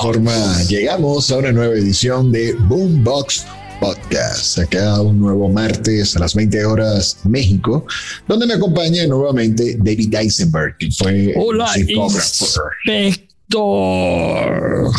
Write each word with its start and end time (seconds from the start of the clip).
Forma 0.00 0.62
llegamos 0.62 1.30
a 1.30 1.36
una 1.36 1.52
nueva 1.52 1.74
edición 1.74 2.32
de 2.32 2.54
Boombox 2.54 3.44
Podcast. 3.80 4.58
Acá 4.58 4.98
un 5.02 5.20
nuevo 5.20 5.50
martes 5.50 6.16
a 6.16 6.20
las 6.20 6.34
20 6.34 6.64
horas 6.64 7.18
México, 7.24 7.84
donde 8.26 8.46
me 8.46 8.54
acompaña 8.54 9.06
nuevamente 9.06 9.76
David 9.78 10.14
Eisenberg, 10.14 10.78
que 10.78 10.90
fue 10.90 11.34
Hola, 11.36 11.70
inspector 11.76 13.30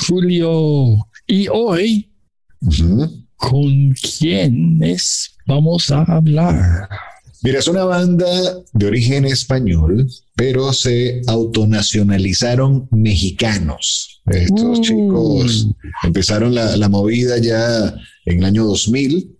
Julio. 0.08 1.08
Y 1.26 1.48
hoy. 1.48 2.08
¿con 3.38 3.96
quiénes 4.20 5.32
vamos 5.48 5.90
a 5.90 6.04
hablar? 6.04 6.90
Mira, 7.42 7.58
es 7.58 7.68
una 7.68 7.86
banda 7.86 8.30
de 8.74 8.86
origen 8.86 9.26
español, 9.26 10.08
pero 10.36 10.72
se 10.74 11.24
autonacionalizaron 11.26 12.88
mexicanos. 12.92 14.11
Estos 14.28 14.80
Mm. 14.80 14.82
chicos 14.82 15.68
empezaron 16.04 16.54
la, 16.56 16.78
la 16.78 16.90
movida 16.90 17.38
ya 17.38 17.96
en 18.26 18.40
el 18.40 18.46
año 18.46 18.66
2000. 18.66 19.36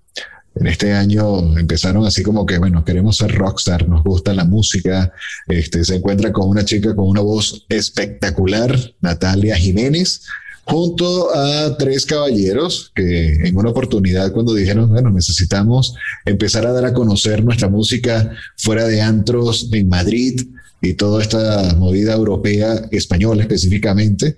En 0.56 0.68
este 0.68 0.92
año 0.92 1.58
empezaron 1.58 2.06
así 2.06 2.24
como 2.24 2.46
que, 2.46 2.58
bueno, 2.58 2.84
queremos 2.84 3.16
ser 3.18 3.32
rockstar, 3.34 3.88
nos 3.88 4.04
gusta 4.04 4.34
la 4.34 4.44
música. 4.44 5.14
Este, 5.48 5.86
se 5.86 5.96
encuentra 5.96 6.34
con 6.34 6.50
una 6.50 6.66
chica 6.66 6.94
con 6.94 7.08
una 7.08 7.22
voz 7.22 7.66
espectacular, 7.70 8.78
Natalia 9.00 9.56
Jiménez, 9.56 10.24
junto 10.66 11.34
a 11.34 11.78
tres 11.78 12.06
caballeros 12.06 12.92
que 12.94 13.48
en 13.48 13.56
una 13.56 13.70
oportunidad 13.70 14.34
cuando 14.34 14.54
dijeron, 14.54 14.90
bueno, 14.90 15.10
necesitamos 15.10 15.96
empezar 16.26 16.66
a 16.66 16.74
dar 16.74 16.86
a 16.86 16.94
conocer 16.94 17.44
nuestra 17.46 17.70
música 17.70 18.32
fuera 18.58 18.86
de 18.88 19.02
antros 19.02 19.70
en 19.72 19.88
Madrid 19.88 20.42
y 20.82 20.96
toda 20.96 21.22
esta 21.22 21.76
movida 21.78 22.14
europea, 22.14 22.88
española 22.92 23.44
específicamente, 23.44 24.38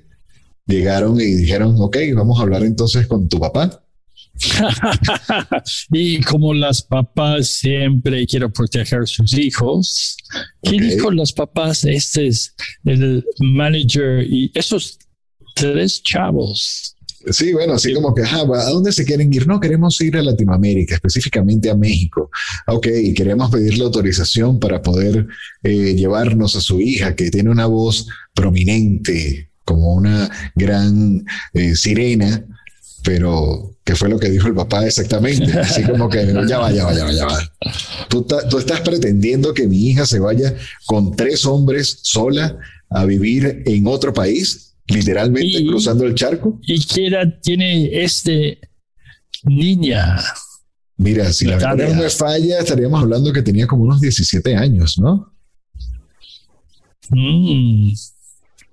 llegaron 0.66 1.20
y 1.20 1.26
dijeron, 1.26 1.76
ok, 1.80 1.98
vamos 2.16 2.40
a 2.40 2.44
hablar 2.44 2.64
entonces 2.64 3.08
con 3.08 3.28
tu 3.28 3.40
papá. 3.40 3.80
y 5.92 6.22
como 6.22 6.54
las 6.54 6.82
papás 6.82 7.48
siempre 7.48 8.26
quieren 8.26 8.52
proteger 8.52 9.02
a 9.02 9.06
sus 9.06 9.34
hijos, 9.38 10.18
¿qué 10.64 10.76
Ok. 10.76 10.82
dijo 10.82 11.12
los 11.12 11.34
papás? 11.34 11.86
Este 11.86 12.28
es 12.28 12.56
el 12.86 13.24
manager 13.40 14.24
y 14.28 14.52
esos 14.56 14.98
tres 15.56 16.02
chavos. 16.02 16.96
Sí, 17.32 17.54
bueno, 17.54 17.74
así 17.74 17.94
como 17.94 18.14
que, 18.14 18.22
ajá, 18.24 18.42
¿a 18.42 18.70
dónde 18.70 18.92
se 18.92 19.06
quieren 19.06 19.34
ir? 19.34 19.48
No, 19.48 19.60
queremos 19.60 20.00
ir 20.02 20.18
a 20.18 20.22
Latinoamérica, 20.22 20.96
específicamente 20.96 21.70
a 21.70 21.76
México. 21.76 22.30
Ok, 22.68 22.88
queremos 23.16 23.50
pedirle 23.50 23.86
autorización 23.86 24.60
para 24.60 24.82
poder 24.82 25.28
eh, 25.64 25.94
llevarnos 25.96 26.58
a 26.58 26.62
su 26.62 26.82
hija, 26.82 27.16
que 27.16 27.32
tiene 27.32 27.50
una 27.50 27.66
voz 27.68 28.08
prominente, 28.34 29.52
como 29.66 29.94
una 29.94 30.30
gran 30.56 31.26
eh, 31.54 31.76
sirena, 31.76 32.46
pero 33.04 33.76
¿qué 33.84 33.96
fue 33.96 34.10
lo 34.10 34.18
que 34.20 34.30
dijo 34.30 34.48
el 34.48 34.56
papá 34.56 34.86
exactamente? 34.86 35.52
Así 35.60 35.84
como 35.84 36.10
que, 36.10 36.26
ya 36.48 36.58
va, 36.60 36.72
ya 36.72 36.86
va, 36.86 36.94
ya 36.94 37.04
va, 37.06 37.12
ya 37.12 37.26
va. 37.26 37.40
Tú, 38.10 38.26
tú 38.50 38.58
estás 38.58 38.82
pretendiendo 38.82 39.54
que 39.54 39.68
mi 39.68 39.88
hija 39.90 40.06
se 40.06 40.20
vaya 40.20 40.56
con 40.86 41.16
tres 41.16 41.46
hombres 41.46 42.00
sola 42.04 42.58
a 42.90 43.06
vivir 43.06 43.64
en 43.66 43.88
otro 43.88 44.14
país, 44.14 44.76
literalmente 44.88 45.48
Y- 45.48 45.68
cruzando 45.68 46.06
el 46.06 46.16
charco. 46.16 46.60
¿Y 46.62 46.86
qué 46.86 47.08
edad 47.08 47.26
tiene 47.42 48.04
este 48.04 48.60
niña? 49.44 50.18
Mira, 50.96 51.34
si 51.34 51.46
la 51.46 51.56
Natalia. 51.56 51.76
memoria 51.76 51.96
no 51.98 52.04
me 52.04 52.10
falla, 52.10 52.60
estaríamos 52.60 53.02
hablando 53.02 53.34
que 53.34 53.42
tenía 53.42 53.66
como 53.68 53.84
unos 53.84 54.00
17 54.00 54.56
años, 54.56 54.98
¿no? 55.00 55.34
Mm, 57.10 57.92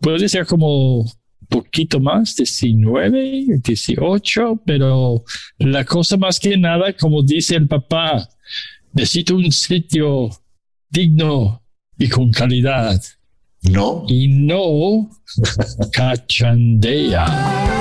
puede 0.01 0.29
ser 0.29 0.47
como 0.47 1.05
poquito 1.49 1.99
más, 2.01 2.37
19, 2.37 3.61
18, 3.63 4.63
pero 4.65 5.25
la 5.59 5.85
cosa 5.85 6.17
más 6.17 6.39
que 6.39 6.57
nada, 6.57 6.93
como 6.97 7.23
dice 7.23 7.57
el 7.57 7.67
papá, 7.67 8.29
necesito 8.93 9.35
un 9.35 9.51
sitio 9.51 10.31
digno 10.89 11.63
y 11.99 12.09
con 12.09 12.31
calidad 12.31 13.01
No. 13.63 14.05
y 14.09 14.29
no 14.29 15.11
cachandea. 15.93 17.80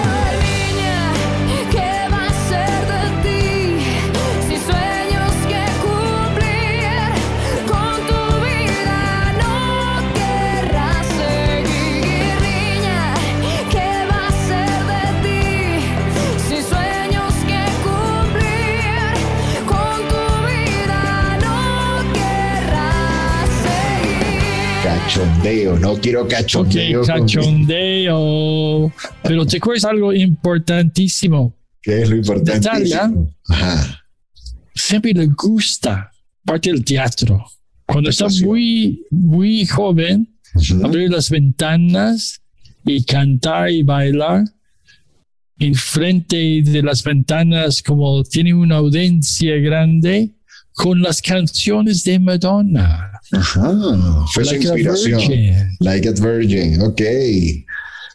Cachondeo, 25.13 25.79
no 25.79 25.95
quiero 25.99 26.27
cachondeo. 26.27 27.01
con- 27.01 27.07
cachondeo. 27.07 28.93
Pero 29.23 29.43
te 29.47 29.57
acuerdas 29.57 29.85
algo 29.85 30.13
importantísimo. 30.13 31.55
¿Qué 31.81 32.03
es 32.03 32.09
lo 32.11 32.15
importante? 32.17 32.69
Siempre 34.75 35.13
le 35.15 35.25
gusta 35.25 36.11
parte 36.45 36.71
del 36.71 36.85
teatro. 36.85 37.43
Cuando 37.87 38.11
está 38.11 38.27
muy, 38.45 39.03
muy 39.09 39.65
joven, 39.65 40.37
abrir 40.83 41.09
las 41.09 41.31
ventanas 41.31 42.39
y 42.85 43.03
cantar 43.03 43.71
y 43.71 43.81
bailar 43.81 44.43
enfrente 45.57 46.61
de 46.63 46.83
las 46.83 47.03
ventanas 47.03 47.81
como 47.81 48.23
tiene 48.23 48.53
una 48.53 48.75
audiencia 48.75 49.55
grande 49.57 50.35
con 50.73 51.01
las 51.01 51.19
canciones 51.19 52.03
de 52.03 52.19
Madonna. 52.19 53.19
Ajá. 53.31 54.25
Fue 54.34 54.45
su 54.45 54.51
Like 54.56 54.67
a 54.67 54.72
inspiración. 54.72 55.78
Like 55.79 56.09
a 56.09 56.12
Virgin, 56.12 56.81
ok. 56.81 57.01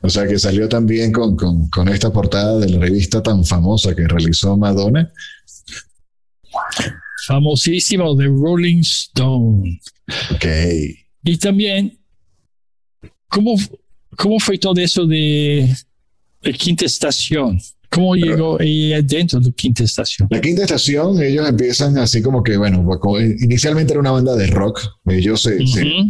O 0.02 0.10
sea 0.10 0.26
que 0.26 0.38
salió 0.38 0.68
también 0.68 1.12
con, 1.12 1.36
con, 1.36 1.68
con 1.70 1.88
esta 1.88 2.12
portada 2.12 2.58
de 2.58 2.68
la 2.68 2.78
revista 2.78 3.22
tan 3.22 3.44
famosa 3.44 3.94
que 3.94 4.06
realizó 4.06 4.56
Madonna. 4.56 5.10
Famosísimo 7.26 8.14
de 8.14 8.26
Rolling 8.26 8.80
Stone. 8.80 9.80
Ok. 10.34 10.44
Y 11.24 11.38
también, 11.38 11.98
¿cómo, 13.28 13.56
cómo 14.16 14.38
fue 14.38 14.58
todo 14.58 14.78
eso 14.78 15.06
de, 15.06 15.74
de 16.42 16.52
Quinta 16.52 16.84
Estación? 16.84 17.58
¿Cómo 17.94 18.16
llegó 18.16 18.60
ella 18.60 19.00
dentro 19.02 19.40
de 19.40 19.52
Quinta 19.52 19.84
Estación? 19.84 20.28
La 20.30 20.40
quinta 20.40 20.62
estación, 20.62 21.22
ellos 21.22 21.48
empiezan 21.48 21.96
así 21.98 22.22
como 22.22 22.42
que, 22.42 22.56
bueno, 22.56 22.84
inicialmente 23.40 23.92
era 23.92 24.00
una 24.00 24.10
banda 24.10 24.34
de 24.34 24.46
rock. 24.48 24.80
Ellos 25.06 25.42
se, 25.42 25.58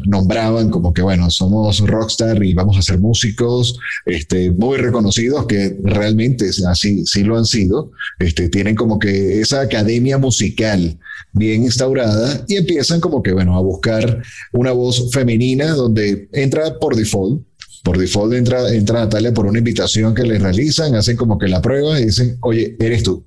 nombraban 0.06 0.70
como 0.70 0.92
que, 0.92 1.02
bueno, 1.02 1.30
somos 1.30 1.80
rockstar 1.80 2.42
y 2.42 2.54
vamos 2.54 2.78
a 2.78 2.82
ser 2.82 2.98
músicos 2.98 3.78
este, 4.06 4.50
muy 4.50 4.78
reconocidos, 4.78 5.46
que 5.46 5.76
realmente 5.82 6.50
así 6.68 7.04
sí 7.06 7.22
lo 7.22 7.36
han 7.36 7.44
sido. 7.44 7.90
Este, 8.18 8.48
tienen 8.48 8.74
como 8.74 8.98
que 8.98 9.40
esa 9.40 9.60
academia 9.60 10.18
musical 10.18 10.98
bien 11.32 11.64
instaurada 11.64 12.44
y 12.48 12.56
empiezan 12.56 13.00
como 13.00 13.22
que, 13.22 13.32
bueno, 13.32 13.56
a 13.56 13.60
buscar 13.60 14.22
una 14.52 14.72
voz 14.72 15.10
femenina 15.12 15.72
donde 15.74 16.28
entra 16.32 16.78
por 16.78 16.96
default. 16.96 17.42
Por 17.84 17.98
default 17.98 18.32
entra, 18.32 18.74
entra 18.74 19.00
Natalia 19.00 19.32
por 19.32 19.44
una 19.44 19.58
invitación 19.58 20.14
que 20.14 20.22
les 20.22 20.40
realizan, 20.40 20.94
hacen 20.94 21.16
como 21.18 21.38
que 21.38 21.48
la 21.48 21.60
prueba 21.60 22.00
y 22.00 22.06
dicen, 22.06 22.38
oye, 22.40 22.74
eres 22.80 23.02
tú. 23.02 23.22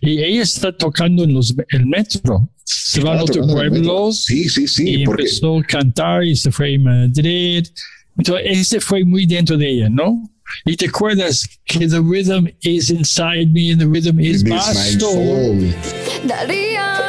Y 0.00 0.22
ella 0.22 0.42
está 0.42 0.74
tocando 0.74 1.24
en 1.24 1.34
los, 1.34 1.54
el 1.68 1.86
metro. 1.86 2.48
Se 2.64 3.02
va 3.02 3.18
a 3.18 3.22
otros 3.22 3.46
pueblos 3.52 4.24
Sí, 4.24 4.48
sí, 4.48 4.66
sí, 4.66 5.02
y 5.02 5.04
porque 5.04 5.24
empezó 5.24 5.58
a 5.58 5.62
cantar 5.62 6.24
y 6.24 6.34
se 6.34 6.50
fue 6.50 6.74
a 6.74 6.78
Madrid. 6.78 7.66
Entonces, 8.16 8.46
ese 8.46 8.80
fue 8.80 9.04
muy 9.04 9.26
dentro 9.26 9.58
de 9.58 9.70
ella, 9.70 9.90
¿no? 9.90 10.22
Y 10.64 10.76
te 10.76 10.86
acuerdas 10.86 11.46
que 11.66 11.86
the 11.86 12.00
rhythm 12.00 12.48
is 12.62 12.88
inside 12.88 13.52
me 13.52 13.72
and 13.72 13.80
the 13.80 13.86
rhythm 13.86 14.18
is 14.18 14.42
my 14.42 14.54
my 14.54 14.98
soul. 14.98 15.12
soul. 15.12 15.74
Daría 16.26 17.05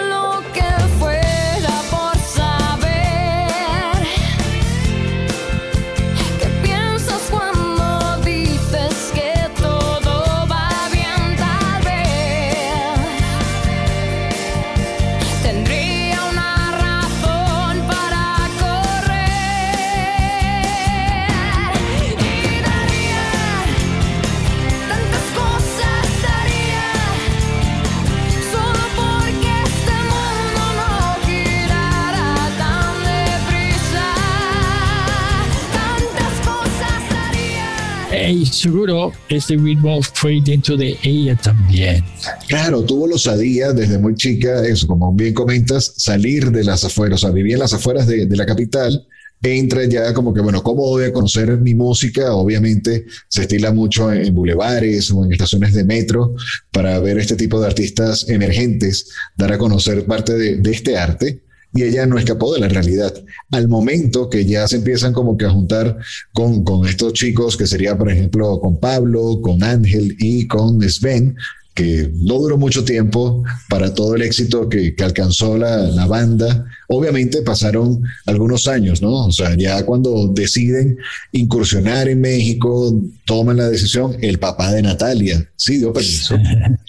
Y 38.27 38.45
seguro 38.45 39.13
este 39.29 39.56
ritmo 39.56 40.01
fue 40.01 40.41
dentro 40.44 40.75
de 40.75 40.97
ella 41.01 41.35
también. 41.35 42.03
Claro, 42.47 42.83
tuvo 42.83 43.07
la 43.07 43.15
osadía 43.15 43.71
desde 43.71 43.97
muy 43.97 44.15
chica, 44.15 44.65
eso, 44.65 44.85
como 44.85 45.13
bien 45.13 45.33
comentas, 45.33 45.94
salir 45.95 46.51
de 46.51 46.63
las 46.65 46.83
afueras, 46.83 47.24
o 47.24 47.27
sea, 47.27 47.33
vivía 47.33 47.56
en 47.56 47.62
las 47.62 47.74
afueras 47.74 48.06
de, 48.06 48.25
de 48.25 48.35
la 48.35 48.45
capital, 48.45 49.07
entra 49.41 49.85
ya 49.85 50.13
como 50.13 50.33
que, 50.33 50.41
bueno, 50.41 50.62
¿cómo 50.62 50.81
voy 50.81 51.06
a 51.06 51.13
conocer 51.13 51.57
mi 51.59 51.74
música? 51.74 52.33
Obviamente 52.33 53.06
se 53.29 53.44
estila 53.44 53.71
mucho 53.71 54.12
en, 54.12 54.25
en 54.25 54.35
bulevares 54.35 55.09
o 55.12 55.23
en 55.23 55.31
estaciones 55.31 55.73
de 55.73 55.83
metro 55.83 56.35
para 56.71 57.00
ver 57.00 57.19
este 57.19 57.35
tipo 57.35 57.62
de 57.62 57.68
artistas 57.68 58.27
emergentes, 58.30 59.09
dar 59.38 59.53
a 59.53 59.57
conocer 59.57 60.06
parte 60.06 60.35
de, 60.35 60.57
de 60.57 60.71
este 60.71 60.97
arte. 60.97 61.44
Y 61.77 61.83
ella 61.83 62.07
no 62.07 62.18
escapó 62.18 62.56
de 62.56 62.59
la 62.59 62.69
realidad. 62.69 63.13
Al 63.51 63.68
momento 63.68 64.31
que 64.31 64.45
ya 64.45 64.68
se 64.68 64.77
empiezan 64.77 65.13
como 65.13 65.38
que 65.38 65.45
a 65.45 65.51
juntar 65.51 65.95
con, 66.33 66.63
con 66.63 66.88
estos 66.88 67.13
chicos, 67.13 67.56
que 67.56 67.68
sería, 67.68 67.95
por 67.95 68.09
ejemplo, 68.12 68.59
con 68.59 68.79
Pablo, 68.79 69.39
con 69.44 69.62
Ángel 69.63 70.15
y 70.18 70.47
con 70.47 70.81
Sven, 70.81 71.35
que 71.75 72.09
no 72.15 72.39
duró 72.39 72.57
mucho 72.57 72.83
tiempo 72.83 73.44
para 73.69 73.94
todo 73.94 74.15
el 74.15 74.24
éxito 74.24 74.68
que, 74.68 74.95
que 74.95 75.03
alcanzó 75.03 75.56
la, 75.56 75.77
la, 75.83 76.07
banda. 76.07 76.65
Obviamente 76.88 77.44
pasaron 77.44 78.01
algunos 78.25 78.68
años, 78.68 79.03
¿no? 79.03 79.27
O 79.27 79.31
sea, 79.31 79.56
ya 79.56 79.85
cuando 79.85 80.30
deciden 80.33 80.97
incursionar 81.31 82.09
en 82.09 82.21
México, 82.21 83.00
toman 83.25 83.57
la 83.57 83.69
decisión, 83.69 84.18
el 84.21 84.39
papá 84.39 84.73
de 84.73 84.81
Natalia, 84.81 85.47
sí 85.56 85.77
dio 85.77 85.94
permiso. 85.94 86.35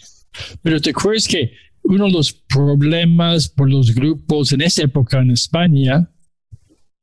Pero 0.63 0.81
te 0.81 0.89
acuerdas 0.89 1.27
que 1.27 1.51
uno 1.89 2.05
de 2.05 2.11
los 2.11 2.31
problemas 2.31 3.49
por 3.49 3.69
los 3.69 3.93
grupos 3.95 4.51
en 4.51 4.61
esa 4.61 4.83
época 4.83 5.19
en 5.19 5.31
España 5.31 6.11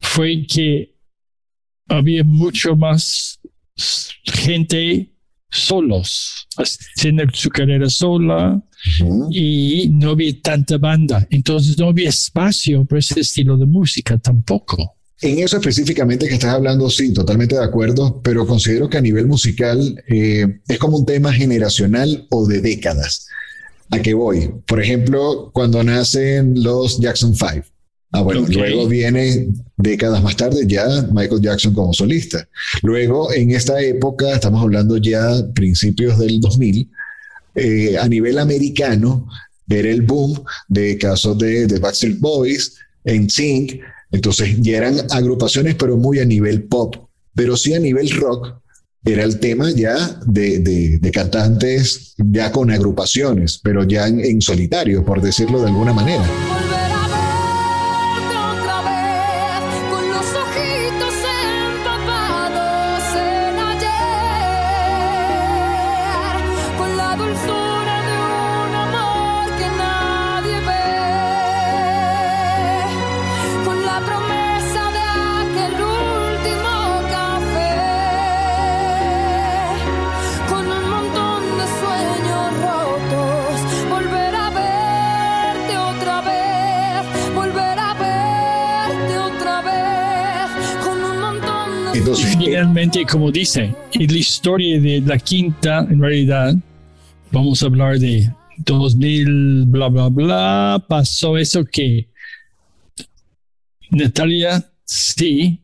fue 0.01 0.47
que 0.47 0.97
había 1.89 2.23
mucho 2.23 2.77
más 2.77 3.41
gente 4.25 5.13
solos, 5.51 6.47
haciendo 6.57 7.25
su 7.33 7.51
carrera 7.51 7.91
sola 7.91 8.55
uh 8.55 9.05
-huh. 9.05 9.29
y 9.33 9.89
no 9.89 10.11
había 10.11 10.41
tanta 10.41 10.79
banda. 10.79 11.27
Entonces 11.31 11.77
no 11.79 11.89
había 11.89 12.09
espacio 12.09 12.85
para 12.85 13.01
ese 13.01 13.21
estilo 13.21 13.57
de 13.57 13.67
música 13.67 14.19
tampoco. 14.19 14.97
En 15.21 15.39
eso 15.41 15.57
específicamente 15.57 16.29
que 16.29 16.35
estás 16.35 16.55
hablando, 16.55 16.89
sí, 16.91 17.13
totalmente 17.13 17.57
de 17.57 17.65
acuerdo, 17.65 18.21
pero 18.23 18.47
considero 18.47 18.89
que 18.89 18.99
a 18.99 19.01
nivel 19.01 19.27
musical 19.27 20.05
eh, 20.09 20.61
es 20.69 20.79
como 20.79 20.99
un 20.99 21.07
tema 21.07 21.33
generacional 21.33 22.27
o 22.31 22.47
de 22.47 22.61
décadas. 22.61 23.27
¿A 23.91 23.99
qué 24.01 24.15
voy? 24.15 24.51
Por 24.67 24.83
ejemplo, 24.83 25.51
cuando 25.53 25.83
nacen 25.83 26.63
los 26.63 26.99
Jackson 26.99 27.35
5. 27.35 27.67
Ah, 28.13 28.23
bueno, 28.23 28.43
okay. 28.43 28.57
luego 28.57 28.87
viene 28.89 29.49
décadas 29.77 30.23
más 30.23 30.37
tarde 30.37 30.65
ya 30.67 30.87
Michael 31.13 31.43
Jackson 31.43 31.75
como 31.75 31.93
solista. 31.93 32.49
Luego, 32.83 33.33
en 33.33 33.51
esta 33.51 33.81
época, 33.81 34.33
estamos 34.33 34.63
hablando 34.63 34.97
ya 34.97 35.43
principios 35.55 36.19
del 36.19 36.41
2000, 36.41 36.91
eh, 37.57 37.99
a 37.99 38.09
nivel 38.09 38.39
americano, 38.39 39.29
ver 39.67 39.87
el 39.87 40.03
boom 40.03 40.43
de 40.69 40.97
casos 40.99 41.37
de, 41.39 41.67
de 41.67 41.79
Backstreet 41.79 42.19
Boys, 42.19 42.77
en 43.05 43.29
Sync, 43.29 43.81
entonces 44.13 44.57
ya 44.61 44.79
eran 44.79 44.97
agrupaciones, 45.11 45.75
pero 45.75 45.97
muy 45.97 46.19
a 46.21 46.25
nivel 46.25 46.65
pop, 46.65 46.97
pero 47.35 47.57
sí 47.57 47.75
a 47.75 47.79
nivel 47.79 48.11
rock, 48.11 48.61
era 49.07 49.23
el 49.23 49.39
tema 49.39 49.71
ya 49.71 49.97
de, 50.27 50.59
de, 50.59 50.99
de, 50.99 51.11
cantantes 51.13 52.15
ya 52.19 52.51
con 52.51 52.71
agrupaciones, 52.73 53.61
pero 53.63 53.85
ya 53.85 54.09
en, 54.09 54.21
en, 54.21 54.41
solitario, 54.41 55.05
por 55.05 55.23
decirlo 55.23 55.61
de 55.61 55.69
alguna 55.69 55.93
manera. 55.93 56.25
Como 93.11 93.33
dice, 93.33 93.75
en 93.93 94.07
la 94.13 94.19
historia 94.19 94.79
de 94.79 95.01
la 95.01 95.17
quinta, 95.17 95.79
en 95.79 95.99
realidad, 95.99 96.55
vamos 97.33 97.63
a 97.63 97.67
hablar 97.67 97.99
de 97.99 98.31
2000, 98.59 99.65
bla, 99.65 99.89
bla, 99.89 100.09
bla, 100.09 100.85
pasó 100.87 101.39
eso 101.39 101.65
que 101.65 102.11
Natalia 103.91 104.63
sí 104.85 105.59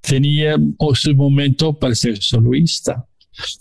tenía 0.00 0.54
su 0.94 1.16
momento 1.16 1.72
para 1.72 1.96
ser 1.96 2.22
soloista. 2.22 3.08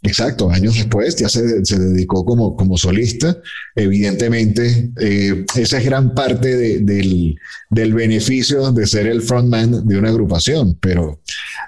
Exacto, 0.03 0.49
años 0.49 0.75
después 0.75 1.15
ya 1.15 1.29
se, 1.29 1.65
se 1.65 1.79
dedicó 1.79 2.25
como, 2.25 2.55
como 2.55 2.77
solista. 2.77 3.37
Evidentemente, 3.75 4.91
eh, 4.99 5.45
esa 5.55 5.77
es 5.77 5.85
gran 5.85 6.13
parte 6.13 6.55
de, 6.55 6.79
del, 6.79 7.35
del 7.69 7.93
beneficio 7.93 8.71
de 8.71 8.87
ser 8.87 9.07
el 9.07 9.21
frontman 9.21 9.87
de 9.87 9.97
una 9.97 10.09
agrupación, 10.09 10.77
pero 10.79 11.21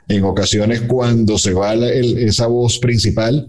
en 0.07 0.23
ocasiones 0.23 0.81
cuando 0.81 1.37
se 1.37 1.53
va 1.53 1.75
la, 1.75 1.89
el, 1.91 2.17
esa 2.17 2.47
voz 2.47 2.79
principal, 2.79 3.47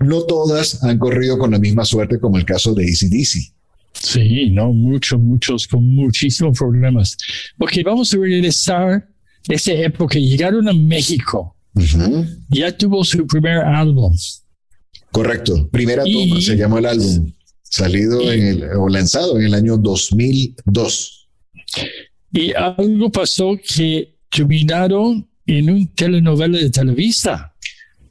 no 0.00 0.22
todas 0.22 0.82
han 0.84 0.98
corrido 0.98 1.38
con 1.38 1.50
la 1.50 1.58
misma 1.58 1.84
suerte 1.84 2.18
como 2.18 2.38
el 2.38 2.44
caso 2.44 2.74
de 2.74 2.84
ACDC. 2.84 3.52
Sí, 3.92 4.50
no, 4.50 4.72
muchos, 4.72 5.20
muchos 5.20 5.66
con 5.66 5.86
muchísimos 5.94 6.58
problemas. 6.58 7.16
Ok, 7.58 7.72
vamos 7.84 8.14
a 8.14 8.16
regresar 8.16 9.06
a 9.48 9.54
esa 9.54 9.72
época. 9.72 10.18
Llegaron 10.18 10.68
a 10.68 10.72
México. 10.72 11.54
Uh 11.74 11.80
-huh. 11.80 12.38
Ya 12.50 12.76
tuvo 12.76 13.04
su 13.04 13.26
primer 13.26 13.58
álbum. 13.58 14.16
Correcto. 15.12 15.68
Primera 15.70 16.04
toma 16.04 16.40
se 16.40 16.56
llamó 16.56 16.78
el 16.78 16.86
álbum. 16.86 17.32
Salido 17.62 18.20
Y- 18.22 18.28
en 18.28 18.46
el, 18.46 18.64
o 18.76 18.88
lanzado 18.88 19.38
en 19.38 19.46
el 19.46 19.54
año 19.54 19.76
2002. 19.76 21.28
Y 22.32 22.52
algo 22.54 23.10
pasó 23.10 23.56
que 23.56 24.16
terminaron 24.30 25.28
en 25.46 25.70
un 25.70 25.86
telenovela 25.94 26.58
de 26.58 26.70
Televisa. 26.70 27.52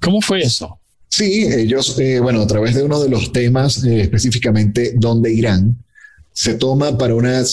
¿Cómo 0.02 0.22
fue 0.22 0.42
eso? 0.42 0.80
Sí, 1.10 1.46
ellos, 1.50 1.98
eh, 2.00 2.20
bueno, 2.20 2.42
a 2.42 2.48
través 2.48 2.76
de 2.76 2.84
uno 2.84 3.02
de 3.02 3.10
los 3.10 3.32
temas, 3.32 3.84
eh, 3.84 4.02
específicamente 4.02 4.94
¿Dónde 4.96 5.34
irán? 5.34 5.84
Se 6.34 6.54
toma 6.54 6.98
para 6.98 7.16
una 7.16 7.42
eh, 7.42 7.46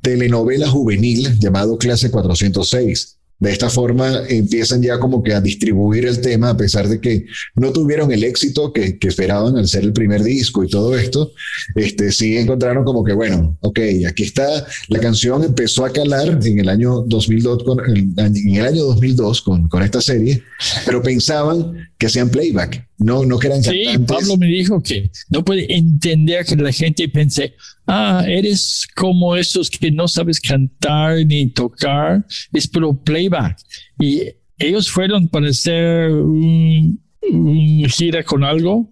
telenovela 0.00 0.68
juvenil 0.68 1.38
llamado 1.38 1.76
Clase 1.78 2.10
406. 2.10 3.18
De 3.42 3.50
esta 3.50 3.68
forma 3.68 4.22
empiezan 4.28 4.82
ya 4.82 5.00
como 5.00 5.20
que 5.20 5.34
a 5.34 5.40
distribuir 5.40 6.06
el 6.06 6.20
tema, 6.20 6.50
a 6.50 6.56
pesar 6.56 6.88
de 6.88 7.00
que 7.00 7.26
no 7.56 7.72
tuvieron 7.72 8.12
el 8.12 8.22
éxito 8.22 8.72
que, 8.72 9.00
que 9.00 9.08
esperaban 9.08 9.56
al 9.56 9.66
ser 9.66 9.82
el 9.82 9.92
primer 9.92 10.22
disco 10.22 10.62
y 10.62 10.68
todo 10.68 10.96
esto. 10.96 11.32
Este, 11.74 12.12
sí 12.12 12.36
encontraron 12.36 12.84
como 12.84 13.02
que, 13.02 13.12
bueno, 13.12 13.58
ok, 13.60 13.80
aquí 14.08 14.22
está, 14.22 14.64
la 14.86 15.00
canción 15.00 15.42
empezó 15.42 15.84
a 15.84 15.92
calar 15.92 16.38
en 16.40 16.60
el 16.60 16.68
año 16.68 17.00
2002, 17.00 17.64
con, 17.64 17.80
en 17.80 18.54
el 18.54 18.64
año 18.64 18.84
2002 18.84 19.42
con, 19.42 19.66
con 19.66 19.82
esta 19.82 20.00
serie, 20.00 20.44
pero 20.86 21.02
pensaban 21.02 21.90
que 21.98 22.06
hacían 22.06 22.30
playback. 22.30 22.86
No, 23.02 23.24
no 23.24 23.38
que 23.38 23.48
eran 23.48 23.62
Sí, 23.62 23.84
cantantes. 23.84 24.16
Pablo 24.16 24.36
me 24.36 24.46
dijo 24.46 24.82
que 24.82 25.10
no 25.30 25.44
puede 25.44 25.74
entender 25.74 26.44
que 26.44 26.56
la 26.56 26.72
gente 26.72 27.08
piense, 27.08 27.54
ah, 27.86 28.24
eres 28.26 28.86
como 28.94 29.36
esos 29.36 29.70
que 29.70 29.90
no 29.90 30.08
sabes 30.08 30.40
cantar 30.40 31.24
ni 31.26 31.48
tocar, 31.48 32.26
es 32.52 32.66
pero 32.68 32.94
playback. 32.94 33.58
Y 34.00 34.22
ellos 34.58 34.90
fueron 34.90 35.28
para 35.28 35.48
hacer 35.48 36.10
un, 36.10 37.00
un 37.30 37.84
gira 37.88 38.22
con 38.22 38.44
algo 38.44 38.88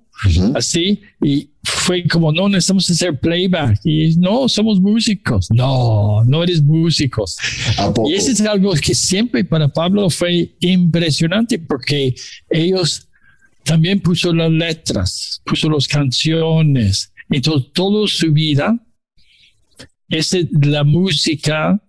así 0.54 1.00
y 1.22 1.50
fue 1.62 2.06
como 2.06 2.32
no 2.32 2.48
necesitamos 2.48 2.90
hacer 2.90 3.18
playback 3.18 3.80
y 3.84 4.16
no 4.16 4.48
somos 4.48 4.80
músicos. 4.80 5.48
No 5.50 6.24
no 6.24 6.42
eres 6.42 6.62
músicos. 6.62 7.36
Y 8.06 8.14
ese 8.14 8.32
es 8.32 8.40
algo 8.42 8.72
que 8.74 8.94
siempre 8.94 9.44
para 9.44 9.68
Pablo 9.68 10.10
fue 10.10 10.54
impresionante 10.60 11.58
porque 11.58 12.14
ellos 12.50 13.08
también 13.64 14.00
puso 14.00 14.32
las 14.32 14.50
letras, 14.50 15.42
puso 15.44 15.68
las 15.70 15.86
canciones. 15.86 17.12
Entonces, 17.28 17.70
toda 17.72 18.06
su 18.08 18.32
vida, 18.32 18.76
ese, 20.08 20.48
la 20.62 20.84
música 20.84 21.80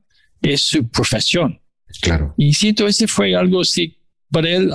es 0.41 0.61
su 0.61 0.87
profesión. 0.89 1.59
Claro. 2.01 2.33
Y 2.37 2.53
siento 2.53 2.87
ese 2.87 3.07
fue 3.07 3.35
algo 3.35 3.61
así 3.61 3.97
para 4.29 4.49
él 4.49 4.71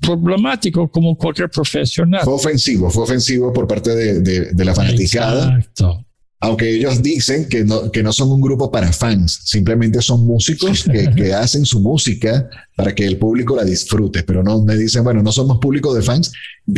problemático 0.00 0.90
como 0.90 1.16
cualquier 1.16 1.48
profesional. 1.50 2.20
Fue 2.22 2.34
ofensivo, 2.34 2.90
fue 2.90 3.04
ofensivo 3.04 3.52
por 3.52 3.66
parte 3.66 3.94
de, 3.94 4.20
de- 4.20 4.52
de 4.52 4.64
la 4.64 4.74
fanaticada, 4.74 5.56
Exacto. 5.56 6.06
Aunque 6.46 6.70
ellos 6.70 7.02
dicen 7.02 7.48
que 7.48 7.64
no, 7.64 7.90
que 7.90 8.04
no 8.04 8.12
son 8.12 8.30
un 8.30 8.40
grupo 8.40 8.70
para 8.70 8.92
fans, 8.92 9.40
simplemente 9.44 10.00
son 10.00 10.24
músicos 10.24 10.84
que, 10.84 11.10
que 11.16 11.34
hacen 11.34 11.66
su 11.66 11.80
música 11.80 12.48
para 12.76 12.94
que 12.94 13.04
el 13.04 13.18
público 13.18 13.56
la 13.56 13.64
disfrute, 13.64 14.22
pero 14.22 14.44
no 14.44 14.62
me 14.62 14.76
dicen, 14.76 15.02
bueno, 15.02 15.24
no 15.24 15.32
somos 15.32 15.58
público 15.58 15.92
de 15.92 16.02
fans, 16.02 16.30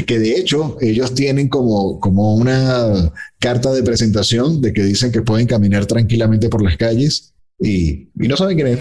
que 0.07 0.19
de 0.19 0.39
hecho 0.39 0.79
ellos 0.81 1.15
tienen 1.15 1.49
como, 1.51 2.01
como 2.01 2.35
una 2.35 3.13
carta 3.39 3.71
de 3.71 3.83
presentación 3.83 4.63
de 4.63 4.73
que 4.73 4.85
dicen 4.85 5.13
que 5.13 5.21
pueden 5.21 5.47
caminar 5.47 5.85
tranquilamente 5.85 6.49
por 6.49 6.63
las 6.63 6.79
calles 6.79 7.35
y, 7.61 8.09
y 8.19 8.27
no 8.27 8.39
saben 8.39 8.57
quién 8.57 8.69
es. 8.69 8.79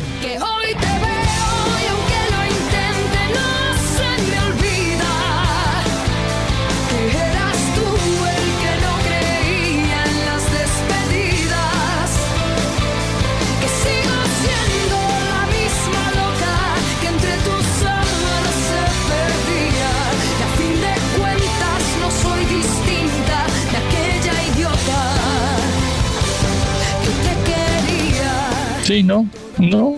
Sí, 28.88 29.04
no, 29.04 29.30
no. 29.60 29.98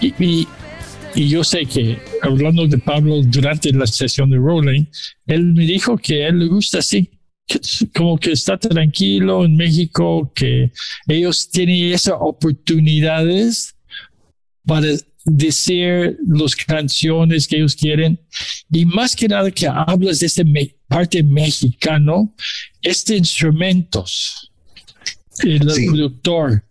Y, 0.00 0.14
y, 0.24 0.48
y 1.14 1.28
yo 1.28 1.42
sé 1.42 1.66
que 1.66 1.98
hablando 2.22 2.66
de 2.68 2.78
Pablo 2.78 3.20
durante 3.22 3.72
la 3.72 3.86
sesión 3.86 4.30
de 4.30 4.36
Rolling, 4.36 4.84
él 5.26 5.42
me 5.54 5.66
dijo 5.66 5.96
que 5.98 6.24
a 6.24 6.28
él 6.28 6.38
le 6.38 6.46
gusta 6.46 6.78
así, 6.78 7.10
como 7.94 8.16
que 8.18 8.30
está 8.32 8.56
tranquilo 8.56 9.44
en 9.44 9.56
México, 9.56 10.30
que 10.34 10.70
ellos 11.08 11.50
tienen 11.50 11.92
esas 11.92 12.14
oportunidades 12.20 13.74
para 14.64 14.86
decir 15.24 16.16
las 16.26 16.54
canciones 16.54 17.48
que 17.48 17.56
ellos 17.56 17.74
quieren 17.74 18.20
y 18.70 18.84
más 18.84 19.16
que 19.16 19.26
nada 19.28 19.50
que 19.50 19.66
hablas 19.66 20.20
de 20.20 20.26
esta 20.26 20.44
me- 20.44 20.76
parte 20.86 21.22
mexicano, 21.24 22.34
este 22.82 23.16
instrumentos, 23.16 24.52
el 25.42 25.68
Sí. 25.70 25.86
productor. 25.86 26.62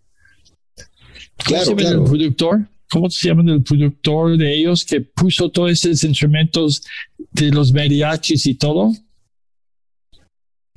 ¿Cómo 1.46 1.58
se 1.58 1.70
llama 1.70 1.80
claro. 1.80 1.98
el 1.98 2.04
productor? 2.04 2.68
¿Cómo 2.90 3.10
se 3.10 3.28
llama 3.28 3.52
el 3.52 3.62
productor 3.62 4.36
de 4.36 4.54
ellos 4.54 4.84
que 4.84 5.00
puso 5.00 5.50
todos 5.50 5.70
esos 5.70 6.04
instrumentos 6.04 6.82
de 7.30 7.50
los 7.50 7.72
mariachis 7.72 8.46
y 8.46 8.54
todo? 8.54 8.92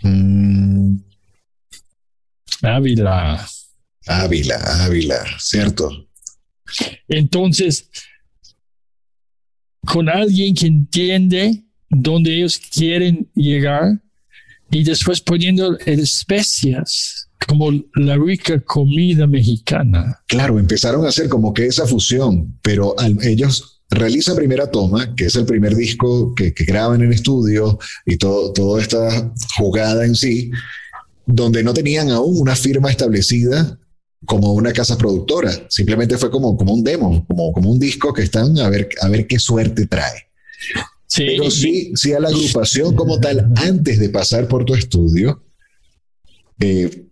Mm, 0.01 0.97
Ávila. 2.61 3.47
Ávila, 4.07 4.85
Ávila, 4.85 5.25
cierto. 5.39 6.07
Entonces, 7.07 7.89
con 9.85 10.09
alguien 10.09 10.55
que 10.55 10.67
entiende 10.67 11.63
dónde 11.89 12.35
ellos 12.35 12.57
quieren 12.57 13.29
llegar 13.35 14.01
y 14.71 14.83
después 14.83 15.21
poniendo 15.21 15.77
especias 15.79 17.24
como 17.47 17.71
la 17.95 18.15
rica 18.17 18.59
comida 18.61 19.27
mexicana. 19.27 20.19
Claro, 20.27 20.59
empezaron 20.59 21.05
a 21.05 21.09
hacer 21.09 21.29
como 21.29 21.53
que 21.53 21.65
esa 21.67 21.85
fusión, 21.87 22.57
pero 22.61 22.97
al- 22.99 23.17
ellos 23.23 23.81
realizan 23.89 24.35
primera 24.35 24.69
toma, 24.71 25.15
que 25.15 25.25
es 25.25 25.35
el 25.35 25.45
primer 25.45 25.75
disco 25.75 26.33
que, 26.35 26.53
que 26.53 26.65
graban 26.65 27.01
en 27.03 27.13
estudio 27.13 27.77
y 28.05 28.17
todo, 28.17 28.51
toda 28.53 28.81
esta 28.81 29.31
jugada 29.57 30.05
en 30.05 30.15
sí, 30.15 30.51
donde 31.25 31.63
no 31.63 31.73
tenían 31.73 32.09
aún 32.09 32.37
una 32.39 32.55
firma 32.55 32.89
establecida 32.89 33.79
como 34.25 34.53
una 34.53 34.73
casa 34.73 34.97
productora, 34.97 35.51
simplemente 35.69 36.17
fue 36.17 36.31
como, 36.31 36.57
como 36.57 36.73
un 36.73 36.83
demo, 36.83 37.25
como, 37.27 37.51
como 37.53 37.71
un 37.71 37.79
disco 37.79 38.11
que 38.11 38.23
están 38.23 38.57
a 38.57 38.69
ver, 38.69 38.89
a 39.01 39.07
ver 39.07 39.27
qué 39.27 39.37
suerte 39.37 39.85
trae. 39.85 40.29
Sí, 41.07 41.25
Pero 41.27 41.51
sí, 41.51 41.91
sí 41.95 42.11
a 42.13 42.19
la 42.19 42.29
agrupación 42.29 42.95
como 42.95 43.19
tal, 43.19 43.51
antes 43.57 43.99
de 43.99 44.09
pasar 44.09 44.47
por 44.47 44.65
tu 44.65 44.73
estudio, 44.73 45.43
eh, 46.59 47.04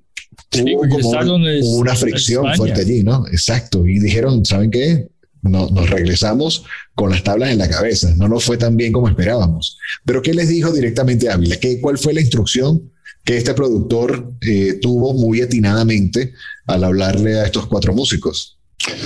Sí, 0.53 0.75
hubo 0.75 0.87
como 0.89 1.21
en- 1.21 1.63
hubo 1.63 1.77
una 1.77 1.95
fricción 1.95 2.45
fuerte 2.55 2.81
allí, 2.81 3.03
¿no? 3.03 3.25
Exacto. 3.27 3.85
Y 3.87 3.99
dijeron, 3.99 4.45
¿saben 4.45 4.71
qué? 4.71 5.09
No- 5.41 5.69
nos 5.69 5.89
regresamos 5.89 6.63
con 6.95 7.09
las 7.11 7.23
tablas 7.23 7.51
en 7.51 7.57
la 7.57 7.69
cabeza. 7.69 8.13
No 8.15 8.27
nos 8.27 8.43
fue 8.45 8.57
tan 8.57 8.77
bien 8.77 8.93
como 8.93 9.09
esperábamos. 9.09 9.77
Pero 10.05 10.21
¿qué 10.21 10.33
les 10.33 10.47
dijo 10.49 10.71
directamente 10.71 11.29
Ávila? 11.29 11.57
¿Qué, 11.57 11.81
¿Cuál 11.81 11.97
fue 11.97 12.13
la 12.13 12.21
instrucción 12.21 12.91
que 13.25 13.37
este 13.37 13.53
productor 13.53 14.33
eh, 14.41 14.79
tuvo 14.81 15.13
muy 15.13 15.41
atinadamente 15.41 16.33
al 16.67 16.83
hablarle 16.83 17.39
a 17.39 17.45
estos 17.45 17.67
cuatro 17.67 17.93
músicos? 17.93 18.57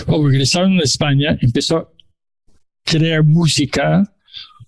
o 0.08 0.28
regresaron 0.28 0.80
a 0.80 0.84
España, 0.84 1.38
empezó 1.40 1.78
a 1.78 1.90
crear 2.84 3.24
música 3.24 4.12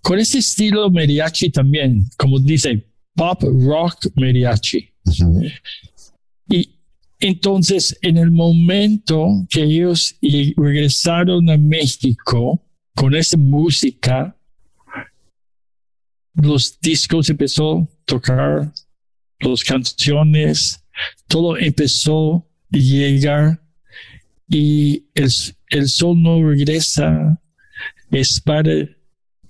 con 0.01 0.19
ese 0.19 0.37
estilo 0.39 0.89
mariachi 0.91 1.49
también, 1.49 2.07
como 2.15 2.37
dice, 2.39 2.85
pop 3.15 3.41
rock 3.41 4.05
mariachi. 4.15 4.87
Ujú. 5.05 5.41
Y 5.43 5.51
entonces, 7.19 7.97
en 8.01 8.17
el 8.17 8.31
momento 8.31 9.45
que 9.49 9.63
ellos 9.63 10.15
regresaron 10.55 11.49
a 11.49 11.57
México 11.57 12.63
con 12.95 13.13
esa 13.13 13.37
música, 13.37 14.37
los 16.33 16.79
discos 16.79 17.29
empezó 17.29 17.79
a 17.79 17.87
tocar, 18.05 18.71
las 19.41 19.63
canciones, 19.63 20.83
todo 21.27 21.57
empezó 21.57 22.47
a 22.73 22.77
llegar 22.77 23.61
y 24.47 25.05
el, 25.13 25.29
el 25.71 25.89
sol 25.89 26.21
no 26.21 26.41
regresa, 26.49 27.41
es 28.11 28.39
para 28.39 28.87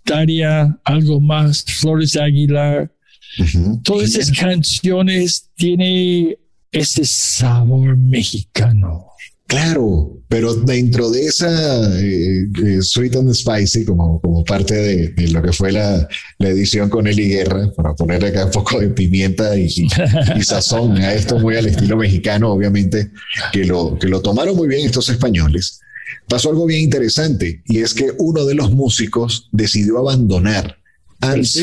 Daria, 0.06 0.80
algo 0.84 1.22
más, 1.22 1.64
Flores 1.66 2.14
de 2.14 2.24
Aguilar, 2.24 2.92
todas 3.84 4.16
esas 4.16 4.36
canciones 4.38 5.52
tienen 5.56 6.36
ese 6.72 7.06
sabor 7.06 7.98
mexicano. 7.98 9.06
Claro, 9.48 10.22
pero 10.28 10.54
dentro 10.54 11.10
de 11.10 11.26
esa 11.26 12.00
eh, 12.00 12.48
eh, 12.64 12.82
Sweet 12.84 13.16
and 13.16 13.34
Spicy, 13.34 13.84
como, 13.84 14.22
como 14.22 14.44
parte 14.44 14.76
de, 14.76 15.08
de 15.08 15.28
lo 15.30 15.42
que 15.42 15.52
fue 15.52 15.72
la, 15.72 16.08
la 16.38 16.50
edición 16.50 16.88
con 16.88 17.08
Eli 17.08 17.30
Guerra, 17.30 17.72
para 17.76 17.96
poner 17.96 18.24
acá 18.24 18.46
un 18.46 18.52
poco 18.52 18.80
de 18.80 18.90
pimienta 18.90 19.58
y, 19.58 19.66
y 20.38 20.44
sazón 20.44 20.98
a 20.98 21.16
esto 21.16 21.40
muy 21.40 21.56
al 21.56 21.66
estilo 21.66 21.98
mexicano, 21.98 22.52
obviamente, 22.52 23.10
que 23.52 23.66
lo, 23.66 23.98
que 23.98 24.08
lo 24.08 24.22
tomaron 24.22 24.56
muy 24.56 24.68
bien 24.68 24.86
estos 24.86 25.10
españoles. 25.10 25.80
Pasó 26.28 26.52
algo 26.52 26.68
bien 26.68 26.82
interesante 26.82 27.64
y 27.66 27.80
es 27.80 27.96
que 27.96 28.12
uno 28.20 28.46
de 28.46 28.54
los 28.54 28.70
músicos 28.72 29.50
decidió 29.52 29.98
abandonar 29.98 30.78
antes 31.22 31.58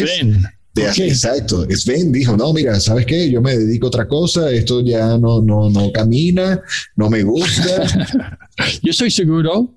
de 0.76 0.82
¿por 0.82 0.90
hacer, 0.90 1.06
qué? 1.06 1.10
exacto. 1.10 1.66
Sven 1.70 2.12
dijo, 2.12 2.36
no, 2.36 2.52
mira, 2.52 2.78
¿sabes 2.78 3.06
qué? 3.06 3.30
Yo 3.30 3.40
me 3.40 3.56
dedico 3.56 3.86
a 3.86 3.88
otra 3.88 4.06
cosa, 4.06 4.50
esto 4.50 4.82
ya 4.82 5.16
no, 5.18 5.40
no, 5.40 5.70
no 5.70 5.90
camina, 5.90 6.60
no 6.94 7.10
me 7.10 7.22
gusta. 7.22 8.38
Yo 8.82 8.90
estoy 8.90 9.10
seguro 9.10 9.74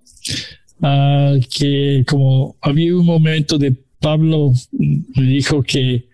ah, 0.82 1.36
que 1.50 2.04
como 2.08 2.56
había 2.62 2.96
un 2.96 3.06
momento 3.06 3.58
de 3.58 3.74
Pablo 4.00 4.54
mm, 4.72 4.98
me 5.16 5.24
dijo 5.24 5.64
que 5.64 6.08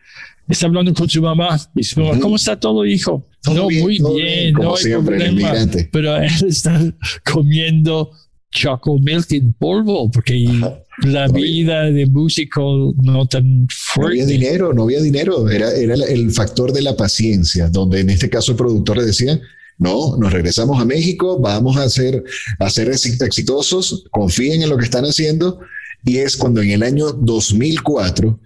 está 0.48 0.68
hablando 0.68 0.94
con 0.94 1.10
su 1.10 1.22
mamá 1.22 1.60
y 1.75 1.84
su 1.84 2.00
mamá, 2.00 2.12
Ujú. 2.13 2.22
¿cómo 2.22 2.36
está 2.36 2.60
todo, 2.60 2.86
hijo? 2.86 3.25
Todo 3.42 3.56
no, 3.56 3.68
bien, 3.68 3.84
muy 3.84 3.98
bien, 3.98 4.15
bien, 4.15 4.54
no 4.54 4.75
hay 4.75 4.92
problema. 4.92 5.54
Pero 5.92 6.15
él 6.24 6.32
está 6.48 6.82
comiendo 7.24 8.12
Choco 8.55 8.97
Milk 9.00 9.27
en 9.31 9.53
polvo, 9.53 10.09
porque 10.09 10.45
Ajá. 10.47 10.79
la 11.03 11.27
No 11.27 11.33
había- 11.33 11.45
vida 11.45 11.83
de 11.91 12.05
músico 12.05 12.93
no 13.03 13.27
tan 13.27 13.62
No 13.63 13.67
fuerte. 13.69 14.21
había 14.21 14.25
dinero, 14.25 14.74
no 14.74 14.83
había 14.83 15.01
dinero. 15.01 15.50
Era, 15.50 15.71
era 15.74 15.93
el- 15.95 16.31
factor 16.31 16.71
de 16.71 16.81
la 16.81 16.95
paciencia, 16.95 17.67
donde 17.69 18.00
en 18.00 18.09
este 18.09 18.29
caso 18.29 18.51
el 18.53 18.57
productor 18.57 18.97
le 18.97 19.05
decía, 19.05 19.39
no, 19.77 20.15
nos 20.17 20.31
regresamos 20.31 20.81
a 20.81 20.85
México, 20.85 21.38
vamos 21.39 21.75
a 21.77 21.89
ser, 21.89 22.24
a 22.59 22.69
ser 22.69 22.88
exi- 22.89 23.21
exitosos, 23.25 24.05
confíen 24.09 24.62
en 24.62 24.69
lo 24.69 24.77
que 24.77 24.85
están 24.85 25.03
haciendo. 25.03 25.59
Y 26.05 26.17
es 26.17 26.38
cuando 26.38 26.62
en 26.62 26.71
el 26.71 26.83
año 26.83 27.12
2004 27.12 28.39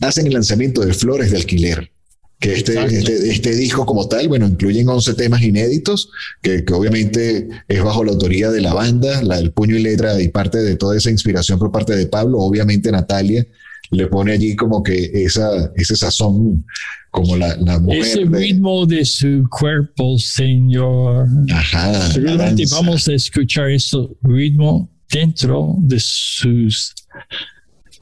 hacen 0.00 0.26
el 0.26 0.34
lanzamiento 0.34 0.82
de 0.82 0.92
Flores 0.94 1.30
de 1.30 1.38
Alquiler, 1.38 1.90
que 2.38 2.52
este, 2.52 2.78
este, 2.84 3.30
este 3.30 3.54
disco 3.54 3.86
como 3.86 4.08
tal, 4.08 4.28
bueno, 4.28 4.46
incluyen 4.46 4.88
11 4.88 5.14
temas 5.14 5.42
inéditos, 5.42 6.10
que, 6.42 6.64
que 6.64 6.72
obviamente 6.74 7.48
es 7.66 7.82
bajo 7.82 8.04
la 8.04 8.12
autoría 8.12 8.50
de 8.50 8.60
la 8.60 8.74
banda, 8.74 9.22
la 9.22 9.36
del 9.36 9.52
puño 9.52 9.76
y 9.76 9.82
letra 9.82 10.20
y 10.20 10.28
parte 10.28 10.58
de 10.58 10.76
toda 10.76 10.96
esa 10.96 11.10
inspiración 11.10 11.58
por 11.58 11.72
parte 11.72 11.96
de 11.96 12.06
Pablo, 12.06 12.38
obviamente 12.38 12.92
Natalia 12.92 13.46
le 13.92 14.08
pone 14.08 14.32
allí 14.32 14.56
como 14.56 14.82
que 14.82 15.10
esa, 15.14 15.70
ese 15.76 15.94
sazón, 15.94 16.66
como 17.12 17.36
la, 17.36 17.56
la 17.58 17.78
mujer. 17.78 18.00
Ese 18.02 18.24
de- 18.24 18.38
ritmo 18.38 18.84
de 18.84 19.04
su 19.04 19.46
cuerpo, 19.48 20.18
señor. 20.18 21.26
Ajá, 21.52 22.10
Seguramente 22.10 22.64
vamos 22.70 23.06
a 23.08 23.14
escuchar 23.14 23.70
ese 23.70 23.96
ritmo 24.22 24.90
dentro 25.10 25.76
de 25.78 25.98
sus 26.00 26.94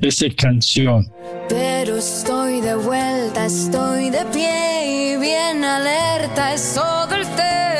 de 0.00 0.08
esa 0.08 0.26
canción. 0.36 1.06
Pero 1.48 1.98
estoy 1.98 2.43
de 2.76 2.80
vuelta, 2.82 3.46
estoy 3.46 4.10
de 4.10 4.24
pie 4.26 5.12
y 5.12 5.16
bien 5.16 5.64
alerta. 5.64 6.54
Es 6.54 6.74
todo 6.74 7.14
el 7.14 7.24
cero 7.36 7.73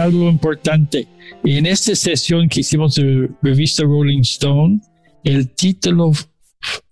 también 0.00 0.14
algo 0.14 0.30
importante, 0.30 1.08
en 1.44 1.66
esta 1.66 1.94
sesión 1.94 2.48
que 2.48 2.60
hicimos 2.60 2.94
de 2.94 3.28
revista 3.42 3.82
Rolling 3.82 4.20
Stone, 4.20 4.80
el 5.24 5.48
título 5.50 6.12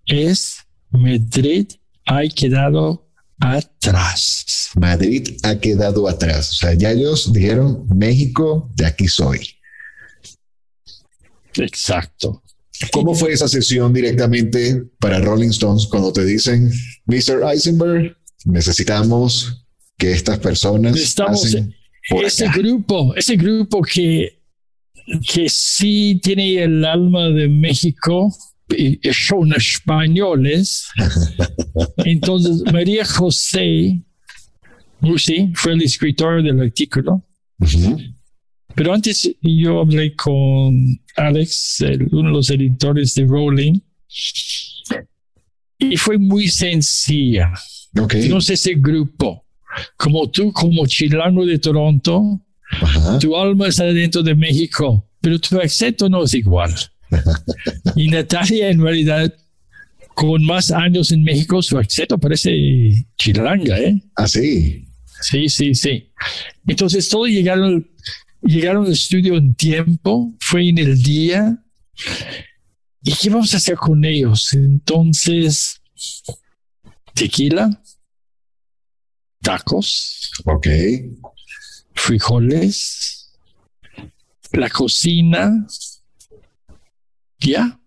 es 0.07 0.59
Madrid 0.91 1.67
ha 2.07 2.23
quedado 2.35 3.07
atrás. 3.41 4.71
Madrid 4.75 5.37
ha 5.43 5.59
quedado 5.59 6.09
atrás. 6.09 6.50
O 6.53 6.55
sea, 6.55 6.75
ya 6.75 6.91
ellos 6.93 7.33
dijeron, 7.33 7.87
México, 7.95 8.71
de 8.75 8.87
aquí 8.87 9.09
soy. 9.09 9.41
Exacto. 11.55 12.43
¿Cómo 12.93 13.15
fue 13.15 13.33
esa 13.33 13.49
sesión 13.49 13.93
directamente 13.93 14.85
para 15.00 15.19
Rolling 15.19 15.50
Stones 15.50 15.87
cuando 15.87 16.12
te 16.12 16.25
dicen, 16.25 16.71
Mr. 17.07 17.43
Eisenberg, 17.53 18.17
necesitamos 18.45 19.67
que 19.97 20.12
estas 20.12 20.38
personas 20.38 20.93
Necesitamos 20.93 21.43
pasen 21.43 21.65
por 21.65 21.77
ese 22.25 22.47
acá"? 22.47 22.59
grupo, 22.59 23.15
ese 23.17 23.37
grupo 23.37 23.83
que, 23.83 24.41
que 25.33 25.49
sí 25.49 26.21
tiene 26.23 26.62
el 26.62 26.85
alma 26.85 27.29
de 27.31 27.49
México 27.49 28.33
y 28.71 28.99
y 29.09 29.12
son 29.12 29.53
españoles. 29.55 30.88
Entonces, 32.05 32.62
María 32.73 33.05
José 33.05 34.03
Musi 35.00 35.53
fue 35.55 35.73
el 35.73 35.83
escritor 35.83 36.43
del 36.43 36.61
artículo. 36.61 37.25
Ujú. 37.61 37.99
Pero 38.75 38.93
antes 38.95 39.29
yo 39.43 39.81
hablé 39.81 40.15
con 40.15 41.00
Alex, 41.17 41.81
el- 41.81 42.09
uno 42.12 42.29
de 42.29 42.35
los 42.35 42.51
editores 42.51 43.14
de 43.14 43.25
Rolling, 43.25 43.81
y 45.79 45.97
fue 45.97 46.18
muy 46.18 46.49
sencilla. 46.49 47.53
Ok. 47.99 48.12
Tenemos 48.12 48.49
ese 48.51 48.75
grupo. 48.75 49.44
Como 49.97 50.31
tú, 50.31 50.53
como 50.53 50.87
chilango 50.87 51.45
de 51.45 51.59
Toronto, 51.59 52.41
Ajá. 52.71 53.19
tu 53.19 53.37
alma 53.37 53.69
está 53.69 53.85
dentro 53.85 54.23
de 54.23 54.35
México, 54.35 55.09
pero 55.21 55.38
tu 55.38 55.61
acento 55.61 56.09
no 56.09 56.25
es 56.25 56.35
igual. 56.35 56.75
y 57.97 58.09
Natalia, 58.09 58.71
en 58.71 58.81
realidad, 58.81 59.33
con 60.14 60.45
más 60.45 60.71
años 60.71 61.12
en 61.12 61.23
México, 61.23 61.62
su 61.62 61.79
acento 61.79 62.19
parece 62.19 63.07
chilanga, 63.17 63.79
¿eh? 63.79 64.03
Así. 64.17 64.85
Sí, 65.21 65.49
sí, 65.49 65.75
sí. 65.75 66.11
Entonces, 66.67 67.09
todos 67.09 67.29
llegaron, 67.29 67.88
llegaron 68.43 68.87
al 68.87 68.93
estudio 68.93 69.37
en 69.37 69.55
tiempo, 69.55 70.33
fue 70.41 70.69
en 70.69 70.79
el 70.79 71.03
día. 71.03 71.59
¿Y 73.03 73.12
qué 73.14 73.31
vamos 73.31 73.55
a 73.55 73.57
hacer 73.57 73.77
con 73.77 74.05
ellos? 74.05 74.53
Entonces, 74.53 75.81
tequila, 77.14 77.83
tacos, 79.42 80.31
Ok. 80.44 80.66
frijoles, 81.94 83.33
la 84.53 84.68
cocina, 84.70 85.66
ya. 87.40 87.79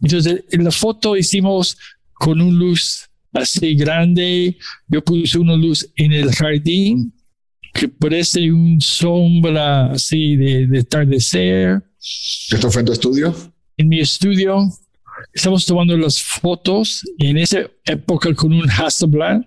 Entonces, 0.00 0.44
en 0.50 0.64
la 0.64 0.70
foto 0.70 1.16
hicimos 1.16 1.76
con 2.14 2.40
una 2.40 2.52
luz 2.58 3.08
así 3.32 3.74
grande. 3.74 4.56
Yo 4.88 5.02
puse 5.04 5.38
una 5.38 5.56
luz 5.56 5.88
en 5.96 6.12
el 6.12 6.32
jardín 6.34 7.12
que 7.72 7.88
parece 7.88 8.52
un 8.52 8.80
sombra 8.80 9.92
así 9.92 10.36
de, 10.36 10.66
de 10.66 10.80
atardecer. 10.80 11.82
¿Esto 12.50 12.70
fue 12.70 12.80
en 12.80 12.86
tu 12.86 12.92
estudio? 12.92 13.34
En 13.76 13.88
mi 13.88 14.00
estudio 14.00 14.58
estamos 15.32 15.64
tomando 15.64 15.96
las 15.96 16.20
fotos 16.20 17.02
en 17.18 17.38
esa 17.38 17.68
época 17.84 18.34
con 18.34 18.52
un 18.52 18.68
Hasselblad 18.70 19.40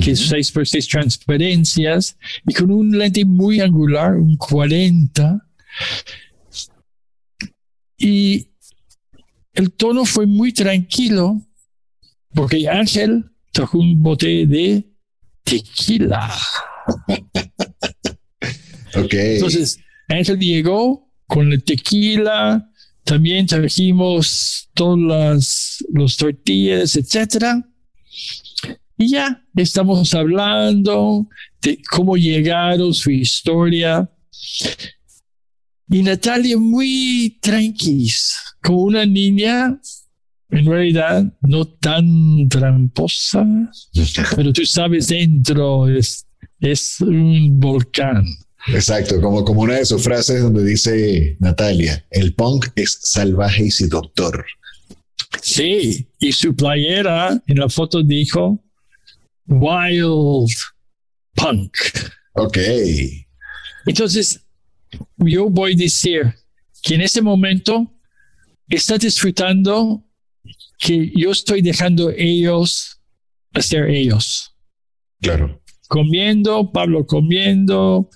que 0.00 0.12
es 0.12 0.20
6 0.28 0.52
por 0.52 0.66
6 0.66 0.88
transparencias 0.88 2.16
y 2.46 2.54
con 2.54 2.70
un 2.70 2.96
lente 2.96 3.24
muy 3.24 3.60
angular, 3.60 4.16
un 4.16 4.36
40. 4.36 5.46
Y 7.98 8.48
el 9.54 9.72
tono 9.72 10.04
fue 10.04 10.26
muy 10.26 10.52
tranquilo 10.52 11.40
porque 12.34 12.68
Ángel 12.68 13.30
trajo 13.52 13.78
un 13.78 14.02
bote 14.02 14.46
de 14.46 14.84
tequila. 15.44 16.34
Ok. 18.94 19.14
Entonces, 19.14 19.78
Ángel 20.08 20.38
llegó 20.38 21.10
con 21.26 21.50
el 21.50 21.64
tequila, 21.64 22.70
también 23.04 23.46
trajimos 23.46 24.68
todas 24.74 24.98
las 24.98 25.84
los 25.92 26.16
tortillas, 26.16 26.96
etcétera. 26.96 27.66
Y 29.02 29.08
ya 29.08 29.42
estamos 29.56 30.14
hablando 30.14 31.26
de 31.60 31.76
cómo 31.90 32.16
llegaron, 32.16 32.94
su 32.94 33.10
historia. 33.10 34.08
Y 35.90 36.02
Natalia 36.02 36.56
muy 36.56 37.36
tranquis, 37.42 38.36
como 38.62 38.82
una 38.82 39.04
niña, 39.04 39.76
en 40.50 40.66
realidad 40.66 41.24
no 41.40 41.64
tan 41.64 42.48
tramposa, 42.48 43.44
pero 44.36 44.52
tú 44.52 44.64
sabes, 44.64 45.08
dentro 45.08 45.88
es, 45.88 46.24
es 46.60 47.00
un 47.00 47.58
volcán. 47.58 48.24
Exacto, 48.68 49.20
como, 49.20 49.44
como 49.44 49.62
una 49.62 49.74
de 49.74 49.84
sus 49.84 50.04
frases 50.04 50.42
donde 50.42 50.64
dice 50.64 51.36
Natalia, 51.40 52.04
el 52.10 52.34
punk 52.34 52.68
es 52.76 53.00
salvaje 53.02 53.64
y 53.64 53.70
seductor. 53.72 54.44
Sí, 55.40 56.06
y 56.20 56.32
su 56.32 56.54
playera 56.54 57.42
en 57.48 57.58
la 57.58 57.68
foto 57.68 58.04
dijo 58.04 58.62
Wild 59.46 60.50
Punk. 61.34 61.76
Ok. 62.34 62.58
Entonces, 63.86 64.44
yo 65.16 65.48
voy 65.50 65.72
a 65.72 65.76
decir 65.76 66.34
que 66.82 66.94
en 66.94 67.02
ese 67.02 67.22
momento 67.22 67.92
está 68.68 68.98
disfrutando 68.98 70.04
que 70.78 71.12
yo 71.14 71.30
estoy 71.30 71.62
dejando 71.62 72.10
ellos 72.10 73.00
hacer 73.54 73.88
ellos. 73.90 74.54
Claro. 75.20 75.62
Comiendo, 75.88 76.72
Pablo 76.72 77.06
comiendo, 77.06 78.08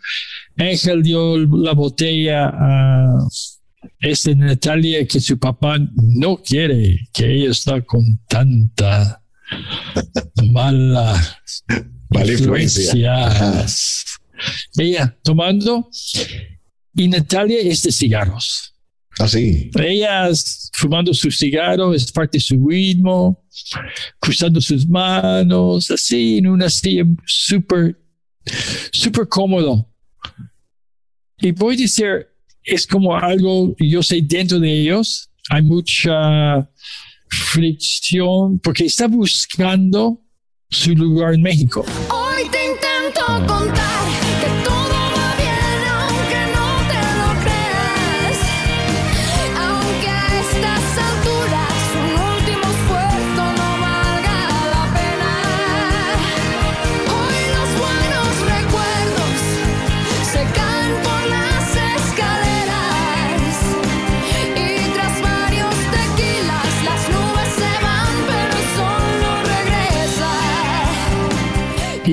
Ángel 0.57 1.03
dio 1.03 1.37
la 1.39 1.73
botella 1.73 2.49
a 2.49 3.19
este 4.01 4.35
Natalia 4.35 5.07
que 5.07 5.21
su 5.21 5.39
papá 5.39 5.79
no 5.95 6.39
quiere 6.39 7.09
que 7.12 7.31
ella 7.31 7.51
está 7.51 7.83
con 7.83 8.19
tanta 8.27 9.23
mala 10.53 11.39
Mala 12.11 12.33
influencia. 12.33 12.93
influencias. 12.93 14.05
Ella 14.79 15.17
tomando 15.23 15.89
y 16.95 17.09
Natalia 17.09 17.59
es 17.61 17.83
de 17.83 17.93
cigarros. 17.93 18.73
Así. 19.19 19.71
Ellas 19.79 20.71
fumando 20.75 21.15
su 21.15 21.31
cigarro 21.31 21.95
es 21.95 22.13
parte 22.13 22.37
de 22.37 22.43
su 22.43 22.67
ritmo, 22.69 23.43
cruzando 24.21 24.61
sus 24.61 24.87
manos, 24.87 25.91
así 25.91 26.39
en 26.39 26.49
una 26.49 26.69
silla 26.69 27.05
súper, 27.25 27.99
súper 28.93 29.27
cómodo. 29.29 29.91
Y 31.39 31.51
voy 31.53 31.75
a 31.75 31.79
decir, 31.79 32.27
es 32.63 32.87
como 32.87 33.17
algo, 33.17 33.75
yo 33.79 34.03
sé, 34.03 34.21
dentro 34.23 34.61
de 34.61 34.81
ellos 34.83 35.31
hay 35.49 35.63
mucha 35.63 36.69
fricción 37.29 38.59
porque 38.59 38.87
está 38.87 39.07
buscando 39.09 40.21
su 40.69 40.93
lugar 40.95 41.35
en 41.35 41.43
México. 41.43 41.85
Hoy 42.11 42.49
te 42.51 42.71
intento 42.71 43.25
contar 43.47 44.05
que 44.41 44.65
todo 44.65 44.76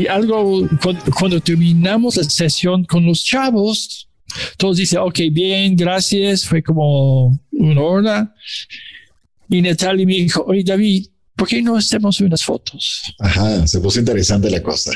Y 0.04 0.08
algo, 0.08 0.68
cuando, 0.82 1.02
cuando 1.18 1.40
terminamos 1.40 2.18
la 2.18 2.26
sesión 2.26 2.84
con 2.84 3.06
los 3.06 3.24
chavos, 3.24 4.10
todos 4.58 4.76
dicen, 4.76 5.00
ok, 5.00 5.20
bien, 5.32 5.78
gracias, 5.78 6.46
fue 6.46 6.62
como 6.62 7.40
una 7.52 7.82
hora. 7.82 8.36
Y 9.50 9.62
Natalia 9.62 10.06
me 10.06 10.16
dijo, 10.16 10.44
oye 10.46 10.62
David, 10.66 11.08
¿por 11.38 11.48
qué 11.48 11.62
no 11.62 11.78
hacemos 11.78 12.20
unas 12.20 12.44
fotos? 12.44 13.02
Ajá, 13.20 13.66
se 13.66 13.80
puso 13.80 14.00
interesante 14.00 14.50
la 14.50 14.62
cosa. 14.62 14.92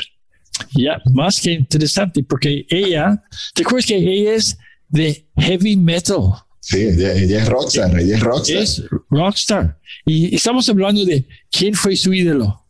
Ya, 0.74 1.00
más 1.14 1.40
que 1.40 1.52
interesante, 1.52 2.22
porque 2.22 2.66
ella, 2.68 3.22
¿te 3.54 3.62
acuerdas 3.62 3.86
que 3.86 3.96
ella 3.96 4.34
es 4.34 4.58
de 4.88 5.26
heavy 5.38 5.76
metal? 5.76 6.34
Sí, 6.60 6.82
ella, 6.82 7.14
ella 7.14 7.42
es 7.42 7.48
rockstar, 7.48 7.98
ella 7.98 8.16
es 8.16 8.20
rockstar. 8.20 8.56
Es 8.58 8.82
rockstar. 9.08 9.80
Y 10.04 10.34
estamos 10.34 10.68
hablando 10.68 11.02
de 11.06 11.26
quién 11.50 11.72
fue 11.72 11.96
su 11.96 12.12
ídolo. 12.12 12.66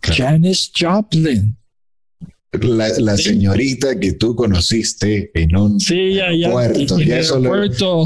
Claro. 0.00 0.24
Janis 0.24 0.72
Joplin. 0.76 1.56
La, 2.62 2.88
la 2.98 3.16
Sí. 3.16 3.24
señorita 3.24 3.98
que 3.98 4.12
tú 4.12 4.34
conociste 4.34 5.30
en 5.34 5.56
un 5.56 5.80
Sí, 5.80 6.14
ya, 6.14 6.26
ya. 6.34 6.50
puerto. 6.50 6.98
en 7.00 7.06
ya 7.08 7.18
el 7.18 7.26
lo- 7.28 7.50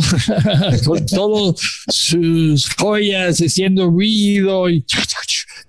con 0.85 1.07
todas 1.07 1.57
sus 1.89 2.69
joyas 2.77 3.39
haciendo 3.41 3.91
ruido 3.91 4.69
y 4.69 4.85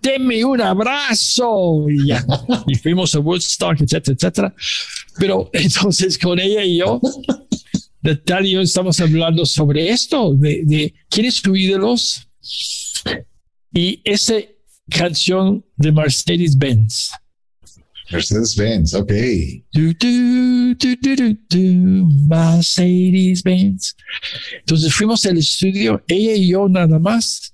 denme 0.01 0.43
un 0.45 0.61
abrazo 0.61 1.85
y 1.89 2.07
ya. 2.07 2.25
Y 2.67 2.75
fuimos 2.75 3.13
a 3.15 3.19
Woodstock, 3.19 3.81
etcétera, 3.81 4.15
etcétera. 4.15 4.55
Pero 5.19 5.49
entonces 5.53 6.17
con 6.17 6.39
ella 6.39 6.63
y 6.63 6.77
yo, 6.77 6.99
Natalia 8.01 8.49
y 8.49 8.53
yo 8.53 8.61
estamos 8.61 8.99
hablando 8.99 9.45
sobre 9.45 9.89
esto, 9.89 10.33
de, 10.33 10.61
de 10.65 10.93
quiénes 11.09 11.35
su 11.35 11.55
ídolos 11.55 12.27
y 13.73 14.01
esa 14.03 14.35
canción 14.89 15.63
de 15.77 15.91
Mercedes 15.91 16.57
Benz. 16.57 17.11
Mercedes-Benz, 18.11 18.93
ok. 18.93 19.11
Du, 19.71 19.93
du, 19.93 20.75
du, 20.75 20.95
du, 20.95 21.15
du, 21.15 21.39
du, 21.49 22.05
Mercedes 22.27 23.43
Benz. 23.43 23.95
Entonces 24.59 24.93
fuimos 24.93 25.25
al 25.25 25.37
estudio, 25.37 26.03
ella 26.07 26.33
y 26.35 26.49
yo 26.49 26.67
nada 26.67 26.99
más, 26.99 27.51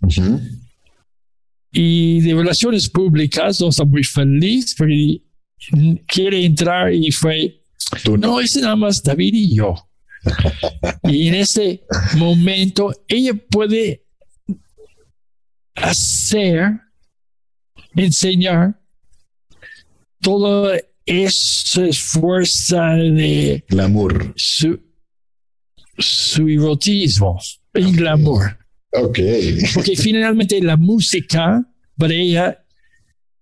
y 1.72 2.22
de 2.22 2.34
relaciones 2.34 2.90
públicas, 2.90 3.62
no 3.62 3.70
está 3.70 3.86
muy 3.86 4.04
feliz 4.04 4.74
porque 4.78 5.22
quiere 6.08 6.46
entrar 6.46 6.94
y 6.94 7.12
fue, 7.12 7.62
Tú 8.04 8.18
no. 8.18 8.28
no, 8.28 8.40
es 8.40 8.56
nada 8.58 8.76
más 8.76 9.04
David 9.04 9.34
y 9.34 9.56
yo. 9.56 9.76
y 11.04 11.28
en 11.28 11.36
ese 11.36 11.84
momento 12.18 12.94
ella 13.08 13.34
puede 13.50 14.04
hacer, 15.76 16.80
enseñar 17.96 18.80
toda 20.22 20.80
esa 21.06 21.92
fuerza 21.94 22.94
de 22.94 23.64
Glamour. 23.70 24.34
su, 24.36 24.80
su 25.98 26.48
erotismo 26.48 27.40
y 27.74 27.92
glamour. 27.92 28.58
Ok. 28.94 29.20
Porque 29.74 29.96
finalmente 29.96 30.62
la 30.62 30.78
música 30.78 31.64
para 31.98 32.14
ella 32.14 32.64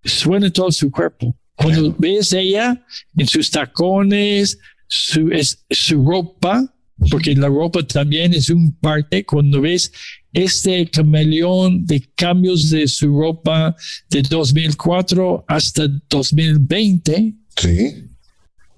suena 0.03 0.47
en 0.47 0.53
todo 0.53 0.71
su 0.71 0.91
cuerpo. 0.91 1.35
Cuando 1.55 1.95
ves 1.97 2.33
ella 2.33 2.85
en 3.17 3.27
sus 3.27 3.49
tacones, 3.49 4.59
su, 4.88 5.31
es, 5.31 5.65
su 5.69 6.03
ropa, 6.05 6.73
porque 7.09 7.35
la 7.35 7.47
ropa 7.47 7.83
también 7.83 8.33
es 8.33 8.49
un 8.49 8.73
parte, 8.73 9.25
cuando 9.25 9.61
ves 9.61 9.91
este 10.35 10.85
camaleón 10.87 11.85
de 11.85 12.01
cambios 12.13 12.69
de 12.69 12.87
su 12.89 13.07
ropa 13.07 13.73
de 14.09 14.21
2004 14.21 15.45
hasta 15.47 15.87
2020, 16.09 17.33
Sí. 17.57 18.03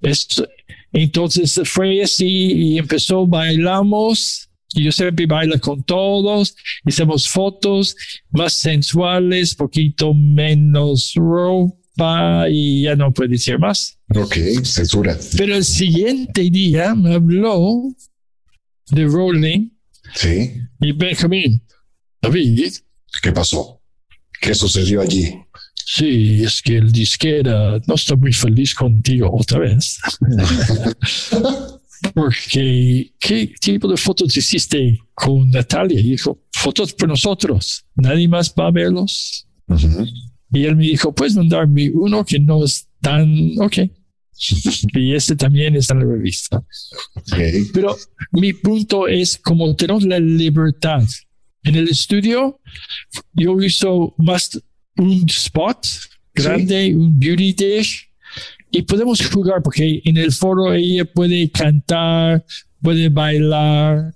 esto- 0.02 0.48
entonces 0.94 1.60
fue 1.66 2.02
así 2.04 2.26
y 2.28 2.78
empezó, 2.78 3.26
bailamos. 3.28 4.44
y 4.74 4.84
Yo 4.84 4.92
siempre 4.92 5.26
bailo 5.26 5.60
con 5.62 5.82
todos, 5.84 6.54
hicimos 6.86 7.28
fotos 7.28 7.96
más 8.32 8.54
sensuales, 8.54 9.56
poquito 9.56 10.14
menos 10.14 11.14
ropa 11.16 12.48
y 12.52 12.84
ya 12.84 12.96
no 12.96 13.12
puedo 13.14 13.30
decir 13.30 13.58
más. 13.58 13.98
Ok. 14.14 14.36
Censura. 14.64 15.18
Pero 15.38 15.56
el 15.56 15.64
siguiente 15.64 16.42
día 16.52 16.94
me 16.94 17.14
habló 17.16 17.82
de 18.92 19.06
Rolling 19.06 19.70
Sí. 20.16 20.54
y 20.82 20.92
Benjamin. 20.92 21.62
David, 22.22 22.74
¿Qué 23.22 23.32
pasó? 23.32 23.82
¿Qué 24.42 24.54
sucedió 24.54 25.02
allí? 25.02 25.34
sí, 25.76 26.44
es 26.44 26.62
que 26.62 26.78
el 26.78 26.92
disquera 26.92 27.80
no 27.88 27.96
está 27.96 28.16
muy 28.16 28.34
feliz 28.34 28.76
contigo 28.76 29.30
otra 29.34 29.60
vez. 29.60 30.00
Porque, 32.14 33.14
¿qué 33.20 33.54
tipo 33.60 33.88
de 33.88 33.98
fotos 33.98 34.36
hiciste 34.38 35.00
con 35.14 35.50
Natalia? 35.50 36.00
Y 36.00 36.12
dijo, 36.12 36.40
fotos 36.52 36.94
por 36.94 37.08
nosotros, 37.10 37.86
nadie 37.96 38.28
más 38.28 38.54
va 38.54 38.68
a 38.68 38.72
verlos. 38.72 39.48
Y 40.52 40.66
él 40.66 40.76
me 40.76 40.84
dijo, 40.84 41.14
puedes 41.14 41.36
mandarme 41.36 41.90
uno 41.92 42.24
que 42.24 42.40
no 42.40 42.64
es 42.64 42.88
tan, 43.02 43.54
ok. 43.60 43.80
y 44.94 45.14
este 45.14 45.36
también 45.36 45.76
está 45.76 45.94
en 45.94 46.00
la 46.02 46.06
revista. 46.06 46.64
Pero 47.74 47.96
mi 48.32 48.54
punto 48.54 49.08
es, 49.08 49.38
como 49.38 49.76
tenemos 49.76 50.04
la 50.04 50.20
libertad 50.20 51.04
en 51.64 51.76
el 51.76 51.90
estudio, 51.90 52.60
yo 53.34 53.60
hizo 53.62 54.16
más 54.18 54.62
un 54.98 55.26
spot 55.28 55.88
grande, 56.34 56.96
un 56.96 57.20
beauty 57.20 57.54
dish, 57.54 58.10
y 58.72 58.82
podemos 58.84 59.26
jugar 59.28 59.62
porque 59.64 60.02
en 60.04 60.18
el 60.18 60.32
foro 60.32 60.74
ella 60.74 61.06
puede 61.06 61.50
cantar, 61.50 62.46
puede 62.82 63.10
bailar, 63.10 64.14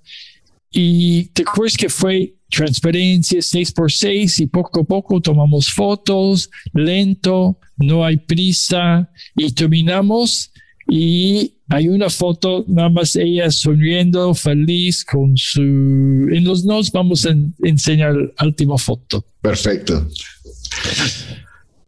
y 0.72 1.26
te 1.26 1.42
acuerdas 1.42 1.76
que 1.76 1.90
fue 1.90 2.36
transparencia 2.52 3.40
6x6 3.40 4.42
y 4.42 4.48
poco 4.48 4.82
a 4.82 4.84
poco 4.84 5.20
tomamos 5.22 5.72
fotos, 5.72 6.50
lento, 6.74 7.58
no 7.78 8.06
hay 8.06 8.18
prisa, 8.18 9.10
y 9.36 9.52
terminamos 9.54 10.52
y 10.90 11.54
hay 11.70 11.88
una 11.88 12.10
foto, 12.10 12.66
nada 12.68 12.90
más 12.90 13.16
ella 13.16 13.50
sonriendo, 13.50 14.34
feliz 14.34 15.06
con 15.06 15.38
su... 15.38 15.62
En 15.62 16.44
los 16.44 16.66
nos 16.66 16.92
vamos 16.92 17.26
a 17.26 17.30
en- 17.30 17.56
enseñar 17.64 18.14
la 18.14 18.46
última 18.46 18.78
foto. 18.78 19.26
Perfecto. 19.42 20.06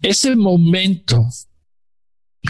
Ese 0.02 0.36
momento, 0.36 1.26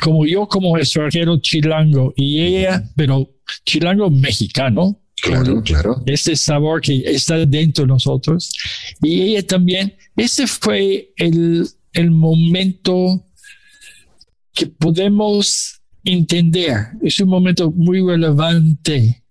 como 0.02 0.26
yo 0.26 0.48
como 0.48 0.78
extranjero 0.78 1.40
chilango 1.40 2.14
y 2.16 2.40
ella, 2.40 2.84
pero 2.96 3.30
chilango 3.66 4.10
mexicano, 4.10 5.00
Claro, 5.24 5.64
claro. 5.64 6.04
ese 6.06 6.36
sabor 6.36 6.82
que 6.82 7.02
está 7.06 7.46
dentro 7.46 7.86
de 7.86 7.88
nosotros. 7.88 8.52
Y 9.02 9.22
ella 9.22 9.48
también, 9.48 9.96
ese 10.18 10.48
fue 10.48 11.14
el, 11.16 11.66
el 11.94 12.12
momento 12.12 13.26
que 14.54 14.68
podemos 14.68 15.80
entender. 16.04 16.88
Es 17.02 17.22
un 17.22 17.30
momento 17.30 17.72
muy 17.72 18.02
relevante 18.02 19.24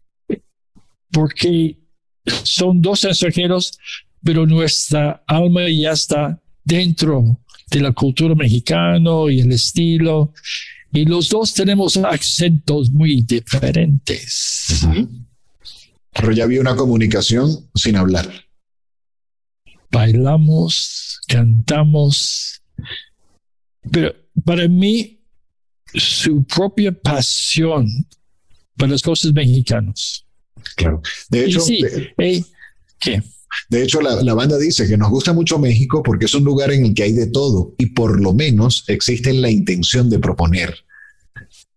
porque 1.10 1.78
son 2.42 2.80
dos 2.80 3.04
extranjeros, 3.04 3.78
pero 4.22 4.46
nuestra 4.46 5.22
alma 5.26 5.68
ya 5.68 5.92
está 5.92 6.40
dentro 6.64 7.38
de 7.70 7.80
la 7.80 7.92
cultura 7.92 8.34
mexicana 8.34 9.10
y 9.30 9.40
el 9.40 9.52
estilo. 9.52 10.32
Y 10.90 11.04
los 11.04 11.28
dos 11.28 11.52
tenemos 11.52 11.96
acentos 11.98 12.90
muy 12.90 13.22
diferentes. 13.22 14.86
Pero 16.12 16.32
ya 16.32 16.44
había 16.44 16.60
una 16.60 16.76
comunicación 16.76 17.70
sin 17.74 17.96
hablar. 17.96 18.30
bailamos, 19.90 21.20
cantamos, 21.28 22.62
pero 23.90 24.14
para 24.44 24.66
mí 24.68 25.20
su 25.94 26.44
propia 26.44 26.92
pasión 26.92 27.86
para 28.76 28.92
las 28.92 29.02
cosas 29.02 29.32
mexicanas. 29.32 30.24
Claro. 30.76 31.02
De 31.28 31.44
hecho, 31.44 31.60
sí, 31.60 31.82
de, 31.82 32.44
¿qué? 32.98 33.22
de 33.68 33.82
hecho 33.82 34.00
la, 34.00 34.22
la 34.22 34.34
banda 34.34 34.56
dice 34.58 34.88
que 34.88 34.96
nos 34.96 35.10
gusta 35.10 35.32
mucho 35.32 35.58
México 35.58 36.02
porque 36.02 36.24
es 36.26 36.34
un 36.34 36.44
lugar 36.44 36.72
en 36.72 36.86
el 36.86 36.94
que 36.94 37.02
hay 37.02 37.12
de 37.12 37.26
todo 37.26 37.74
y 37.78 37.86
por 37.86 38.20
lo 38.20 38.32
menos 38.32 38.84
existe 38.88 39.32
la 39.34 39.50
intención 39.50 40.08
de 40.08 40.18
proponer. 40.18 40.74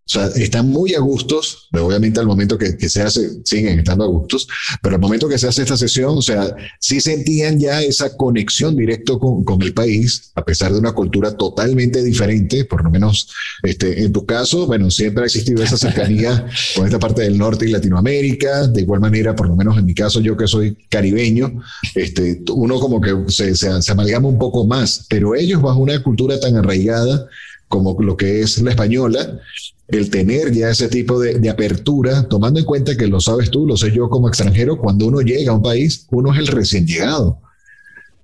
O 0.07 0.11
sea, 0.11 0.27
están 0.27 0.69
muy 0.69 0.93
a 0.93 0.99
gustos, 0.99 1.67
pero 1.71 1.87
obviamente 1.87 2.19
al 2.19 2.27
momento 2.27 2.59
que, 2.59 2.77
que 2.77 2.89
se 2.89 3.01
hace, 3.01 3.43
siguen 3.43 3.79
estando 3.79 4.03
a 4.03 4.07
gustos, 4.07 4.47
pero 4.79 4.95
al 4.95 5.01
momento 5.01 5.27
que 5.27 5.39
se 5.39 5.47
hace 5.47 5.63
esta 5.63 5.77
sesión, 5.77 6.15
o 6.15 6.21
sea, 6.21 6.55
sí 6.79 7.01
sentían 7.01 7.59
ya 7.59 7.81
esa 7.81 8.15
conexión 8.15 8.75
directo 8.75 9.17
con, 9.17 9.43
con 9.43 9.63
el 9.63 9.73
país, 9.73 10.31
a 10.35 10.45
pesar 10.45 10.71
de 10.71 10.77
una 10.77 10.91
cultura 10.91 11.35
totalmente 11.35 12.03
diferente, 12.03 12.65
por 12.65 12.83
lo 12.83 12.91
menos 12.91 13.33
este, 13.63 14.03
en 14.03 14.13
tu 14.13 14.27
caso, 14.27 14.67
bueno, 14.67 14.91
siempre 14.91 15.23
ha 15.23 15.25
existido 15.25 15.63
esa 15.63 15.75
cercanía 15.75 16.45
con 16.75 16.85
esta 16.85 16.99
parte 16.99 17.23
del 17.23 17.39
norte 17.39 17.65
y 17.65 17.71
Latinoamérica, 17.71 18.67
de 18.67 18.81
igual 18.81 18.99
manera, 18.99 19.35
por 19.35 19.47
lo 19.47 19.55
menos 19.55 19.75
en 19.75 19.85
mi 19.85 19.95
caso, 19.95 20.21
yo 20.21 20.37
que 20.37 20.45
soy 20.45 20.77
caribeño, 20.87 21.63
este, 21.95 22.43
uno 22.53 22.79
como 22.79 23.01
que 23.01 23.11
se, 23.29 23.55
se, 23.55 23.81
se 23.81 23.91
amalgama 23.91 24.27
un 24.27 24.37
poco 24.37 24.67
más, 24.67 25.07
pero 25.09 25.33
ellos 25.33 25.63
bajo 25.63 25.79
una 25.79 26.03
cultura 26.03 26.39
tan 26.39 26.55
arraigada, 26.57 27.27
como 27.67 27.99
lo 27.99 28.15
que 28.15 28.41
es 28.41 28.61
la 28.61 28.69
española, 28.69 29.39
el 29.87 30.09
tener 30.09 30.51
ya 30.51 30.69
ese 30.69 30.87
tipo 30.87 31.19
de, 31.19 31.39
de, 31.39 31.49
apertura, 31.49 32.27
tomando 32.27 32.59
en 32.59 32.65
cuenta 32.65 32.97
que 32.97 33.07
lo 33.07 33.19
sabes 33.19 33.51
tú, 33.51 33.67
lo 33.67 33.77
sé 33.77 33.91
yo 33.91 34.09
como 34.09 34.27
extranjero, 34.27 34.77
cuando 34.77 35.05
uno 35.05 35.21
llega 35.21 35.51
a 35.51 35.55
un 35.55 35.61
país, 35.61 36.07
uno 36.11 36.33
es 36.33 36.39
el 36.39 36.47
recién 36.47 36.87
llegado 36.87 37.39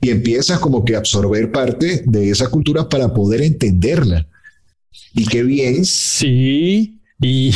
y 0.01 0.09
empiezas 0.09 0.59
como 0.59 0.83
que 0.83 0.95
a 0.95 0.97
absorber 0.99 1.51
parte 1.51 2.03
de 2.05 2.31
esa 2.31 2.49
cultura 2.49 2.89
para 2.89 3.13
poder 3.13 3.41
entenderla. 3.41 4.27
Y 5.13 5.25
qué 5.25 5.43
bien. 5.43 5.85
Sí, 5.85 6.99
y, 7.21 7.53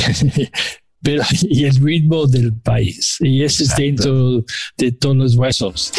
pero, 1.02 1.24
y 1.42 1.66
el 1.66 1.76
ritmo 1.78 2.28
del 2.28 2.54
país, 2.54 3.18
y 3.20 3.44
ese 3.44 3.64
es 3.64 3.76
dentro 3.76 4.46
de 4.78 4.92
todos 4.92 5.16
los 5.16 5.36
huesos. 5.36 5.92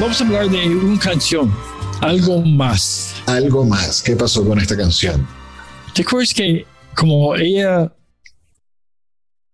Vamos 0.00 0.18
a 0.20 0.24
hablar 0.24 0.48
de 0.48 0.66
una 0.74 0.98
canción, 0.98 1.52
algo 2.00 2.40
más. 2.40 3.14
Algo 3.26 3.66
más. 3.66 4.02
¿Qué 4.02 4.16
pasó 4.16 4.42
con 4.46 4.58
esta 4.58 4.74
canción? 4.74 5.26
¿Te 5.94 6.00
acuerdas 6.00 6.32
que 6.32 6.64
como 6.96 7.36
ella 7.36 7.92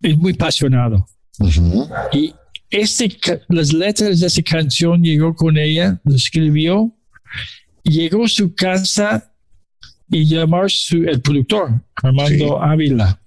es 0.02 0.16
muy 0.16 0.32
apasionado 0.32 1.04
Uh 1.38 1.48
-huh. 1.48 2.08
y 2.12 2.32
este, 2.70 3.14
las 3.48 3.70
letras 3.72 4.20
de 4.20 4.26
esa 4.26 4.42
canción 4.42 5.02
llegó 5.02 5.34
con 5.34 5.58
ella, 5.58 6.00
lo 6.04 6.14
escribió, 6.14 6.96
llegó 7.82 8.24
a 8.24 8.28
su 8.28 8.54
casa 8.54 9.34
y 10.08 10.24
llamó 10.26 10.66
su, 10.68 10.96
el 10.98 11.20
productor, 11.20 11.82
Armando 12.02 12.62
Ávila. 12.62 13.20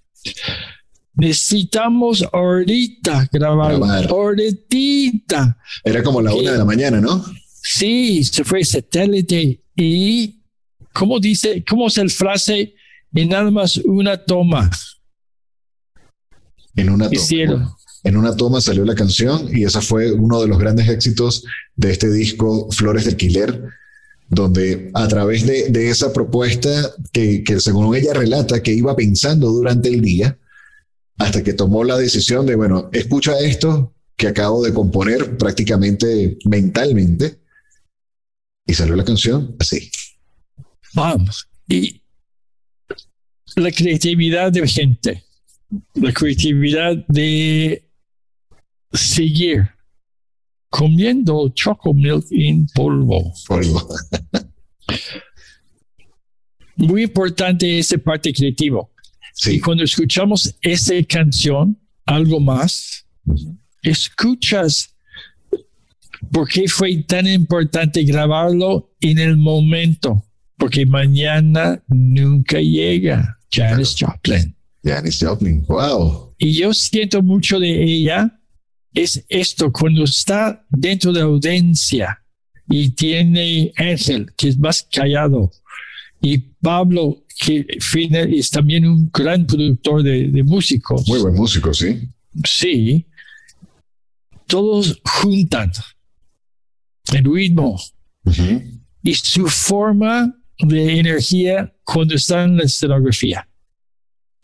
Necesitamos 1.19 2.25
ahorita 2.32 3.27
grabar, 3.32 3.75
Grabar. 3.77 4.08
ahorita. 4.10 5.58
Era 5.84 6.01
como 6.01 6.21
la 6.21 6.34
una 6.34 6.51
de 6.53 6.58
la 6.58 6.65
mañana, 6.65 7.01
¿no? 7.01 7.23
Sí, 7.62 8.23
se 8.23 8.43
fue 8.43 8.63
satélite 8.63 9.62
y, 9.75 10.41
¿cómo 10.93 11.19
dice, 11.19 11.63
cómo 11.67 11.88
es 11.88 11.97
el 11.97 12.10
frase? 12.10 12.73
Y 13.13 13.25
nada 13.25 13.51
más 13.51 13.77
una 13.77 14.17
toma. 14.17 14.69
En 16.75 16.89
una 16.89 17.10
toma. 17.10 17.75
En 18.05 18.15
una 18.15 18.36
toma 18.36 18.62
salió 18.62 18.86
la 18.86 18.95
canción 18.95 19.49
y 19.53 19.65
esa 19.65 19.82
fue 19.82 20.13
uno 20.13 20.41
de 20.41 20.47
los 20.47 20.58
grandes 20.58 20.88
éxitos 20.88 21.43
de 21.75 21.91
este 21.91 22.10
disco 22.10 22.71
Flores 22.71 23.03
de 23.03 23.12
Alquiler, 23.12 23.62
donde 24.29 24.89
a 24.93 25.08
través 25.10 25.45
de, 25.45 25.69
de 25.69 25.89
esa 25.89 26.13
propuesta 26.13 26.69
que, 27.12 27.43
que 27.43 27.60
según 27.60 27.93
ella 27.93 28.13
relata 28.13 28.63
que 28.63 28.73
iba 28.73 28.95
pensando 28.95 29.49
durante 29.49 29.89
el 29.89 30.01
día, 30.01 30.38
hasta 31.19 31.43
que 31.43 31.53
tomó 31.53 31.84
la 31.84 31.97
decisión 31.97 32.45
de, 32.45 32.55
bueno, 32.55 32.89
escucha 32.93 33.38
esto 33.39 33.93
que 34.15 34.27
acabo 34.27 34.63
de 34.63 34.73
componer 34.73 35.38
prácticamente 35.38 36.38
mentalmente 36.45 37.39
y 38.65 38.73
salió 38.73 38.95
la 38.95 39.03
canción 39.03 39.55
así. 39.60 39.91
Vamos. 40.93 41.47
Y 41.67 42.01
la 43.55 43.71
creatividad 43.71 44.51
de 44.51 44.67
gente, 44.67 45.23
la 45.95 46.13
creatividad 46.13 46.95
de 47.08 47.86
seguir 48.93 49.69
comiendo 50.69 51.49
choco 51.49 51.93
milk 51.93 52.25
en 52.32 52.65
polvo. 52.67 53.34
Polvo. 53.45 53.89
Muy 56.77 57.03
importante 57.03 57.77
esa 57.79 57.97
parte 57.97 58.34
creativa. 58.34 58.88
Y 59.39 59.52
Sí, 59.52 59.60
cuando 59.60 59.84
escuchamos 59.84 60.54
esa 60.62 60.93
canción, 61.08 61.78
algo 62.06 62.41
más, 62.41 63.06
escuchas 63.82 64.93
por 66.32 66.47
qué 66.49 66.67
fue 66.67 67.04
tan 67.04 67.25
importante 67.25 68.04
grabarlo 68.04 68.91
en 68.99 69.17
el 69.17 69.38
momento, 69.38 70.25
porque 70.58 70.86
mañana 70.86 71.82
nunca 71.88 72.60
llega. 72.60 73.38
Janis 73.52 73.95
Joplin. 73.97 74.54
Janis 74.84 75.19
Joplin. 75.21 75.65
Wow. 75.67 76.36
Y 76.38 76.54
yo 76.54 76.73
siento 76.73 77.23
mucho 77.23 77.60
de 77.60 77.82
ella, 77.82 78.39
es 78.93 79.23
esto, 79.30 79.71
cuando 79.71 80.04
está 80.04 80.65
dentro 80.69 81.13
de 81.13 81.19
la 81.19 81.25
audiencia 81.25 82.21
y 82.67 82.89
tiene 82.89 83.71
Ángel, 83.78 84.32
que 84.36 84.49
es 84.49 84.58
más 84.58 84.86
callado, 84.91 85.52
y 86.21 86.38
Pablo, 86.38 87.23
fina- 87.79 88.21
es 88.21 88.49
también 88.51 88.86
un 88.86 89.10
gran 89.13 89.45
productor 89.45 90.03
de, 90.03 90.27
de 90.29 90.43
músicos. 90.43 91.08
Muy 91.08 91.19
buen 91.19 91.36
músico, 91.36 91.73
sí. 91.73 92.10
Sí, 92.45 93.05
todos 94.47 94.99
juntan 95.03 95.71
el 97.13 97.23
ritmo 97.25 97.79
Ujú. 98.25 98.62
y 99.03 99.13
su 99.15 99.47
forma 99.47 100.36
de 100.60 100.99
energía 100.99 101.73
cuando 101.84 102.15
está 102.15 102.43
en 102.43 102.58
la 102.58 102.63
escenografía. 102.63 103.47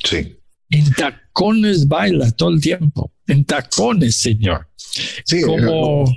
Sí. 0.04 0.38
En 0.70 0.92
tacones 0.94 1.88
baila 1.88 2.32
todo 2.32 2.50
el 2.50 2.62
tiempo. 2.62 3.12
En 3.28 3.44
tacones, 3.46 4.16
señor. 4.18 4.68
Sí, 4.78 5.38
eh, 5.38 5.42
Como 5.46 6.04
o- 6.04 6.10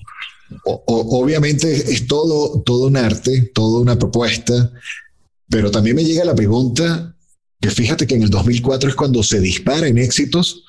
o- 0.86 1.20
obviamente 1.22 1.70
es 1.74 2.06
todo, 2.06 2.62
todo 2.62 2.86
un 2.88 2.96
arte, 2.96 3.50
toda 3.54 3.80
una 3.82 3.98
propuesta, 3.98 4.72
pero 5.48 5.70
también 5.70 5.96
me 5.96 6.04
llega 6.04 6.24
la 6.24 6.34
pregunta 6.34 7.16
que 7.60 7.70
fíjate 7.70 8.06
que 8.06 8.14
en 8.14 8.22
el 8.22 8.30
2004 8.30 8.90
es 8.90 8.94
cuando 8.94 9.22
se 9.22 9.40
dispara 9.40 9.88
en 9.88 9.98
éxitos 9.98 10.64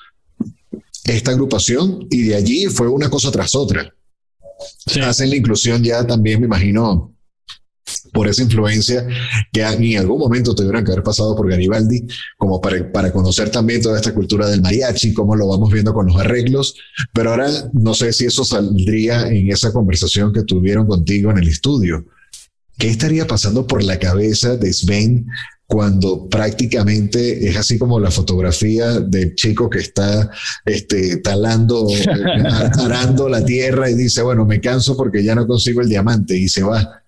esta 1.05 1.31
agrupación 1.31 2.07
y 2.09 2.23
de 2.23 2.35
allí 2.35 2.65
fue 2.67 2.87
una 2.87 3.09
cosa 3.09 3.31
tras 3.31 3.55
otra. 3.55 3.93
sí, 4.85 4.99
Hacen 4.99 5.29
la 5.29 5.35
inclusión 5.35 5.83
ya 5.83 6.05
también, 6.05 6.39
me 6.39 6.45
imagino, 6.45 7.15
por 8.13 8.27
esa 8.27 8.43
influencia 8.43 9.07
que 9.51 9.61
en 9.61 9.97
algún 9.97 10.19
momento 10.19 10.53
tuvieron 10.53 10.83
que 10.83 10.91
haber 10.91 11.03
pasado 11.03 11.35
por 11.35 11.49
Garibaldi, 11.49 12.05
como 12.37 12.61
para, 12.61 12.91
para 12.91 13.11
conocer 13.11 13.49
también 13.49 13.81
toda 13.81 13.97
esta 13.97 14.13
cultura 14.13 14.47
del 14.47 14.61
mariachi, 14.61 15.13
cómo 15.13 15.35
lo 15.35 15.47
vamos 15.47 15.71
viendo 15.71 15.93
con 15.93 16.07
los 16.07 16.17
arreglos. 16.17 16.75
Pero 17.13 17.31
ahora 17.31 17.49
no 17.73 17.93
sé 17.93 18.13
si 18.13 18.25
eso 18.25 18.43
saldría 18.43 19.27
en 19.27 19.51
esa 19.51 19.71
conversación 19.71 20.33
que 20.33 20.43
tuvieron 20.43 20.87
contigo 20.87 21.31
en 21.31 21.39
el 21.39 21.47
estudio. 21.47 22.05
¿Qué 22.79 22.87
estaría 22.87 23.27
pasando 23.27 23.67
por 23.67 23.83
la 23.83 23.99
cabeza 23.99 24.55
de 24.55 24.71
Sven 24.71 25.27
cuando 25.67 26.29
prácticamente 26.29 27.47
es 27.47 27.57
así 27.57 27.77
como 27.77 27.99
la 27.99 28.09
fotografía 28.09 29.01
del 29.01 29.35
chico 29.35 29.69
que 29.69 29.79
está 29.79 30.31
este, 30.63 31.17
talando, 31.17 31.87
arando 32.79 33.27
la 33.27 33.43
tierra 33.43 33.89
y 33.89 33.95
dice, 33.95 34.21
bueno, 34.21 34.45
me 34.45 34.61
canso 34.61 34.95
porque 34.95 35.21
ya 35.21 35.35
no 35.35 35.45
consigo 35.45 35.81
el 35.81 35.89
diamante 35.89 36.37
y 36.37 36.47
se 36.47 36.63
va? 36.63 37.03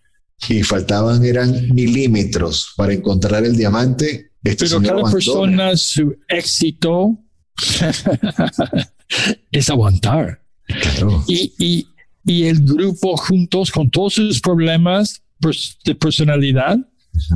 Y 0.50 0.62
faltaban, 0.62 1.24
eran 1.24 1.74
milímetros 1.74 2.74
para 2.76 2.94
encontrar 2.94 3.46
el 3.46 3.56
diamante. 3.56 4.32
Este 4.44 4.66
pero 4.66 4.82
cada 4.82 4.92
abandona. 4.92 5.12
persona, 5.14 5.78
su 5.78 6.18
éxito 6.28 7.18
es 9.52 9.70
aguantar. 9.70 10.44
Claro. 10.66 11.24
Y, 11.30 11.54
y, 11.58 11.88
y 12.26 12.44
el 12.44 12.60
grupo 12.66 13.16
juntos 13.16 13.72
con 13.72 13.90
todos 13.90 14.16
sus 14.16 14.42
problemas 14.42 15.22
pers- 15.42 15.78
de 15.84 15.96
personalidad, 15.96 16.78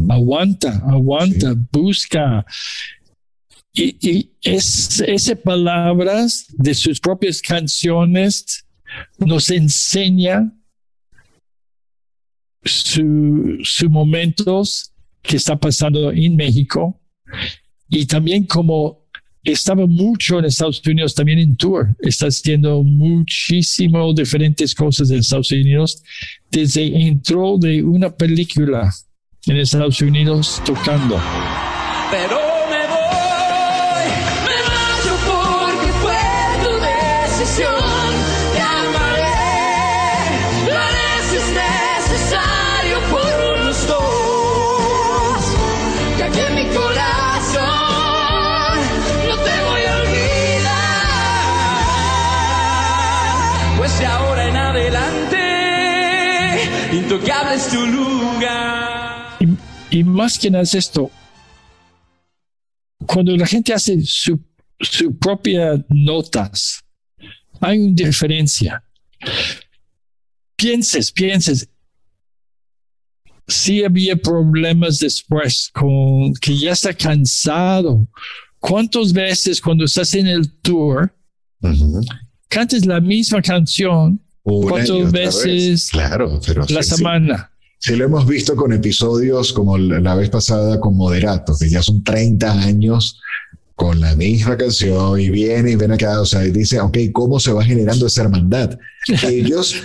aguanta, 0.09 0.81
aguanta, 0.87 1.55
busca. 1.71 2.45
Y, 3.73 3.97
y 4.09 4.31
es, 4.41 5.01
esas 5.01 5.37
palabras 5.39 6.45
de 6.49 6.73
sus 6.73 6.99
propias 6.99 7.41
canciones 7.41 8.65
nos 9.17 9.49
enseña 9.49 10.53
su, 12.63 13.57
su 13.63 13.89
momentos 13.89 14.93
que 15.21 15.35
está 15.37 15.59
pasando 15.59 16.11
en 16.11 16.35
México 16.35 17.01
y 17.89 18.05
también 18.05 18.45
como 18.45 19.04
estaba 19.45 19.85
mucho 19.85 20.39
en 20.39 20.45
Estados 20.45 20.81
Unidos, 20.85 21.15
también 21.15 21.39
en 21.39 21.55
tour, 21.55 21.95
está 21.99 22.27
haciendo 22.27 22.83
muchísimo 22.83 24.13
diferentes 24.13 24.73
cosas 24.73 25.09
en 25.11 25.19
Estados 25.19 25.51
Unidos 25.51 26.03
desde 26.51 26.85
entró 27.07 27.57
de 27.57 27.83
una 27.83 28.09
película 28.09 28.93
en 29.45 29.57
Estados 29.57 30.01
Unidos 30.01 30.61
tocando. 30.65 31.19
Pero 32.11 32.44
más 60.15 60.39
que 60.39 60.49
nada 60.49 60.63
es 60.63 60.73
esto, 60.73 61.11
cuando 63.05 63.35
la 63.35 63.45
gente 63.45 63.73
hace 63.73 64.01
su, 64.03 64.39
su 64.79 65.15
propia 65.17 65.83
notas, 65.89 66.83
hay 67.61 67.79
una 67.79 67.93
diferencia. 67.95 68.83
Pienses, 70.55 71.11
pienses. 71.11 71.69
Si 73.47 73.83
había 73.83 74.15
problemas 74.15 74.99
después 74.99 75.69
con 75.73 76.33
que 76.35 76.57
ya 76.57 76.71
está 76.71 76.93
cansado. 76.93 78.07
¿Cuántas 78.59 79.13
veces 79.13 79.61
cuando 79.61 79.85
estás 79.85 80.15
en 80.15 80.25
el 80.27 80.51
tour 80.61 81.13
Ujú. 81.61 82.01
cantas 82.47 82.83
la 82.85 82.99
misma 82.99 83.39
canción 83.41 84.19
Una 84.43 84.69
¿Cuántas 84.71 85.11
veces 85.11 85.43
vez. 85.45 85.89
Claro, 85.91 86.39
pero 86.43 86.65
la 86.69 86.81
sí. 86.81 86.95
semana? 86.95 87.51
Sí 87.85 87.95
lo 87.95 88.05
hemos 88.05 88.25
visto 88.25 88.55
con 88.55 88.73
episodios 88.73 89.53
como 89.53 89.77
la 89.77 90.15
vez 90.15 90.31
pasada 90.31 90.79
con 90.79 90.97
Moderato, 90.97 91.55
que 91.55 91.69
ya 91.69 91.83
son 91.83 92.03
30 92.03 92.63
años 92.63 93.21
con 93.75 93.99
la 93.99 94.15
misma 94.15 94.57
canción 94.57 95.19
y 95.19 95.29
viene 95.29 95.69
y 95.69 95.75
ven 95.75 95.91
acá, 95.91 96.19
o 96.19 96.25
sea, 96.25 96.43
y 96.43 96.49
dice, 96.49 96.79
ok, 96.79 96.97
¿cómo 97.13 97.39
se 97.39 97.53
va 97.53 97.63
generando 97.63 98.07
esa 98.07 98.23
hermandad? 98.23 98.75
Ellos 99.29 99.75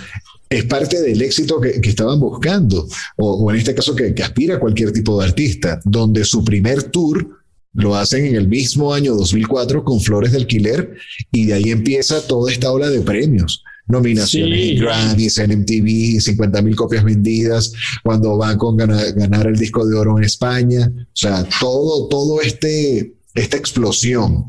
es 0.49 0.65
parte 0.65 0.99
del 0.99 1.21
éxito 1.21 1.61
que, 1.61 1.79
que 1.79 1.89
estaban 1.89 2.19
buscando, 2.19 2.87
o, 3.17 3.33
o 3.33 3.51
en 3.51 3.57
este 3.57 3.75
caso 3.75 3.95
que, 3.95 4.15
que 4.15 4.23
aspira 4.23 4.59
cualquier 4.59 4.91
tipo 4.91 5.19
de 5.19 5.27
artista, 5.27 5.79
donde 5.83 6.25
su 6.25 6.43
primer 6.43 6.81
tour 6.81 7.43
lo 7.73 7.95
hacen 7.95 8.25
en 8.25 8.33
el 8.35 8.47
mismo 8.47 8.95
año 8.95 9.13
2004 9.13 9.83
con 9.83 10.01
Flores 10.01 10.31
de 10.31 10.39
Alquiler 10.39 10.97
y 11.31 11.45
de 11.45 11.53
ahí 11.53 11.69
empieza 11.69 12.25
toda 12.25 12.51
esta 12.51 12.71
ola 12.71 12.89
de 12.89 13.01
premios. 13.01 13.63
Nominaciones 13.87 14.59
Sí. 14.59 14.71
en 14.71 14.79
Grammys, 14.79 15.37
en 15.39 15.51
MTV, 15.51 16.21
50 16.21 16.61
mil 16.61 16.75
copias 16.75 17.03
vendidas, 17.03 17.73
cuando 18.03 18.37
van 18.37 18.57
con 18.57 18.77
ganar, 18.77 19.11
ganar 19.13 19.47
el 19.47 19.57
disco 19.57 19.85
de 19.85 19.97
oro 19.97 20.17
en 20.17 20.23
España. 20.23 20.91
O 20.97 21.05
sea, 21.13 21.43
todo, 21.59 22.07
todo 22.07 22.41
este, 22.41 23.15
esta 23.33 23.57
explosión. 23.57 24.45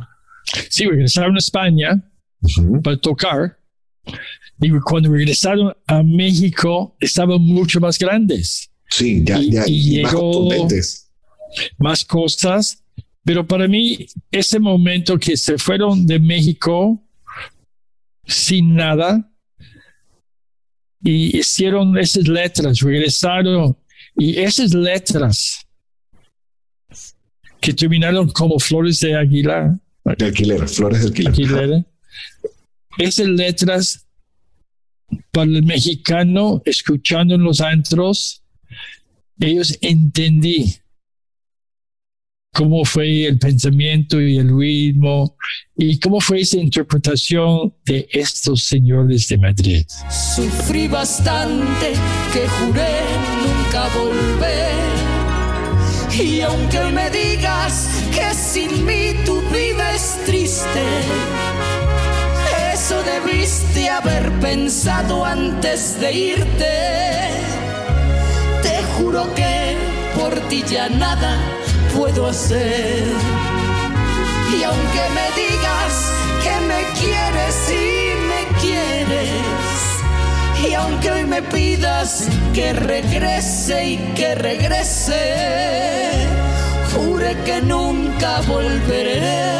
Sí, 0.70 0.84
regresaron 0.86 1.34
a 1.36 1.38
España 1.38 2.04
Ujú. 2.42 2.82
para 2.82 2.96
tocar. 2.98 3.58
Y 4.60 4.70
cuando 4.80 5.10
regresaron 5.10 5.72
a 5.86 6.02
México, 6.02 6.96
estaban 7.00 7.40
mucho 7.40 7.80
más 7.80 7.98
grandes, 7.98 8.68
Sí, 8.90 9.22
ya, 9.24 9.38
Y- 9.40 9.50
ya, 9.50 9.64
y 9.66 10.00
y 10.00 10.02
más 10.02 10.14
contundentes. 10.14 11.10
más 11.78 12.04
cosas. 12.04 12.82
Pero 13.24 13.46
para 13.46 13.66
mí, 13.66 14.06
ese 14.30 14.58
momento 14.58 15.18
que 15.18 15.36
se 15.36 15.56
fueron 15.56 16.06
de 16.06 16.18
México 16.18 17.02
sin 18.26 18.74
nada. 18.74 19.28
Y 21.02 21.38
hicieron 21.38 21.98
esas 21.98 22.28
letras, 22.28 22.80
regresaron. 22.80 23.76
Y 24.16 24.38
esas 24.38 24.72
letras 24.74 25.66
que 27.60 27.72
terminaron 27.72 28.28
como 28.30 28.58
flores 28.58 29.00
de 29.00 29.16
Aguilar, 29.16 29.78
De 30.04 30.24
alquiler, 30.26 30.68
Flores 30.68 31.02
de 31.02 31.06
alquiler. 31.08 31.32
Aguilera, 31.32 31.86
esas 32.98 33.26
letras 33.28 34.06
para 35.30 35.50
el 35.50 35.62
mexicano 35.62 36.60
escuchando 36.64 37.34
en 37.34 37.42
los 37.42 37.60
antros, 37.60 38.42
ellos 39.38 39.78
entendí 39.80 40.81
cómo 42.54 42.84
fue 42.84 43.26
el 43.26 43.38
pensamiento 43.38 44.20
y 44.20 44.36
el 44.36 44.56
ritmo 44.56 45.36
y 45.76 45.98
cómo 45.98 46.20
fue 46.20 46.40
esa 46.40 46.58
interpretación 46.58 47.74
de 47.84 48.06
estos 48.12 48.64
señores 48.64 49.26
de 49.28 49.38
Madrid. 49.38 49.86
Sufrí 50.10 50.86
bastante 50.86 51.94
que 52.32 52.46
juré 52.48 53.00
nunca 53.42 53.88
volver. 53.96 54.72
Y 56.22 56.42
aunque 56.42 56.84
me 56.92 57.08
digas 57.10 57.88
que 58.14 58.34
sin 58.34 58.84
mí 58.84 59.14
tu 59.24 59.40
vida 59.50 59.94
es 59.94 60.18
triste, 60.26 60.82
eso 62.74 63.02
debiste 63.02 63.88
haber 63.88 64.30
pensado 64.40 65.24
antes 65.24 65.98
de 65.98 66.12
irte. 66.12 66.74
Te 68.62 68.82
juro 68.94 69.32
que 69.34 69.74
por 70.14 70.38
ti 70.48 70.62
ya 70.70 70.90
nada 70.90 71.61
puedo 71.96 72.26
hacer. 72.26 73.04
Y 74.56 74.62
aunque 74.62 75.02
me 75.16 75.26
digas 75.42 75.92
que 76.44 76.54
me 76.70 76.82
quieres 77.00 77.56
y 77.70 78.14
me 78.30 78.42
quieres, 78.60 79.30
y 80.68 80.74
aunque 80.74 81.10
hoy 81.10 81.24
me 81.24 81.42
pidas 81.42 82.28
que 82.54 82.72
regrese 82.72 83.86
y 83.86 83.96
que 84.14 84.34
regrese, 84.34 86.26
jure 86.94 87.36
que 87.44 87.62
nunca 87.62 88.40
volveré. 88.42 89.52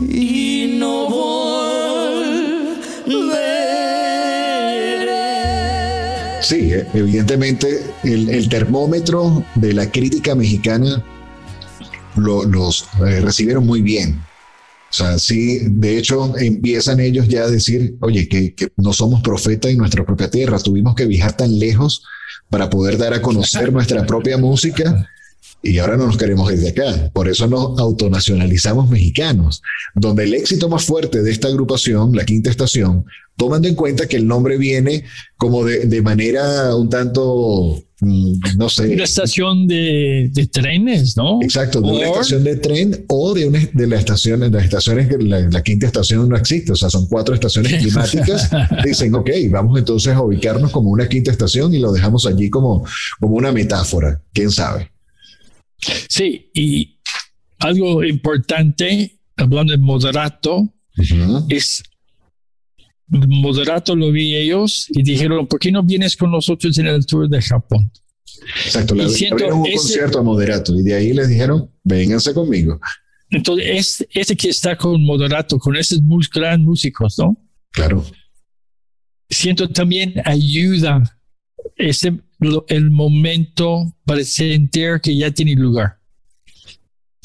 Y 0.00 0.45
Sí, 6.46 6.72
eh, 6.72 6.86
evidentemente 6.94 7.82
el, 8.04 8.48
termómetro 8.48 9.44
de 9.56 9.72
la 9.72 9.90
crítica 9.90 10.36
mexicana 10.36 11.02
lo- 12.16 12.44
los 12.44 12.86
eh, 13.04 13.20
recibieron 13.20 13.66
muy 13.66 13.82
bien. 13.82 14.20
O 14.90 14.94
sea, 14.96 15.18
sí, 15.18 15.58
de 15.62 15.98
hecho 15.98 16.36
empiezan 16.38 17.00
ellos 17.00 17.26
ya 17.26 17.42
a 17.42 17.50
decir, 17.50 17.96
oye, 18.00 18.28
que 18.28 18.54
no 18.76 18.92
somos 18.92 19.22
profetas 19.22 19.72
en 19.72 19.78
nuestra 19.78 20.06
propia 20.06 20.30
tierra, 20.30 20.58
tuvimos 20.60 20.94
que 20.94 21.06
viajar 21.06 21.36
tan 21.36 21.58
lejos 21.58 22.04
para 22.48 22.70
poder 22.70 22.96
dar 22.96 23.12
a 23.12 23.20
conocer 23.20 23.72
nuestra 23.72 24.06
propia 24.06 24.38
música 24.38 25.08
y 25.62 25.78
ahora 25.78 25.96
no 25.96 26.06
nos 26.06 26.16
queremos 26.16 26.48
desde 26.48 26.68
acá. 26.68 27.10
Por 27.12 27.28
eso 27.28 27.46
nos 27.46 27.78
autonacionalizamos 27.78 28.88
mexicanos, 28.88 29.62
donde 29.94 30.24
el 30.24 30.34
éxito 30.34 30.68
más 30.68 30.84
fuerte 30.84 31.22
de 31.22 31.30
esta 31.32 31.48
agrupación, 31.48 32.14
la 32.14 32.24
quinta 32.24 32.50
estación, 32.50 33.04
tomando 33.36 33.68
en 33.68 33.74
cuenta 33.74 34.06
que 34.06 34.16
el 34.16 34.26
nombre 34.26 34.56
viene 34.58 35.04
como 35.36 35.64
de, 35.64 35.86
de 35.86 36.02
manera 36.02 36.74
un 36.74 36.88
tanto, 36.88 37.82
mm, 38.00 38.32
no 38.56 38.68
sé, 38.70 38.94
Una 38.94 39.04
estación 39.04 39.66
de, 39.66 40.30
de 40.32 40.46
trenes, 40.46 41.16
¿no? 41.18 41.42
Exacto, 41.42 41.80
de 41.82 41.88
una 41.88 41.98
Or- 42.08 42.14
estación 42.14 42.44
de 42.44 42.56
tren 42.56 43.04
o 43.08 43.34
de 43.34 43.46
una 43.46 43.58
de 43.74 43.86
las 43.88 43.98
estaciones, 43.98 44.50
las 44.52 44.64
estaciones 44.64 45.08
que 45.08 45.18
la, 45.18 45.40
la 45.40 45.62
quinta 45.62 45.86
estación 45.86 46.28
no 46.28 46.36
existe, 46.36 46.72
o 46.72 46.76
sea, 46.76 46.88
son 46.88 47.06
cuatro 47.08 47.34
estaciones 47.34 47.74
climáticas. 47.82 48.50
Dicen, 48.84 49.14
ok, 49.14 49.30
vamos 49.50 49.78
entonces 49.78 50.14
a 50.14 50.22
ubicarnos 50.22 50.70
como 50.70 50.90
una 50.90 51.08
quinta 51.08 51.30
estación 51.30 51.74
y 51.74 51.78
lo 51.78 51.92
dejamos 51.92 52.24
allí 52.26 52.48
como, 52.48 52.86
como 53.20 53.34
una 53.36 53.52
metáfora, 53.52 54.22
quién 54.32 54.50
sabe. 54.50 54.92
Sí, 56.08 56.50
y 56.54 56.98
algo 57.58 58.02
importante, 58.04 59.18
hablando 59.36 59.72
de 59.72 59.78
moderato, 59.78 60.72
es 61.48 61.82
moderato 63.08 63.94
lo 63.94 64.10
vi 64.10 64.34
ellos 64.34 64.86
y 64.90 65.02
dijeron, 65.02 65.46
¿por 65.46 65.60
qué 65.60 65.70
no 65.70 65.82
vienes 65.82 66.16
con 66.16 66.30
nosotros 66.30 66.76
en 66.78 66.86
el 66.86 67.06
tour 67.06 67.28
de 67.28 67.40
Japón? 67.40 67.90
Exacto, 68.64 68.94
le 68.94 69.04
abrieron 69.04 69.60
un 69.60 69.66
ese- 69.66 69.76
concierto 69.76 70.18
a 70.18 70.22
Moderato 70.22 70.74
y 70.74 70.82
de 70.82 70.94
ahí 70.94 71.12
les 71.12 71.28
dijeron, 71.28 71.70
vénganse 71.84 72.34
conmigo. 72.34 72.80
entonces, 73.30 73.66
es, 73.68 74.06
ese 74.12 74.36
que 74.36 74.48
está 74.48 74.76
con 74.76 75.02
Moderato, 75.04 75.58
con 75.58 75.76
esos 75.76 76.00
mus- 76.02 76.28
gran 76.30 76.62
músicos, 76.62 77.18
¿no? 77.18 77.36
Claro. 77.70 78.04
Siento 79.30 79.68
también 79.68 80.14
ayuda 80.24 81.02
ese, 81.76 82.18
el 82.68 82.90
momento 82.90 83.94
para 84.04 84.24
sentir 84.24 85.00
que 85.02 85.16
ya 85.16 85.30
tiene 85.30 85.54
lugar. 85.54 85.98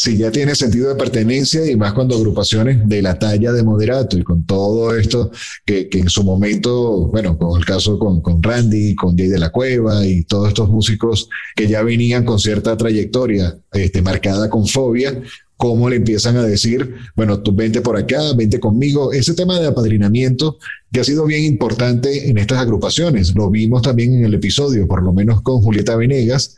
Sí, 0.01 0.17
ya 0.17 0.31
tiene 0.31 0.55
sentido 0.55 0.89
de 0.89 0.95
pertenencia 0.95 1.69
y 1.69 1.75
más 1.75 1.93
cuando 1.93 2.15
agrupaciones 2.15 2.89
de 2.89 3.03
la 3.03 3.19
talla 3.19 3.51
de 3.51 3.61
moderato 3.61 4.17
y 4.17 4.23
con 4.23 4.47
todo 4.47 4.97
esto 4.97 5.29
que, 5.63 5.89
que 5.89 5.99
en 5.99 6.09
su 6.09 6.23
momento, 6.23 7.05
bueno, 7.09 7.37
con 7.37 7.59
el 7.59 7.63
caso 7.63 7.99
con, 7.99 8.19
con 8.19 8.41
Randy, 8.41 8.95
con 8.95 9.15
Jay 9.15 9.27
de 9.27 9.37
la 9.37 9.51
Cueva 9.51 10.03
y 10.03 10.23
todos 10.23 10.47
estos 10.47 10.69
músicos 10.69 11.29
que 11.55 11.67
ya 11.67 11.83
venían 11.83 12.25
con 12.25 12.39
cierta 12.39 12.75
trayectoria 12.75 13.55
este, 13.73 14.01
marcada 14.01 14.49
con 14.49 14.65
fobia, 14.65 15.21
cómo 15.61 15.91
le 15.91 15.97
empiezan 15.97 16.37
a 16.37 16.43
decir, 16.43 16.95
bueno, 17.15 17.43
tú 17.43 17.53
vente 17.53 17.81
por 17.81 17.95
acá, 17.95 18.33
vente 18.35 18.59
conmigo. 18.59 19.13
Ese 19.13 19.35
tema 19.35 19.59
de 19.59 19.67
apadrinamiento 19.67 20.57
que 20.91 21.01
ha 21.01 21.03
sido 21.03 21.23
bien 21.27 21.43
importante 21.43 22.31
en 22.31 22.39
estas 22.39 22.57
agrupaciones. 22.57 23.35
Lo 23.35 23.51
vimos 23.51 23.83
también 23.83 24.15
en 24.15 24.25
el 24.25 24.33
episodio, 24.33 24.87
por 24.87 25.03
lo 25.03 25.13
menos 25.13 25.43
con 25.43 25.61
Julieta 25.61 25.95
Venegas, 25.95 26.57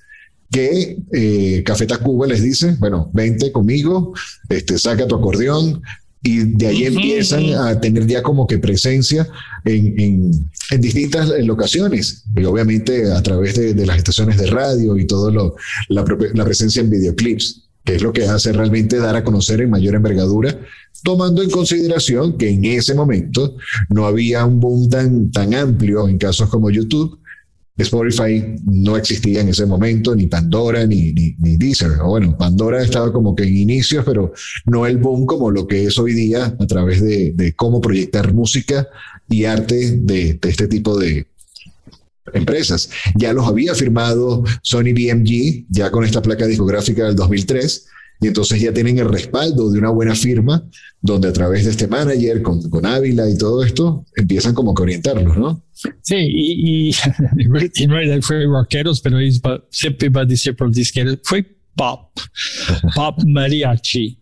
que 0.50 1.00
eh, 1.12 1.64
Café 1.66 1.86
Tacuba 1.86 2.28
les 2.28 2.42
dice, 2.42 2.78
bueno, 2.80 3.12
vente 3.14 3.52
conmigo, 3.52 4.14
este, 4.48 4.80
saca 4.80 5.06
tu 5.06 5.16
acordeón, 5.16 5.82
y 6.24 6.38
de 6.38 6.68
ahí 6.68 6.86
empiezan 6.86 7.44
a 7.56 7.82
tener 7.82 8.08
ya 8.08 8.24
como 8.24 8.48
que 8.48 8.58
presencia 8.58 9.28
en, 9.66 10.00
en, 10.00 10.32
en 10.72 10.80
distintas 10.80 11.28
locaciones, 11.44 12.24
y 12.38 12.46
obviamente 12.46 13.12
a 13.12 13.22
través 13.22 13.56
de, 13.56 13.74
de 13.74 13.86
las 13.86 13.98
estaciones 13.98 14.38
de 14.38 14.48
radio 14.48 14.98
y 14.98 15.06
todo 15.06 15.30
lo, 15.30 15.56
la 15.90 16.46
presencia 16.46 16.82
en 16.82 16.90
videoclips, 16.90 17.64
que 17.84 17.96
es 17.96 18.02
lo 18.02 18.14
que 18.14 18.26
hace 18.26 18.54
realmente 18.54 18.98
dar 18.98 19.16
a 19.16 19.24
conocer 19.24 19.62
en 19.62 19.70
mayor 19.70 19.96
envergadura, 19.96 20.58
tomando 21.04 21.42
en 21.42 21.50
consideración 21.50 22.38
que 22.38 22.50
en 22.50 22.66
ese 22.66 22.94
momento 22.94 23.56
no 23.90 24.06
había 24.06 24.46
un 24.46 24.60
boom 24.60 24.90
tan, 24.90 25.32
tan 25.32 25.54
amplio 25.54 26.08
en 26.08 26.18
casos 26.18 26.50
como 26.50 26.70
YouTube, 26.70 27.20
Spotify 27.76 28.56
no 28.66 28.98
existía 28.98 29.42
en 29.42 29.50
ese 29.50 29.66
momento, 29.66 30.16
ni 30.16 30.28
Pandora, 30.28 30.86
ni, 30.86 31.12
ni, 31.12 31.36
ni 31.40 31.58
Deezer. 31.58 31.92
Bueno, 32.06 32.38
Pandora 32.38 32.84
estaba 32.84 33.12
como 33.12 33.36
que 33.36 33.44
en 33.44 33.58
inicios, 33.58 34.06
pero 34.06 34.32
no 34.66 34.86
el 34.86 34.98
boom 34.98 35.26
como 35.26 35.50
lo 35.50 35.68
que 35.68 35.86
es 35.86 35.98
hoy 35.98 36.14
día 36.14 36.56
a 36.58 36.68
través 36.68 37.02
de, 37.02 37.34
de 37.34 37.54
cómo 37.56 37.82
proyectar 37.82 38.32
música 38.32 38.88
y 39.28 39.46
arte 39.46 39.98
de, 39.98 40.36
de 40.36 40.50
este 40.50 40.68
tipo 40.68 40.98
de 41.00 41.26
empresas. 42.34 42.90
Ya 43.16 43.34
los 43.34 43.48
había 43.48 43.76
firmado 43.76 44.44
Sony 44.62 44.94
BMG, 44.94 45.66
ya 45.70 45.92
con 45.92 46.04
esta 46.04 46.22
placa 46.22 46.48
discográfica 46.48 47.06
del 47.06 47.16
2003, 47.16 47.88
y 48.22 48.28
entonces 48.28 48.62
ya 48.62 48.74
tienen 48.74 49.00
el 49.00 49.10
respaldo 49.10 49.70
de 49.70 49.80
una 49.80 49.90
buena 49.90 50.16
firma, 50.16 50.64
donde 51.02 51.28
a 51.28 51.34
través 51.34 51.66
de 51.66 51.72
este 51.72 51.88
manager, 51.88 52.42
con, 52.42 52.70
con 52.70 52.86
Ávila 52.86 53.30
y 53.30 53.38
todo 53.38 53.64
esto, 53.64 54.06
empiezan 54.16 54.54
como 54.54 54.74
que 54.74 54.84
orientarlos, 54.84 55.38
¿no? 55.38 55.66
Sí, 56.02 56.16
y, 56.16 56.90
y 56.90 56.96
en 57.84 57.90
realidad 57.90 58.22
fue 58.22 58.46
rockeros, 58.46 59.02
pero 59.02 59.18
siempre 59.70 60.08
va 60.08 60.22
a 60.22 60.26
decir 60.26 60.56
por 60.56 60.72
disqueros, 60.72 61.20
fue 61.24 61.46
pop, 61.76 62.18
pop 62.96 63.20
mariachi. 63.28 64.20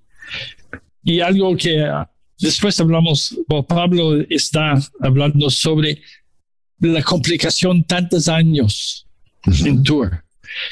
Y 1.04 1.20
algo 1.20 1.56
que 1.56 1.82
ah, 1.82 2.10
después 2.40 2.80
hablamos, 2.80 3.38
Pablo 3.68 4.20
está 4.30 4.80
hablando 5.02 5.50
sobre 5.50 6.02
la 6.82 7.04
complicación 7.04 7.84
tantos 7.84 8.28
años 8.28 9.08
en 9.46 9.84
tour. 9.84 10.24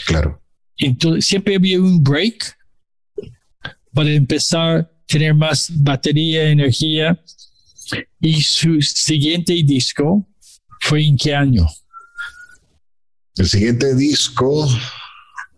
Claro. 0.06 0.42
Entonces, 0.78 1.26
siempre 1.26 1.56
había 1.56 1.80
un 1.80 2.04
break 2.04 2.58
para 3.94 4.12
empezar 4.12 4.78
a 4.78 4.92
tener 5.06 5.34
más 5.34 5.72
batería, 5.76 6.50
energía. 6.50 7.22
Y 8.22 8.42
su 8.42 8.82
siguiente 8.82 9.54
disco 9.54 10.28
fue 10.82 11.06
en 11.06 11.18
qué 11.18 11.36
año? 11.36 11.68
El 13.36 13.48
siguiente 13.48 13.96
disco, 13.96 14.68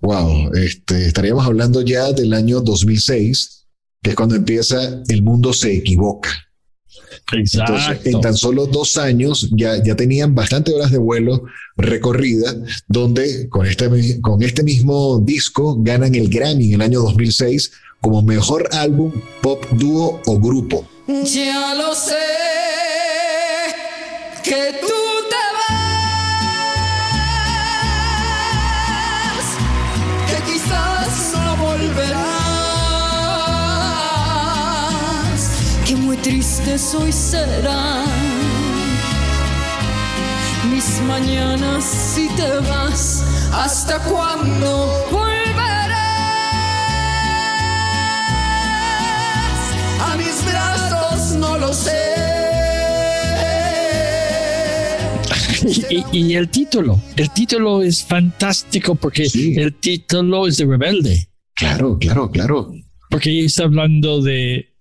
wow, 0.02 0.54
este, 0.54 1.08
estaríamos 1.08 1.46
hablando 1.46 1.82
ya 1.82 2.12
del 2.12 2.34
año 2.34 2.62
2006, 2.62 3.68
que 4.02 4.12
es 4.12 4.16
cuando 4.16 4.36
empieza 4.36 5.02
El 5.08 5.22
Mundo 5.22 5.54
se 5.54 5.76
equivoca. 5.76 6.30
Entonces, 7.32 8.06
en 8.06 8.22
tan 8.22 8.36
solo 8.36 8.66
dos 8.66 8.98
años 8.98 9.50
ya, 9.52 9.82
ya 9.84 9.96
tenían 9.96 10.36
bastante 10.36 10.74
horas 10.74 10.92
de 10.92 10.98
vuelo 10.98 11.44
recorrida, 11.78 12.54
donde 12.88 13.48
con 13.50 13.66
este, 13.66 14.20
con 14.22 14.42
este 14.42 14.64
mismo 14.64 15.20
disco 15.20 15.78
ganan 15.80 16.16
el 16.16 16.30
Grammy 16.30 16.70
en 16.70 16.76
el 16.76 16.82
año 16.82 17.02
2006 17.02 17.72
como 18.02 18.22
mejor 18.22 18.68
álbum 18.74 19.12
pop 19.42 19.64
dúo 19.72 20.20
o 20.26 20.40
grupo. 20.40 20.88
Ya 21.08 21.76
lo 21.76 21.94
sé 21.96 22.16
que 24.44 24.76
tú 24.82 25.01
tristes 36.24 36.94
hoy 36.96 37.12
serán 37.12 38.06
mis 40.72 41.02
mañanas 41.08 41.84
si 41.84 42.28
te 42.36 42.48
vas. 42.70 43.24
¿Hasta 43.54 44.00
cuándo 44.04 44.88
volverás 45.12 46.00
a 50.00 50.16
mis 50.18 50.46
brazos? 50.46 51.36
No 51.38 51.58
lo 51.58 51.74
sé. 51.74 51.92
Y, 55.90 55.98
y- 55.98 56.06
y 56.32 56.36
el 56.36 56.50
título, 56.50 57.00
el 57.18 57.30
título 57.32 57.82
es 57.84 58.04
fantástico 58.04 58.96
porque 58.96 59.30
Sí. 59.30 59.54
el 59.58 59.74
título 59.76 60.48
es 60.48 60.58
de 60.58 60.66
Rebelde, 60.66 61.28
Claro, 61.56 61.98
claro, 62.00 62.32
claro. 62.32 62.72
porque 63.10 63.46
está 63.46 63.64
hablando 63.66 64.22
de, 64.22 64.74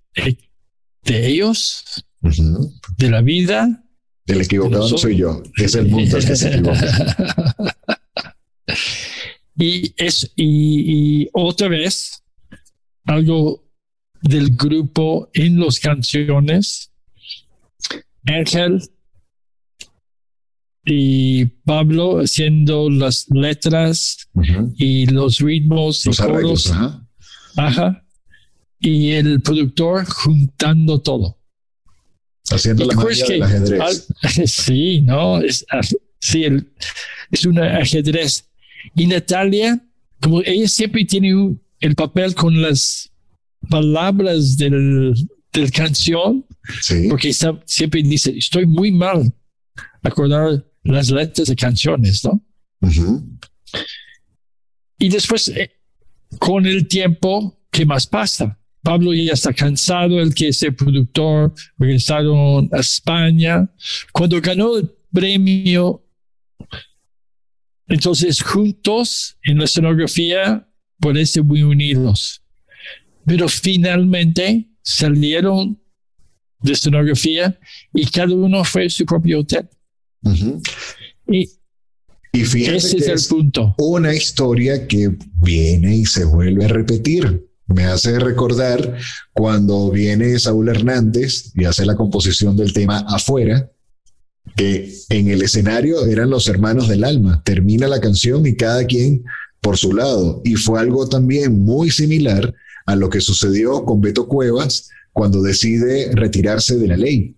de 1.05 1.27
ellos, 1.29 1.85
de 2.21 3.11
la 3.11 3.21
vida. 3.23 3.85
El 4.27 4.41
equivocado 4.43 4.89
no 4.89 4.99
soy 4.99 5.17
yo, 5.17 5.43
es 5.57 5.75
el 5.75 5.89
mundo 5.89 6.17
el 6.17 6.25
que 6.27 6.37
se 6.37 6.49
equivoca. 6.55 7.57
Y, 9.57 9.93
es, 9.99 10.31
y, 10.37 11.23
y 11.25 11.29
otra 11.35 11.69
vez, 11.69 12.23
algo 13.05 13.63
del 14.23 14.57
grupo 14.57 15.29
en 15.35 15.61
las 15.61 15.79
canciones. 15.79 16.91
Ángel 18.25 18.81
y 20.85 21.45
Pablo 21.45 22.21
haciendo 22.21 22.89
las 22.89 23.27
letras 23.29 24.29
y 24.77 25.07
los 25.07 25.39
ritmos 25.41 26.07
y 26.07 26.09
Los 26.09 26.21
arreglos, 26.21 26.69
coros. 26.69 26.71
ajá. 26.71 27.07
Ajá. 27.57 28.07
Y 28.81 29.11
el 29.13 29.41
productor 29.43 30.07
juntando 30.07 31.01
todo. 31.01 31.37
haciendo 32.51 32.85
la 32.87 32.95
¿Y 32.95 32.97
acuerdas 32.97 33.21
magia 33.21 33.35
del 33.35 33.43
ajedrez. 33.43 33.81
al- 34.23 34.49
sí, 34.49 35.01
¿no? 35.03 35.39
Es, 35.41 35.65
ah, 35.71 35.81
sí, 36.19 36.45
el- 36.45 36.73
es 37.31 37.45
un 37.45 37.59
ajedrez. 37.61 38.49
Y 38.97 39.07
Natalia, 39.07 39.81
como 40.21 40.41
ella 40.43 40.67
siempre 40.67 41.05
tiene 41.05 41.35
un- 41.35 41.61
el 41.81 41.95
papel 41.95 42.35
con 42.35 42.61
las 42.61 43.11
palabras 43.69 44.57
del, 44.57 45.15
del 45.53 45.71
canción, 45.71 46.45
Sí, 46.83 47.07
porque 47.09 47.29
está- 47.29 47.61
siempre 47.67 48.03
dice, 48.03 48.37
estoy 48.37 48.67
muy 48.67 48.91
mal 48.91 49.33
acordar 50.03 50.65
las 50.83 51.11
letras 51.11 51.49
de 51.49 51.57
canciones, 51.57 52.25
¿no? 52.25 52.43
Ujú. 52.81 53.23
Y 54.99 55.09
después, 55.09 55.49
eh, 55.49 55.71
con 56.39 56.67
el 56.67 56.89
tiempo, 56.89 57.59
¿qué 57.71 57.85
más 57.87 58.07
pasa? 58.07 58.59
Pablo 58.83 59.13
ya 59.13 59.33
está 59.33 59.53
cansado, 59.53 60.21
el 60.21 60.35
que 60.35 60.49
es 60.49 60.63
el 60.63 60.75
productor, 60.75 61.53
regresaron 61.79 62.69
a 62.73 62.79
España. 62.79 63.71
Cuando 64.13 64.41
ganó 64.41 64.79
el 64.79 64.91
premio, 65.13 66.05
entonces 67.89 68.41
juntos 68.43 69.37
en 69.43 69.59
la 69.59 69.65
escenografía, 69.65 70.67
parece 70.99 71.43
muy 71.43 71.63
unidos. 71.63 72.43
Pero 73.27 73.49
finalmente 73.49 74.71
salieron 74.83 75.79
de 76.63 76.73
escenografía 76.73 77.59
y 77.93 78.07
cada 78.07 78.35
uno 78.35 78.65
fue 78.65 78.87
a 78.87 78.91
su 78.91 79.05
propio 79.05 79.41
hotel. 79.41 79.69
Y 81.27 81.49
Y 82.33 82.45
fíjate 82.45 82.77
ese 82.77 82.97
que 82.97 83.13
es 83.13 83.25
el 83.25 83.37
punto. 83.37 83.75
una 83.79 84.15
historia 84.15 84.87
que 84.87 85.17
viene 85.43 85.97
y 85.97 86.05
se 86.07 86.25
vuelve 86.25 86.65
a 86.65 86.69
repetir. 86.69 87.50
Me 87.75 87.85
hace 87.85 88.19
recordar 88.19 88.99
cuando 89.33 89.91
viene 89.91 90.39
Saúl 90.39 90.69
Hernández 90.69 91.53
y 91.55 91.65
hace 91.65 91.87
la 91.87 91.95
composición 91.95 92.57
del 92.57 92.73
tema 92.73 93.05
afuera, 93.09 93.71
que 94.57 94.93
en 95.09 95.31
el 95.31 95.43
escenario 95.43 96.05
eran 96.07 96.31
los 96.31 96.49
hermanos 96.49 96.89
del 96.89 97.05
alma. 97.05 97.43
Termina 97.45 97.87
la 97.87 98.01
canción 98.01 98.45
y 98.45 98.57
cada 98.57 98.85
quien 98.87 99.25
por 99.61 99.77
su 99.77 99.93
lado. 99.93 100.43
Y 100.45 100.57
fue 100.57 100.81
algo 100.81 101.09
también 101.09 101.63
muy 101.63 101.91
similar 101.91 102.53
a 102.87 102.97
lo 102.97 103.09
que 103.09 103.21
sucedió 103.21 103.85
con 103.85 104.01
Beto 104.01 104.27
Cuevas 104.27 104.91
cuando 105.13 105.41
decide 105.41 106.11
retirarse 106.15 106.77
de 106.77 106.89
la 106.89 106.97
ley. 106.97 107.37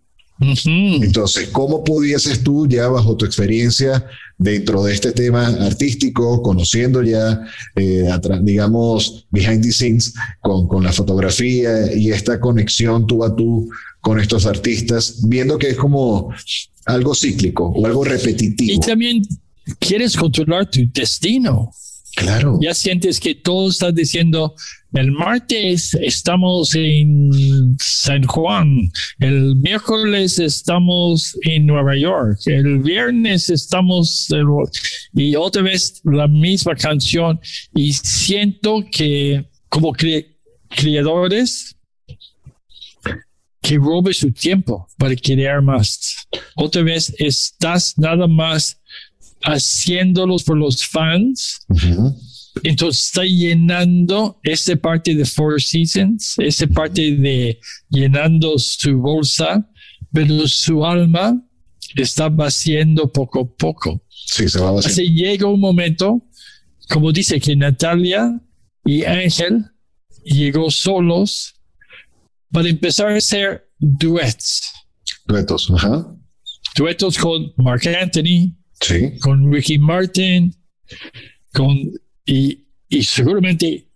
Entonces, 1.02 1.48
¿cómo 1.52 1.84
pudieses 1.84 2.42
tú 2.42 2.66
ya 2.66 2.88
bajo 2.88 3.16
tu 3.16 3.24
experiencia 3.24 4.04
dentro 4.38 4.84
de 4.84 4.92
este 4.92 5.12
tema 5.12 5.46
artístico, 5.46 6.42
conociendo 6.42 7.02
ya, 7.02 7.46
eh, 7.76 8.08
digamos, 8.42 9.26
behind 9.30 9.62
the 9.62 9.72
scenes 9.72 10.14
con, 10.40 10.66
con 10.66 10.82
la 10.82 10.92
fotografía 10.92 11.94
y 11.94 12.10
esta 12.10 12.40
conexión 12.40 13.06
tú 13.06 13.24
a 13.24 13.34
tú 13.34 13.68
con 14.00 14.18
estos 14.18 14.46
artistas, 14.46 15.28
viendo 15.28 15.58
que 15.58 15.70
es 15.70 15.76
como 15.76 16.30
algo 16.86 17.14
cíclico 17.14 17.68
o 17.68 17.86
algo 17.86 18.04
Y 18.04 18.08
repetitivo? 18.08 18.80
también 18.80 19.22
quieres 19.78 20.16
controlar 20.16 20.68
tu 20.68 20.80
destino. 20.92 21.70
Claro. 22.14 22.58
Ya 22.60 22.74
sientes 22.74 23.18
que 23.18 23.34
todo 23.34 23.70
está 23.70 23.90
diciendo, 23.90 24.54
el 24.92 25.12
martes 25.12 25.94
estamos 25.94 26.74
en 26.74 27.74
San 27.80 28.24
Juan, 28.24 28.90
el 29.18 29.56
miércoles 29.56 30.38
estamos 30.38 31.34
en 31.42 31.64
Nueva 31.64 31.96
York, 31.96 32.38
el 32.46 32.80
viernes 32.80 33.48
estamos 33.48 34.28
y 35.14 35.34
otra 35.36 35.62
vez 35.62 36.02
la 36.04 36.28
misma 36.28 36.74
canción 36.74 37.40
y 37.74 37.94
siento 37.94 38.84
que 38.92 39.46
como 39.70 39.94
cre- 39.94 40.36
creadores 40.68 41.74
que 43.62 43.76
robe 43.76 44.12
su 44.12 44.30
tiempo 44.32 44.86
para 44.98 45.14
crear 45.16 45.62
más. 45.62 46.16
Otra 46.56 46.82
vez 46.82 47.14
estás 47.18 47.96
nada 47.96 48.26
más 48.26 48.81
haciéndolos 49.44 50.42
por 50.44 50.56
los 50.56 50.84
fans 50.86 51.60
Ujú. 51.68 52.14
entonces 52.62 53.04
está 53.04 53.24
llenando 53.24 54.38
esa 54.42 54.76
parte 54.76 55.14
de 55.14 55.24
Four 55.24 55.60
Seasons, 55.60 56.34
esa 56.38 56.66
parte 56.66 57.16
de 57.16 57.58
llenando 57.90 58.58
su 58.58 58.98
bolsa, 58.98 59.68
pero 60.12 60.46
su 60.46 60.84
alma 60.84 61.42
está 61.96 62.28
vaciando 62.28 63.10
poco 63.10 63.40
a 63.40 63.56
poco. 63.56 64.02
Sí, 64.08 64.48
se 64.48 64.58
va 64.60 64.68
a 64.68 64.72
vaciar. 64.72 64.92
Así 64.92 65.12
llega 65.12 65.46
un 65.46 65.60
momento, 65.60 66.22
como 66.88 67.12
dice 67.12 67.40
que 67.40 67.56
Natalia 67.56 68.40
y 68.84 69.04
Ángel 69.04 69.64
llegó 70.24 70.70
solos 70.70 71.54
para 72.50 72.68
empezar 72.68 73.08
a 73.08 73.16
hacer 73.16 73.68
duets. 73.78 74.62
Duetos. 75.26 75.70
Ajá. 75.74 76.06
Duetos 76.76 77.18
con 77.18 77.52
Mark 77.56 77.82
Anthony, 78.00 78.54
Sí. 78.82 79.18
con 79.20 79.52
Ricky 79.52 79.78
Martin, 79.78 80.54
con 81.52 81.78
y, 82.26 82.64
y 82.88 83.02
seguramente 83.04 83.86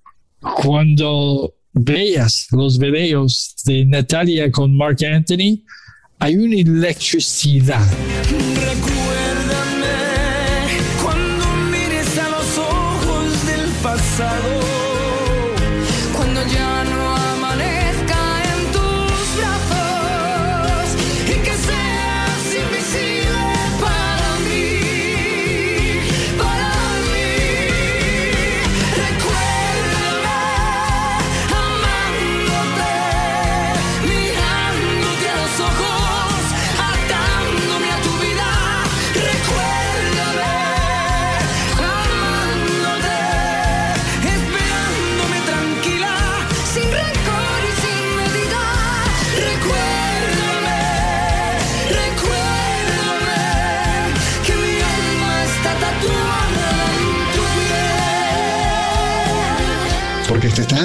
cuando 0.41 1.55
veas 1.73 2.47
los 2.53 2.79
videos 2.79 3.55
de 3.65 3.85
Natalia 3.85 4.51
con 4.51 4.77
Mark 4.77 4.99
Anthony, 5.05 5.63
hay 6.19 6.37
una 6.37 6.57
electricidad. 6.57 7.87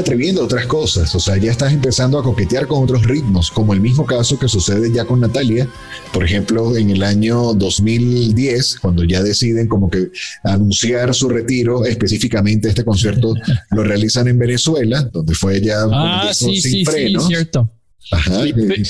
Atreviendo 0.01 0.41
a 0.41 0.45
otras 0.45 0.65
cosas, 0.67 1.13
o 1.15 1.19
sea, 1.19 1.37
ya 1.37 1.51
estás 1.51 1.71
empezando 1.73 2.19
a 2.19 2.23
coquetear 2.23 2.67
con 2.67 2.83
otros 2.83 3.03
ritmos, 3.05 3.49
como 3.49 3.73
el 3.73 3.79
mismo 3.79 4.05
caso 4.05 4.37
que 4.37 4.47
sucede 4.47 4.91
ya 4.91 5.05
con 5.05 5.21
Natalia, 5.21 5.67
por 6.13 6.23
ejemplo, 6.25 6.75
en 6.75 6.89
el 6.89 7.03
año 7.03 7.53
2010, 7.53 8.79
cuando 8.79 9.03
ya 9.03 9.23
deciden 9.23 9.67
como 9.67 9.89
que 9.89 10.09
anunciar 10.43 11.13
su 11.13 11.29
retiro, 11.29 11.85
específicamente 11.85 12.67
este 12.69 12.83
concierto 12.83 13.33
lo 13.71 13.83
realizan 13.83 14.27
en 14.27 14.37
Venezuela, 14.37 15.03
donde 15.13 15.33
fue 15.33 15.61
ya 15.61 15.85
Ah, 15.91 16.31
sí, 16.33 16.45
sin 16.45 16.61
sí, 16.61 16.69
sí, 16.71 16.85
frenos. 16.85 17.27
cierto. 17.27 17.69
Ajá, 18.11 18.45
Y, 18.45 18.49
eh, 18.49 18.83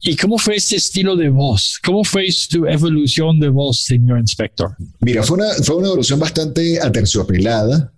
¿Y 0.00 0.14
cómo 0.16 0.38
fue 0.38 0.56
ese 0.56 0.76
estilo 0.76 1.16
de 1.16 1.30
voz? 1.30 1.80
¿Cómo 1.84 2.04
fue 2.04 2.30
su 2.30 2.66
evolución 2.66 3.40
de 3.40 3.48
voz, 3.48 3.80
señor 3.80 4.18
inspector? 4.20 4.76
Mira, 5.00 5.22
fue 5.22 5.38
una, 5.38 5.48
fue 5.64 5.76
una 5.76 5.88
evolución 5.88 6.20
bastante 6.20 6.78
aterciopelada, 6.80 7.92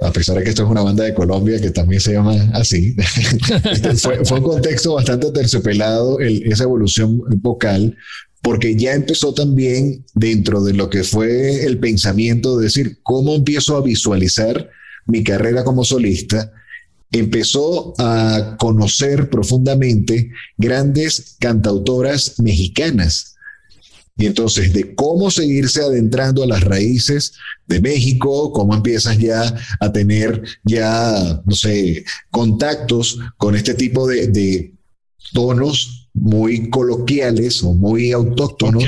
a 0.00 0.12
pesar 0.12 0.36
de 0.38 0.44
que 0.44 0.50
esto 0.50 0.64
es 0.64 0.70
una 0.70 0.82
banda 0.82 1.04
de 1.04 1.14
Colombia 1.14 1.60
que 1.60 1.70
también 1.70 2.00
se 2.00 2.12
llama 2.12 2.34
así. 2.54 2.94
Este, 3.72 3.94
fue, 3.96 4.20
un 4.38 4.42
contexto 4.44 4.94
bastante 4.94 5.28
aterciopelado 5.28 6.20
el- 6.20 6.42
esa 6.50 6.64
evolución 6.64 7.20
vocal, 7.42 7.96
porque 8.42 8.76
ya 8.76 8.94
empezó 8.94 9.34
también 9.34 10.04
dentro 10.14 10.62
de 10.62 10.72
lo 10.74 10.88
que 10.90 11.02
fue 11.04 11.64
el 11.64 11.78
pensamiento 11.78 12.56
de 12.56 12.64
decir, 12.64 12.98
¿cómo 13.02 13.34
empiezo 13.34 13.76
a 13.76 13.82
visualizar 13.82 14.70
mi 15.06 15.24
carrera 15.24 15.64
como 15.64 15.84
solista? 15.84 16.52
Empezó 17.10 17.94
a 17.98 18.56
conocer 18.58 19.30
profundamente 19.30 20.30
grandes 20.56 21.36
cantautoras 21.40 22.38
mexicanas. 22.38 23.34
Y 24.20 24.26
entonces, 24.26 24.72
de 24.72 24.94
cómo 24.96 25.30
seguirse 25.30 25.80
adentrando 25.80 26.42
a 26.42 26.46
las 26.48 26.62
raíces 26.64 27.32
de 27.68 27.80
México, 27.80 28.52
cómo 28.52 28.74
empiezas 28.74 29.16
ya 29.18 29.54
a 29.80 29.92
tener 29.92 30.42
ya, 30.64 31.40
no 31.46 31.54
sé, 31.54 32.04
contactos 32.30 33.18
con 33.36 33.54
este 33.54 33.74
tipo 33.74 34.06
de, 34.08 34.26
de 34.26 34.74
tonos 35.32 36.08
muy 36.14 36.68
coloquiales 36.68 37.62
o 37.62 37.72
muy 37.74 38.10
autóctonos 38.12 38.82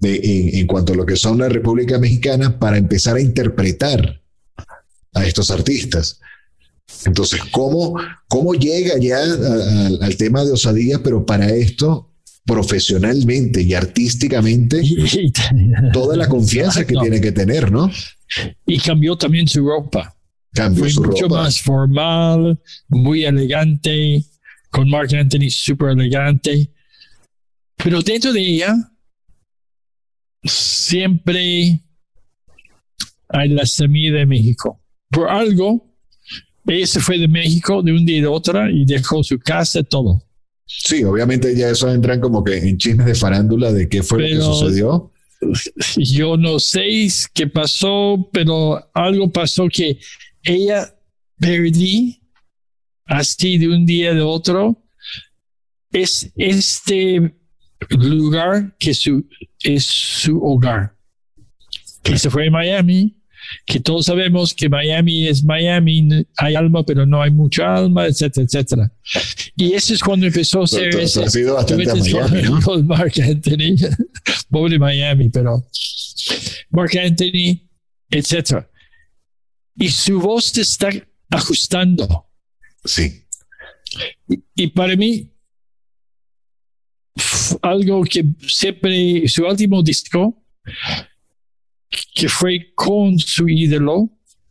de- 0.00 0.16
en, 0.16 0.56
en 0.60 0.66
cuanto 0.66 0.94
a 0.94 0.96
lo 0.96 1.04
que 1.04 1.16
son 1.16 1.38
la 1.38 1.48
República 1.50 1.98
Mexicana 1.98 2.58
para 2.58 2.78
empezar 2.78 3.16
a 3.16 3.20
interpretar 3.20 4.22
a 5.14 5.26
estos 5.26 5.50
artistas. 5.50 6.18
Entonces, 7.04 7.40
¿cómo, 7.50 7.94
cómo 8.28 8.54
llega 8.54 8.98
ya 8.98 9.18
a- 9.18 9.22
a- 9.22 10.06
al 10.06 10.16
tema 10.16 10.44
de 10.44 10.52
osadía, 10.52 11.02
pero 11.02 11.26
para 11.26 11.50
esto 11.50 12.08
profesionalmente 12.44 13.62
y 13.62 13.74
artísticamente, 13.74 14.82
toda 15.92 16.16
la 16.16 16.28
confianza 16.28 16.86
que 16.86 16.94
tiene 16.94 17.20
que 17.20 17.32
tener, 17.32 17.70
¿no? 17.70 17.90
y 18.66 18.78
cambió 18.78 19.16
también 19.16 19.46
su 19.46 19.66
ropa. 19.66 20.16
Cambió 20.52 20.84
Fue 20.84 20.90
su 20.90 21.02
mucho 21.02 21.24
ropa. 21.24 21.42
más 21.42 21.60
formal, 21.60 22.60
muy 22.88 23.24
elegante, 23.24 24.24
con 24.70 24.88
Mark 24.88 25.14
Anthony 25.14 25.50
súper 25.50 25.90
elegante. 25.90 26.70
Pero 27.76 28.02
dentro 28.02 28.32
de 28.32 28.40
ella, 28.40 28.74
siempre 30.42 31.80
hay 33.28 33.48
la 33.48 33.66
semilla 33.66 34.18
de 34.18 34.26
México. 34.26 34.80
Por 35.10 35.28
algo, 35.28 35.94
ella 36.66 36.86
se 36.86 37.00
fue 37.00 37.18
de 37.18 37.28
México 37.28 37.82
de 37.82 37.92
un 37.92 38.04
día 38.04 38.26
a 38.26 38.30
otro 38.30 38.68
y 38.68 38.84
dejó 38.84 39.22
su 39.22 39.38
casa, 39.38 39.82
todo. 39.82 40.22
Sí, 40.66 41.04
obviamente 41.04 41.54
ya 41.56 41.68
eso 41.68 41.90
entran 41.90 42.20
como 42.20 42.42
que 42.42 42.56
en 42.56 42.78
chismes 42.78 43.06
de 43.06 43.14
farándula 43.14 43.72
de 43.72 43.88
qué 43.88 44.02
fue 44.02 44.20
lo 44.20 44.38
que 44.38 44.42
sucedió. 44.42 45.12
Yo 45.96 46.36
no 46.36 46.58
sé 46.58 47.08
qué 47.34 47.46
pasó, 47.46 48.28
pero 48.32 48.90
algo 48.94 49.30
pasó 49.30 49.66
que 49.68 49.98
ella 50.42 50.94
perdí 51.38 52.22
así 53.06 53.58
de 53.58 53.68
un 53.68 53.84
día 53.84 54.14
de 54.14 54.22
otro. 54.22 54.82
Es 55.90 56.32
este 56.36 57.34
lugar 57.90 58.74
que 58.78 58.94
su, 58.94 59.26
es 59.62 59.84
su 59.84 60.38
hogar. 60.42 60.96
Que 62.02 62.18
se 62.18 62.30
fue 62.30 62.48
a 62.48 62.50
Miami, 62.50 63.21
que 63.66 63.80
todos 63.80 64.06
sabemos 64.06 64.54
que 64.54 64.68
Miami 64.68 65.28
es 65.28 65.44
Miami, 65.44 66.08
hay 66.36 66.54
alma, 66.54 66.84
pero 66.84 67.06
no 67.06 67.22
hay 67.22 67.30
mucha 67.30 67.74
alma, 67.74 68.06
etcétera, 68.06 68.44
etcétera. 68.44 68.92
Y 69.56 69.72
eso 69.72 69.94
es 69.94 70.00
cuando 70.00 70.26
empezó 70.26 70.62
a 70.62 70.66
ser 70.66 70.94
Mark 72.84 73.12
Anthony, 73.22 73.76
pobre 74.50 74.78
Miami, 74.78 75.28
pero 75.30 75.64
Mark 76.70 76.96
Anthony, 76.98 77.60
etcétera. 78.10 78.68
Y 79.76 79.88
su 79.88 80.20
voz 80.20 80.52
te 80.52 80.60
está 80.60 80.90
ajustando. 81.30 82.26
Sí. 82.84 83.24
Y, 84.28 84.42
y 84.54 84.66
para 84.68 84.96
mí, 84.96 85.30
algo 87.62 88.02
que 88.04 88.24
siempre, 88.46 89.26
su 89.28 89.44
último 89.44 89.82
disco, 89.82 90.42
que 92.14 92.28
fue 92.28 92.72
con 92.74 93.18
su 93.18 93.48
ídolo, 93.48 94.10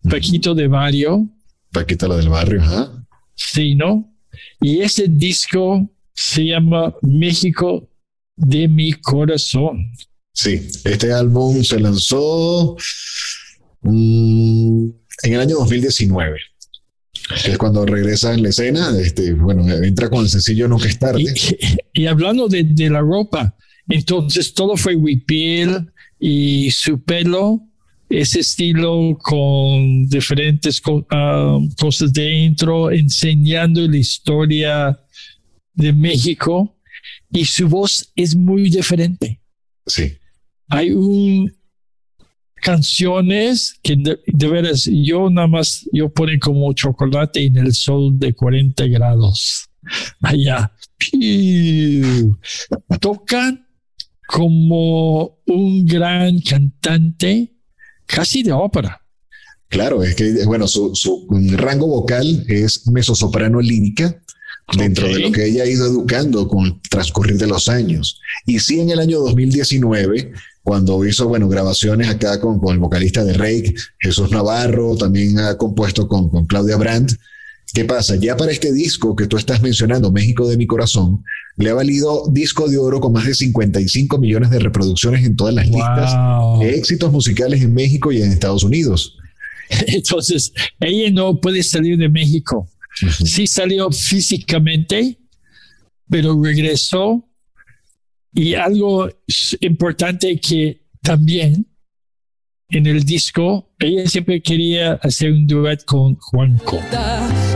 Paquito 0.09 0.53
de 0.55 0.67
Barrio, 0.67 1.29
Paquita 1.71 2.07
la 2.07 2.17
del 2.17 2.29
barrio, 2.29 2.61
ajá. 2.61 3.05
sí, 3.35 3.75
¿no? 3.75 4.13
Y 4.59 4.81
ese 4.81 5.07
disco 5.07 5.89
se 6.13 6.45
llama 6.45 6.93
México 7.01 7.89
de 8.35 8.67
mi 8.67 8.93
corazón. 8.93 9.91
Sí, 10.33 10.67
este 10.85 11.11
álbum 11.11 11.63
se 11.63 11.79
lanzó 11.79 12.75
mm, 13.81 14.89
en 15.23 15.33
el 15.33 15.39
año 15.39 15.57
2019, 15.57 16.37
que 17.43 17.51
es 17.51 17.57
cuando 17.57 17.85
regresa 17.85 18.33
en 18.33 18.43
la 18.43 18.49
escena. 18.49 18.97
Este, 18.99 19.33
bueno, 19.33 19.67
entra 19.71 20.09
con 20.09 20.21
el 20.23 20.29
sencillo 20.29 20.67
Nunca 20.67 20.87
es 20.87 20.99
tarde. 20.99 21.23
Y, 21.93 22.01
y 22.03 22.07
hablando 22.07 22.47
de, 22.47 22.63
de 22.63 22.89
la 22.89 23.01
ropa, 23.01 23.55
entonces 23.87 24.53
todo 24.53 24.77
fue 24.77 24.95
huipil 24.95 25.91
y 26.21 26.69
su 26.71 27.01
pelo, 27.03 27.59
ese 28.09 28.41
estilo 28.41 29.17
con 29.21 30.07
diferentes 30.07 30.79
co- 30.79 31.05
ah, 31.09 31.57
cosas 31.79 32.13
dentro, 32.13 32.91
enseñando 32.91 33.85
la 33.87 33.97
historia 33.97 34.99
de 35.73 35.91
México. 35.91 36.77
Y 37.31 37.45
su 37.45 37.67
voz 37.67 38.11
es 38.15 38.35
muy 38.35 38.69
diferente. 38.69 39.41
Sí, 39.87 40.13
Hay 40.69 40.91
un 40.91 41.51
canciones 42.55 43.79
que 43.81 43.95
de, 43.95 44.19
de 44.27 44.47
veras 44.47 44.87
yo 44.91 45.29
nada 45.31 45.47
más 45.47 45.83
yo 45.91 46.09
pone 46.09 46.37
como 46.37 46.71
chocolate 46.73 47.43
en 47.45 47.57
el 47.57 47.73
sol 47.73 48.19
de 48.19 48.33
40 48.33 48.85
grados 48.87 49.67
allá 50.21 50.71
Piu. 50.97 52.37
tocan 52.99 53.65
como 54.31 55.39
un 55.45 55.85
gran 55.85 56.39
cantante 56.39 57.53
casi 58.05 58.43
de 58.43 58.53
ópera 58.53 59.01
claro, 59.67 60.03
es 60.03 60.15
que, 60.15 60.45
bueno, 60.45 60.67
su, 60.67 60.95
su 60.95 61.27
rango 61.57 61.87
vocal 61.87 62.45
es 62.47 62.87
mezzosoprano 62.87 63.61
lírica 63.61 64.21
dentro 64.77 65.07
Ok. 65.07 65.13
de 65.13 65.19
lo 65.19 65.31
que 65.31 65.45
ella 65.45 65.63
ha 65.63 65.67
ido 65.67 65.85
educando 65.85 66.47
con 66.47 66.65
el 66.65 66.81
transcurrir 66.89 67.37
de 67.37 67.47
los 67.47 67.67
años. 67.69 68.19
Y 68.45 68.59
sí, 68.59 68.79
en 68.79 68.89
el 68.89 68.99
año 68.99 69.19
2019, 69.19 70.31
cuando 70.63 71.05
hizo, 71.05 71.27
bueno, 71.27 71.47
grabaciones 71.49 72.09
acá 72.09 72.39
con, 72.39 72.59
con 72.59 72.73
el 72.73 72.79
vocalista 72.79 73.23
de 73.23 73.33
Rake, 73.33 73.73
Jesús 73.99 74.31
Navarro, 74.31 74.95
también 74.97 75.39
ha 75.39 75.57
compuesto 75.57 76.07
con, 76.07 76.29
con 76.29 76.45
Claudia 76.45 76.77
Brandt. 76.77 77.13
¿Qué 77.73 77.85
pasa? 77.85 78.15
Ya 78.15 78.35
para 78.35 78.51
este 78.51 78.73
disco 78.73 79.15
que 79.15 79.27
tú 79.27 79.37
estás 79.37 79.61
mencionando, 79.61 80.11
México 80.11 80.47
de 80.47 80.57
mi 80.57 80.67
corazón, 80.67 81.23
le 81.55 81.69
ha 81.69 81.73
valido 81.73 82.27
disco 82.29 82.67
de 82.67 82.77
oro 82.77 82.99
con 82.99 83.13
más 83.13 83.25
de 83.25 83.33
55 83.33 84.17
millones 84.17 84.49
de 84.49 84.59
reproducciones 84.59 85.25
en 85.25 85.35
todas 85.35 85.53
las 85.53 85.67
listas 85.67 86.13
wow. 86.13 86.59
de 86.59 86.75
éxitos 86.75 87.11
musicales 87.11 87.61
en 87.61 87.73
México 87.73 88.11
y 88.11 88.21
en 88.21 88.31
Estados 88.31 88.63
Unidos. 88.63 89.17
entonces 89.87 90.51
ella 90.79 91.11
no 91.11 91.39
puede 91.39 91.63
salir 91.63 91.97
de 91.97 92.09
México 92.09 92.67
sí 93.25 93.47
salió 93.47 93.91
físicamente, 93.91 95.17
pero 96.09 96.41
regresó. 96.41 97.27
Y 98.33 98.53
algo 98.53 99.09
importante 99.59 100.39
que 100.39 100.87
también 101.01 101.67
en 102.69 102.87
el 102.87 103.03
disco, 103.03 103.73
ella 103.77 104.07
siempre 104.07 104.41
quería 104.41 104.93
hacer 104.93 105.33
un 105.33 105.45
duet 105.45 105.83
con 105.83 106.15
Juanco. 106.15 106.79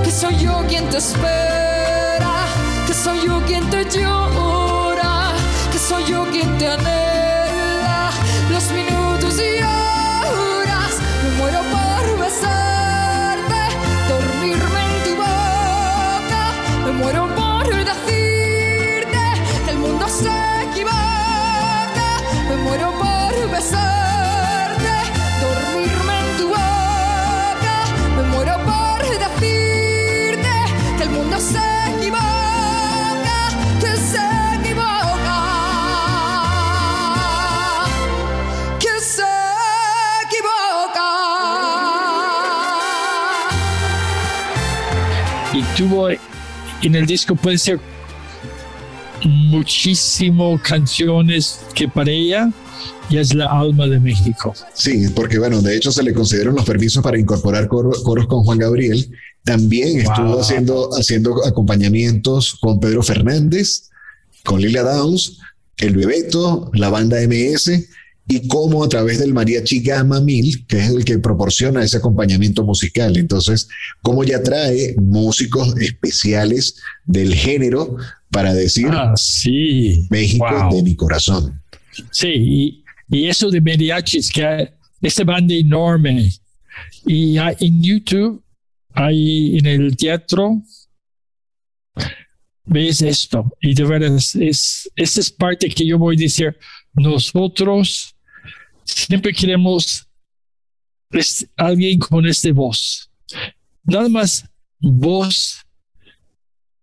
Que 0.06 0.12
soy 0.12 0.38
yo 0.38 0.64
quien 0.68 0.88
te 0.92 0.98
espera, 1.00 2.46
que 2.86 2.94
soy 2.94 3.26
yo 3.26 3.42
quien 3.48 3.68
te 3.72 3.75
tuvo 45.76 46.10
en 46.10 46.96
el 46.96 47.06
disco 47.06 47.36
puede 47.36 47.58
ser 47.58 47.80
muchísimo 49.24 50.60
canciones 50.64 51.60
que 51.74 51.88
para 51.88 52.12
ella 52.12 52.52
ya 53.10 53.22
es 53.22 53.34
la 53.34 53.46
alma 53.48 53.88
de 53.88 54.00
México. 54.00 54.54
Sí, 54.74 55.08
porque 55.16 55.40
bueno, 55.40 55.62
de 55.62 55.76
hecho 55.76 55.92
se 55.92 56.04
le 56.04 56.14
concedieron 56.14 56.56
los 56.56 56.66
permisos 56.66 57.04
para 57.04 57.20
incorporar 57.20 57.68
coro- 57.68 57.92
coros 58.04 58.28
con 58.28 58.44
Juan 58.44 58.58
Gabriel. 58.60 59.10
También 59.44 60.00
estuvo 60.00 60.32
Wow. 60.32 60.40
haciendo, 60.42 60.90
haciendo 60.98 61.46
acompañamientos 61.46 62.56
con 62.60 62.80
Pedro 62.80 63.04
Fernández, 63.04 63.90
con 64.44 64.60
Lilia 64.62 64.84
Downs, 64.84 65.40
el 65.78 65.96
Bebeto, 65.96 66.72
la 66.74 66.90
banda 66.90 67.18
MS 67.22 67.88
y 68.28 68.48
como 68.48 68.84
a 68.84 68.90
través 68.90 69.20
del 69.20 69.34
Mariachi 69.34 69.82
Gama 69.82 70.20
Mil, 70.20 70.66
que 70.68 70.78
es 70.80 70.90
el 70.90 71.06
que 71.06 71.20
proporciona 71.20 71.84
ese 71.84 71.98
acompañamiento 71.98 72.64
musical. 72.64 73.16
Entonces, 73.18 73.68
como 74.02 74.24
ya 74.24 74.42
trae 74.42 74.96
músicos 75.00 75.78
especiales 75.80 76.76
del 77.06 77.36
género 77.36 77.98
para 78.32 78.54
decir 78.54 78.88
Ah, 78.90 79.14
sí. 79.16 80.08
México 80.10 80.46
Wow. 80.50 80.76
de 80.76 80.84
mi 80.84 80.96
corazón. 80.96 81.62
Sí, 82.12 82.28
y, 82.34 82.84
y 83.10 83.28
eso 83.28 83.50
de 83.52 83.62
mariachis, 83.62 84.32
que 84.32 84.72
esta 85.02 85.24
banda 85.24 85.54
enorme. 85.54 86.32
Y 87.06 87.38
hay- 87.38 87.56
en 87.60 87.82
YouTube, 87.84 88.44
hay 88.94 89.58
en 89.60 89.66
el 89.68 89.96
teatro, 89.96 90.64
ves 92.66 93.02
esto. 93.02 93.52
Y 93.62 93.74
de 93.76 93.84
veras, 93.84 94.36
es, 94.36 94.90
esa 94.96 95.20
es 95.20 95.32
parte 95.32 95.70
que 95.70 95.86
yo 95.86 95.98
voy 96.00 96.16
a 96.16 96.20
decir. 96.20 96.58
Nosotros 96.94 98.15
siempre 98.86 99.34
queremos 99.34 100.08
es- 101.12 101.46
alguien 101.58 102.00
con 102.00 102.26
esta 102.26 102.52
voz. 102.54 103.10
Nada 103.84 104.08
más 104.10 104.46
voz 104.80 105.58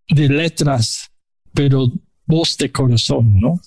de 0.08 0.28
letras, 0.28 1.10
pero 1.54 1.90
voz 2.26 2.56
de 2.58 2.70
corazón, 2.70 3.40
¿no? 3.40 3.60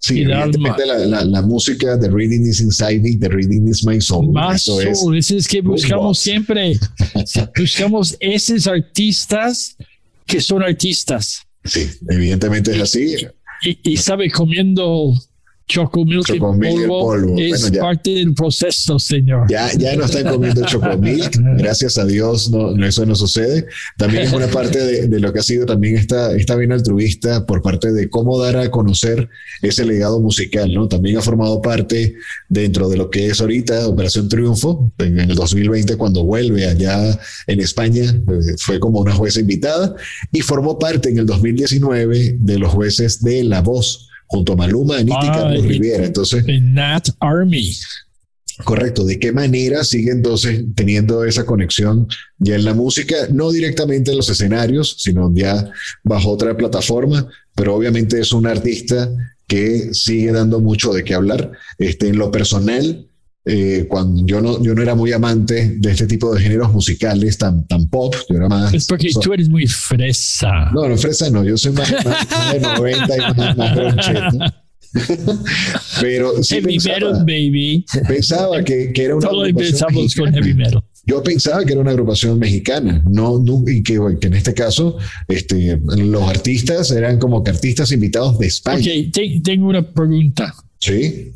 Sí, 0.00 0.14
de 0.24 0.32
evidentemente 0.32 0.86
la, 0.86 0.98
la- 0.98 1.24
la 1.24 1.42
música 1.42 1.96
de 1.96 2.08
Reading 2.10 2.46
is 2.46 2.60
Inside 2.60 3.00
Me, 3.00 3.16
The 3.16 3.28
Reading 3.28 3.68
is 3.68 3.84
My 3.84 4.00
Soul. 4.00 4.32
Más 4.32 4.62
Eso 4.62 4.80
es. 4.80 5.00
soul, 5.00 5.18
eso 5.18 5.36
es 5.36 5.46
que 5.46 5.60
buscamos 5.60 6.18
siempre. 6.18 6.78
buscamos 7.58 8.16
esos 8.20 8.66
artistas 8.66 9.76
que 10.26 10.40
son 10.40 10.62
artistas. 10.62 11.42
Sí, 11.64 11.88
evidentemente 12.08 12.72
es 12.74 12.80
así. 12.80 13.16
Y, 13.62 13.92
y 13.92 13.96
sabe, 13.96 14.30
comiendo 14.30 15.12
chocomilk 15.66 16.26
Chocomilk 16.26 16.80
en 16.82 16.88
polvo, 16.88 17.00
polvo. 17.00 17.38
es 17.38 17.62
Bueno, 17.62 17.80
parte 17.80 18.10
del 18.10 18.34
proceso, 18.34 18.98
señor. 18.98 19.46
Ya, 19.48 19.72
ya 19.72 19.96
no 19.96 20.04
están 20.04 20.24
comiendo 20.24 20.64
chocomilk, 20.64 21.36
gracias 21.58 21.98
a 21.98 22.04
Dios 22.04 22.50
no, 22.50 22.72
no, 22.72 22.86
eso 22.86 23.06
no 23.06 23.14
sucede. 23.14 23.66
También 23.96 24.24
es 24.24 24.32
una 24.32 24.46
parte 24.48 24.78
de, 24.78 25.08
de 25.08 25.20
lo 25.20 25.32
que 25.32 25.40
ha 25.40 25.42
sido 25.42 25.66
también 25.66 25.96
esta, 25.96 26.34
esta 26.34 26.56
bien 26.56 26.72
altruista 26.72 27.46
por 27.46 27.62
parte 27.62 27.92
de 27.92 28.10
cómo 28.10 28.38
dar 28.38 28.56
a 28.56 28.70
conocer 28.70 29.28
ese 29.62 29.84
legado 29.84 30.20
musical, 30.20 30.72
¿no? 30.72 30.88
También 30.88 31.16
ha 31.16 31.22
formado 31.22 31.62
parte 31.62 32.14
dentro 32.48 32.88
de 32.88 32.96
lo 32.96 33.10
que 33.10 33.26
es 33.26 33.40
ahorita 33.40 33.88
Operación 33.88 34.28
Triunfo, 34.28 34.92
en 34.98 35.18
el 35.18 35.34
2020 35.34 35.96
cuando 35.96 36.24
vuelve 36.24 36.66
allá 36.66 37.18
en 37.46 37.60
España, 37.60 38.04
eh, 38.04 38.54
fue 38.58 38.78
como 38.78 39.00
una 39.00 39.12
jueza 39.12 39.40
invitada 39.40 39.94
y 40.32 40.40
formó 40.40 40.78
parte 40.78 41.08
en 41.08 41.18
el 41.18 41.26
2019 41.26 42.36
de 42.38 42.58
los 42.58 42.72
jueces 42.72 43.22
de 43.22 43.44
La 43.44 43.60
Voz 43.60 44.10
junto 44.26 44.52
a 44.52 44.56
Maluma, 44.56 44.96
Anita 44.98 45.18
y. 45.22 45.28
Carlos 45.28 45.64
Rivera. 45.64 46.04
Entonces, 46.04 46.44
En 46.46 46.74
Nat 46.74 47.08
Army. 47.20 47.74
Correcto. 48.62 49.04
¿De 49.04 49.18
qué 49.18 49.32
manera 49.32 49.82
sigue 49.82 50.12
entonces 50.12 50.64
teniendo 50.76 51.24
esa 51.24 51.44
conexión 51.44 52.06
ya 52.38 52.54
en 52.54 52.64
la 52.64 52.74
música? 52.74 53.16
No 53.32 53.50
directamente 53.50 54.12
en 54.12 54.16
los 54.16 54.28
escenarios, 54.28 54.96
sino 55.00 55.32
ya 55.34 55.70
bajo 56.04 56.30
otra 56.30 56.56
plataforma, 56.56 57.28
pero 57.56 57.74
obviamente 57.74 58.20
es 58.20 58.32
un 58.32 58.46
artista 58.46 59.10
que 59.48 59.92
sigue 59.92 60.30
dando 60.30 60.60
mucho 60.60 60.92
de 60.92 61.02
qué 61.02 61.14
hablar. 61.14 61.50
Este, 61.78 62.08
en 62.08 62.18
lo 62.18 62.30
personal, 62.30 63.08
eh, 63.46 63.86
cuando 63.88 64.24
yo 64.26 64.40
no, 64.40 64.62
yo 64.62 64.74
no 64.74 64.80
era 64.82 64.94
muy 64.94 65.12
amante 65.12 65.76
de 65.78 65.90
este 65.90 66.06
tipo 66.06 66.34
de 66.34 66.40
géneros 66.40 66.72
musicales 66.72 67.36
tan, 67.38 67.66
tan 67.66 67.88
pop, 67.88 68.14
yo 68.30 68.36
era 68.36 68.48
más... 68.48 68.72
Es 68.72 68.86
porque 68.86 69.10
so- 69.10 69.20
tú 69.20 69.32
eres 69.34 69.48
muy 69.48 69.66
fresa. 69.66 70.70
No, 70.72 70.88
no, 70.88 70.96
fresa 70.96 71.28
no, 71.30 71.44
yo 71.44 71.56
soy 71.58 71.72
más, 71.72 71.90
más- 72.04 72.04
más 72.30 72.52
de 72.54 72.60
90 72.60 73.16
y 73.16 73.20
más, 73.36 73.56
más 73.56 73.76
groncheta. 73.76 74.60
Pero 76.00 76.42
sí 76.42 76.54
heavy 76.56 76.66
pensaba, 76.78 76.94
metal, 76.98 77.24
baby. 77.26 77.84
pensaba 78.06 78.62
que, 78.62 78.92
que 78.92 79.04
era 79.04 79.16
una 79.16 79.28
Todo 79.28 79.42
agrupación 79.42 79.66
empezamos 79.90 80.14
con 80.14 80.32
heavy 80.32 80.54
metal. 80.54 80.84
Yo 81.06 81.22
pensaba 81.22 81.64
que 81.64 81.72
era 81.72 81.80
una 81.82 81.90
agrupación 81.90 82.38
mexicana, 82.38 83.02
no, 83.06 83.38
no- 83.38 83.64
y 83.66 83.82
que, 83.82 83.98
que 84.20 84.26
en 84.28 84.34
este 84.34 84.54
caso 84.54 84.96
este, 85.28 85.80
los 85.96 86.22
artistas 86.22 86.90
eran 86.92 87.18
como 87.18 87.42
que 87.44 87.50
artistas 87.50 87.92
invitados 87.92 88.38
de 88.38 88.46
España. 88.46 88.78
Ok, 88.78 89.12
te- 89.12 89.40
tengo 89.44 89.66
una 89.68 89.82
pregunta. 89.92 90.54
Sí, 90.78 91.32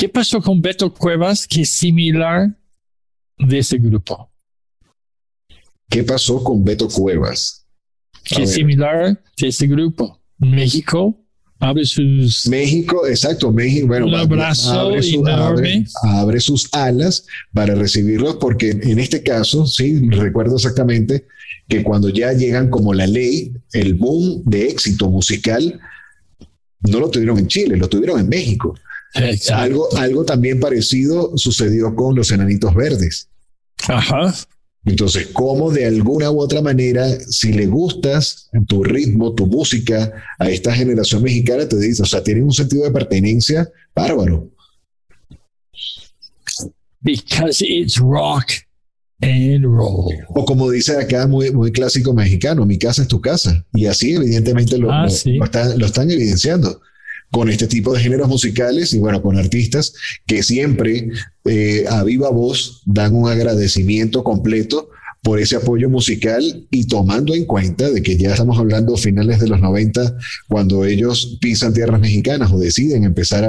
¿Qué 0.00 0.08
pasó 0.08 0.40
con 0.40 0.62
Beto 0.62 0.94
Cuevas 0.94 1.46
que 1.46 1.60
es 1.60 1.70
similar 1.76 2.56
de 3.38 3.58
ese 3.58 3.76
grupo? 3.76 4.28
¿qué 5.90 6.02
pasó 6.04 6.42
con 6.42 6.64
Beto 6.64 6.88
Cuevas? 6.88 7.66
A 8.14 8.20
Que 8.36 8.42
es 8.44 8.52
similar 8.54 9.20
de 9.36 9.48
ese 9.48 9.66
grupo. 9.66 10.20
México 10.38 11.20
abre 11.58 11.84
sus... 11.84 12.46
México, 12.46 13.06
exacto, 13.06 13.52
México, 13.52 13.88
bueno, 13.88 14.06
Un 14.06 14.14
abrazo 14.14 14.70
abre, 14.72 15.02
su- 15.02 15.20
enorme. 15.20 15.84
abre- 16.02 16.18
abre 16.20 16.40
sus 16.40 16.72
alas 16.72 17.26
para 17.52 17.74
recibirlos, 17.74 18.36
porque 18.36 18.70
en 18.70 18.98
este 19.00 19.22
caso, 19.22 19.66
sí, 19.66 20.08
recuerdo 20.08 20.56
exactamente 20.56 21.26
que 21.68 21.82
cuando 21.82 22.08
ya 22.08 22.32
llegan 22.32 22.70
como 22.70 22.94
la 22.94 23.06
ley, 23.06 23.52
el 23.74 23.92
boom 23.94 24.42
de 24.46 24.68
éxito 24.68 25.10
musical, 25.10 25.78
no 26.88 27.00
lo 27.00 27.10
tuvieron 27.10 27.38
en 27.38 27.48
Chile, 27.48 27.76
lo 27.76 27.88
tuvieron 27.88 28.18
en 28.20 28.28
México. 28.30 28.74
Exacto. 29.14 29.54
Algo, 29.62 29.96
algo 29.96 30.24
también 30.24 30.60
parecido 30.60 31.36
sucedió 31.36 31.94
con 31.94 32.14
los 32.14 32.30
enanitos 32.30 32.74
verdes. 32.74 33.28
Ajá. 33.88 34.34
Entonces, 34.84 35.28
¿cómo 35.32 35.70
de 35.70 35.84
alguna 35.86 36.30
u 36.30 36.40
otra 36.40 36.62
manera, 36.62 37.06
si 37.28 37.52
le 37.52 37.66
gustas 37.66 38.48
tu 38.66 38.82
ritmo, 38.82 39.34
tu 39.34 39.46
música 39.46 40.10
a 40.38 40.48
esta 40.48 40.72
generación 40.74 41.22
mexicana, 41.22 41.68
te 41.68 41.78
dice, 41.78 42.02
o 42.02 42.06
sea, 42.06 42.22
tienen 42.22 42.44
un 42.44 42.52
sentido 42.52 42.84
de 42.84 42.90
pertenencia 42.90 43.70
bárbaro? 43.94 44.50
Because 47.02 47.62
it's 47.66 47.98
rock 47.98 48.52
and 49.22 49.64
roll. 49.64 50.12
O 50.28 50.44
como 50.44 50.70
dice 50.70 50.96
acá, 50.98 51.26
muy, 51.26 51.50
muy 51.50 51.72
clásico 51.72 52.12
mexicano, 52.12 52.66
mi 52.66 52.78
casa 52.78 53.02
es 53.02 53.08
tu 53.08 53.20
casa. 53.20 53.64
Y 53.72 53.86
así 53.86 54.14
evidentemente 54.14 54.76
lo, 54.78 54.90
Ah, 54.90 55.04
lo- 55.04 55.10
sí. 55.10 55.34
lo 55.36 55.44
están, 55.44 55.78
lo 55.78 55.86
están 55.86 56.10
evidenciando 56.10 56.80
con 57.30 57.48
este 57.48 57.66
tipo 57.66 57.92
de 57.92 58.00
géneros 58.00 58.28
musicales 58.28 58.92
y 58.92 58.98
bueno, 58.98 59.22
con 59.22 59.38
artistas 59.38 59.92
que 60.26 60.42
siempre 60.42 61.10
eh, 61.44 61.84
a 61.88 62.02
viva 62.02 62.30
voz 62.30 62.82
dan 62.84 63.14
un 63.14 63.28
agradecimiento 63.28 64.24
completo 64.24 64.90
por 65.22 65.38
ese 65.38 65.56
apoyo 65.56 65.90
musical 65.90 66.66
y 66.70 66.86
tomando 66.86 67.34
en 67.34 67.44
cuenta 67.44 67.90
de 67.90 68.02
que 68.02 68.16
ya 68.16 68.30
estamos 68.30 68.58
hablando 68.58 68.96
finales 68.96 69.38
de 69.38 69.48
los 69.48 69.60
90, 69.60 70.16
cuando 70.48 70.84
ellos 70.84 71.38
pisan 71.40 71.74
tierras 71.74 72.00
mexicanas 72.00 72.50
o 72.52 72.58
deciden 72.58 73.04
empezar 73.04 73.44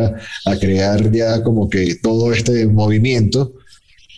a, 0.46 0.56
crear 0.58 1.12
ya 1.12 1.42
como 1.44 1.70
que 1.70 1.96
todo 1.96 2.34
este 2.34 2.68
movimiento, 2.68 3.54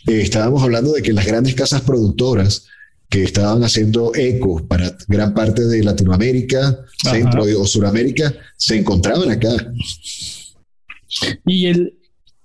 eh, 0.07 0.21
estábamos 0.21 0.63
hablando 0.63 0.93
de 0.93 1.03
que 1.03 1.13
las 1.13 1.27
grandes 1.27 1.53
casas 1.53 1.81
productoras 1.81 2.65
que 3.13 3.21
estaban 3.25 3.63
haciendo 3.63 4.11
eco 4.15 4.67
para 4.67 4.97
gran 5.07 5.35
parte 5.35 5.63
de 5.65 5.83
Latinoamérica, 5.83 6.83
Ajá. 7.05 7.11
Centro 7.15 7.43
o 7.43 7.67
Suramérica, 7.67 8.33
se 8.57 8.75
encontraban 8.79 9.29
acá. 9.29 9.51
Y 11.45 11.67
el, 11.67 11.95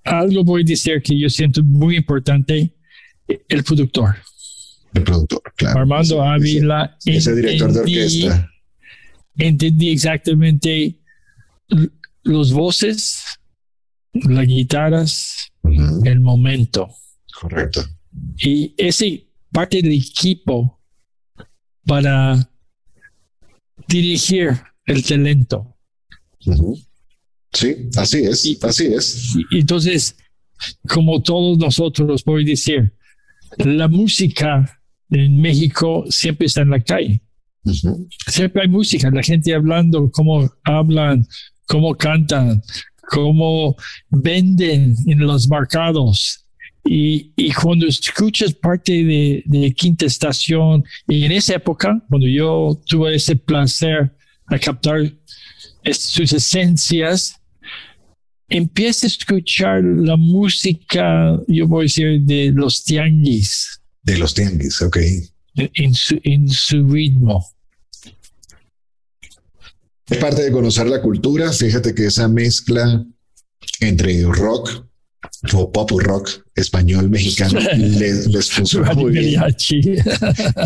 algo 0.03 0.43
voy 0.43 0.61
a 0.61 0.65
decir 0.65 1.01
que 1.01 1.19
yo 1.19 1.27
siento 1.27 1.63
muy 1.63 1.95
importante, 1.97 2.71
el 3.47 3.63
productor. 3.63 4.17
El 4.93 5.01
productor, 5.01 5.41
claro. 5.55 5.79
Armando 5.79 6.21
Ávila. 6.21 6.95
Ese, 7.03 7.17
ese 7.17 7.35
director 7.35 7.73
de 7.73 7.79
entendí- 7.81 8.25
orquesta. 8.27 8.51
Entendí 9.39 9.89
exactamente 9.89 10.99
los 12.21 12.53
voces, 12.53 13.23
las 14.13 14.45
guitarras, 14.45 15.51
el 16.03 16.19
momento. 16.19 16.89
Correcto. 17.41 17.83
Y 18.37 18.75
ese 18.77 19.28
parte 19.51 19.81
del 19.81 19.93
equipo 19.93 20.79
para 21.85 22.49
dirigir 23.87 24.49
el 24.85 25.03
talento. 25.03 25.75
Sí, 27.51 27.89
así 27.97 28.17
es, 28.19 28.45
Y- 28.45 28.57
así 28.61 28.85
es. 28.87 29.35
Y 29.51 29.59
Entonces, 29.59 30.15
como 30.87 31.21
todos 31.21 31.57
nosotros, 31.57 32.23
voy 32.23 32.43
a 32.43 32.45
decir, 32.45 32.93
la 33.57 33.87
música 33.87 34.79
en 35.09 35.41
México 35.41 36.05
siempre 36.09 36.45
está 36.47 36.61
en 36.61 36.69
la 36.69 36.81
calle. 36.83 37.21
Siempre 38.27 38.61
hay 38.61 38.67
música, 38.67 39.09
la 39.11 39.23
gente 39.23 39.53
hablando, 39.53 40.09
cómo 40.11 40.49
hablan, 40.63 41.27
cómo 41.67 41.95
cantan, 41.95 42.61
cómo 43.09 43.75
venden 44.09 44.95
en 45.07 45.19
los 45.19 45.49
mercados. 45.49 46.45
Y, 46.85 47.31
y 47.35 47.51
cuando 47.53 47.85
escuchas 47.87 48.53
parte 48.53 48.91
de, 49.03 49.43
de 49.45 49.73
Quinta 49.73 50.05
Estación, 50.05 50.83
y 51.07 51.23
en 51.25 51.31
esa 51.33 51.55
época, 51.55 52.01
cuando 52.09 52.27
yo 52.27 52.79
tuve 52.85 53.15
ese 53.15 53.35
placer 53.35 54.15
a 54.47 54.57
captar 54.57 55.13
es- 55.83 55.99
sus 56.01 56.31
esencias, 56.33 57.35
empieza 58.47 59.05
a 59.05 59.09
escuchar 59.09 59.83
la 59.83 60.15
música, 60.17 61.39
yo 61.47 61.67
voy 61.67 61.81
a 61.81 61.83
decir, 61.83 62.21
de 62.21 62.51
los 62.51 62.83
tianguis 62.83 63.81
De 64.01 64.17
los 64.17 64.33
tianguis, 64.33 64.81
ok. 64.81 64.97
en 65.55 65.93
su, 65.93 66.19
en 66.23 66.47
su 66.49 66.87
ritmo. 66.87 67.45
Es 70.07 70.17
parte 70.17 70.41
de 70.41 70.51
conocer 70.51 70.87
la 70.87 71.01
cultura. 71.01 71.51
Fíjate 71.51 71.93
que 71.93 72.05
esa 72.07 72.27
mezcla 72.27 73.05
entre 73.79 74.23
rock 74.23 74.87
o 75.53 75.71
pop 75.71 75.89
rock 75.99 76.29
español 76.55 77.09
mexicano 77.09 77.59
les, 77.77 78.27
les 78.27 78.51
funciona 78.51 78.93
muy 78.93 79.11
bien. 79.11 79.39
Mariachi. 79.39 79.81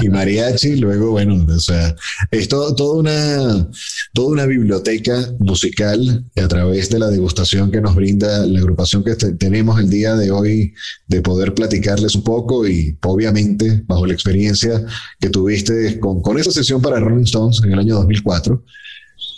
y 0.01 0.09
mariachi, 0.09 0.75
luego, 0.77 1.11
bueno, 1.11 1.45
o 1.47 1.59
sea, 1.59 1.95
es 2.31 2.47
todo- 2.47 2.73
toda 2.73 2.99
una, 2.99 3.69
toda 4.13 4.27
una 4.29 4.45
biblioteca 4.47 5.31
musical 5.39 6.25
a 6.35 6.47
través 6.47 6.89
de 6.89 6.97
la 6.99 7.09
degustación 7.09 7.69
que 7.71 7.81
nos 7.81 7.93
brinda 7.93 8.45
la 8.47 8.59
agrupación 8.59 9.03
que 9.03 9.15
te- 9.15 9.33
tenemos 9.33 9.79
el 9.79 9.89
día 9.89 10.15
de 10.15 10.31
hoy, 10.31 10.73
de 11.07 11.21
poder 11.21 11.53
platicarles 11.53 12.15
un 12.15 12.23
poco 12.23 12.67
y 12.67 12.97
obviamente 13.03 13.83
bajo 13.85 14.07
la 14.07 14.13
experiencia 14.13 14.83
que 15.19 15.29
tuviste 15.29 15.99
con, 15.99 16.21
con 16.21 16.39
esa 16.39 16.49
sesión 16.51 16.81
para 16.81 16.99
Rolling 16.99 17.25
Stones 17.25 17.61
en 17.63 17.71
el 17.73 17.79
año 17.79 17.95
2004. 17.95 18.63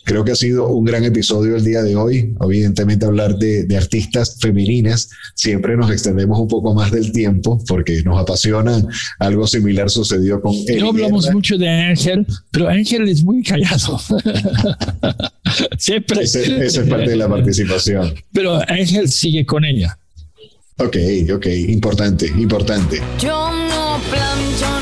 Creo 0.05 0.23
que 0.23 0.31
ha 0.31 0.35
sido 0.35 0.67
un 0.69 0.85
gran 0.85 1.03
episodio 1.03 1.55
el 1.55 1.63
día 1.65 1.81
de 1.81 1.95
hoy. 1.95 2.33
Evidentemente 2.41 3.05
hablar 3.05 3.37
de, 3.37 3.65
de 3.65 3.75
artistas 3.77 4.37
femeninas, 4.39 5.09
siempre 5.33 5.75
nos 5.75 5.91
extendemos 5.91 6.39
un 6.39 6.47
poco 6.47 6.73
más 6.73 6.91
del 6.91 7.11
tiempo 7.11 7.61
porque 7.67 8.01
nos 8.03 8.19
apasiona. 8.21 8.81
Algo 9.19 9.47
similar 9.47 9.89
sucedió 9.89 10.39
con... 10.41 10.53
Eli 10.67 10.79
No 10.79 10.89
hablamos 10.89 11.23
Guerra. 11.25 11.35
mucho 11.35 11.57
de 11.57 11.69
Ángel, 11.69 12.25
pero 12.51 12.69
Ángel 12.69 13.07
es 13.09 13.23
muy 13.23 13.41
callado. 13.43 13.99
Siempre. 15.77 16.23
Ese- 16.23 16.65
esa 16.65 16.81
es 16.81 16.87
parte 16.89 17.09
de 17.09 17.15
la 17.15 17.27
participación. 17.29 18.13
Pero 18.31 18.59
Ángel 18.67 19.09
sigue 19.09 19.45
con 19.45 19.65
ella. 19.65 19.97
Ok, 20.77 20.97
ok, 21.33 21.45
importante, 21.69 22.27
importante. 22.37 23.01
Yo 23.21 23.49
no 23.51 23.97
plancho 24.11 24.74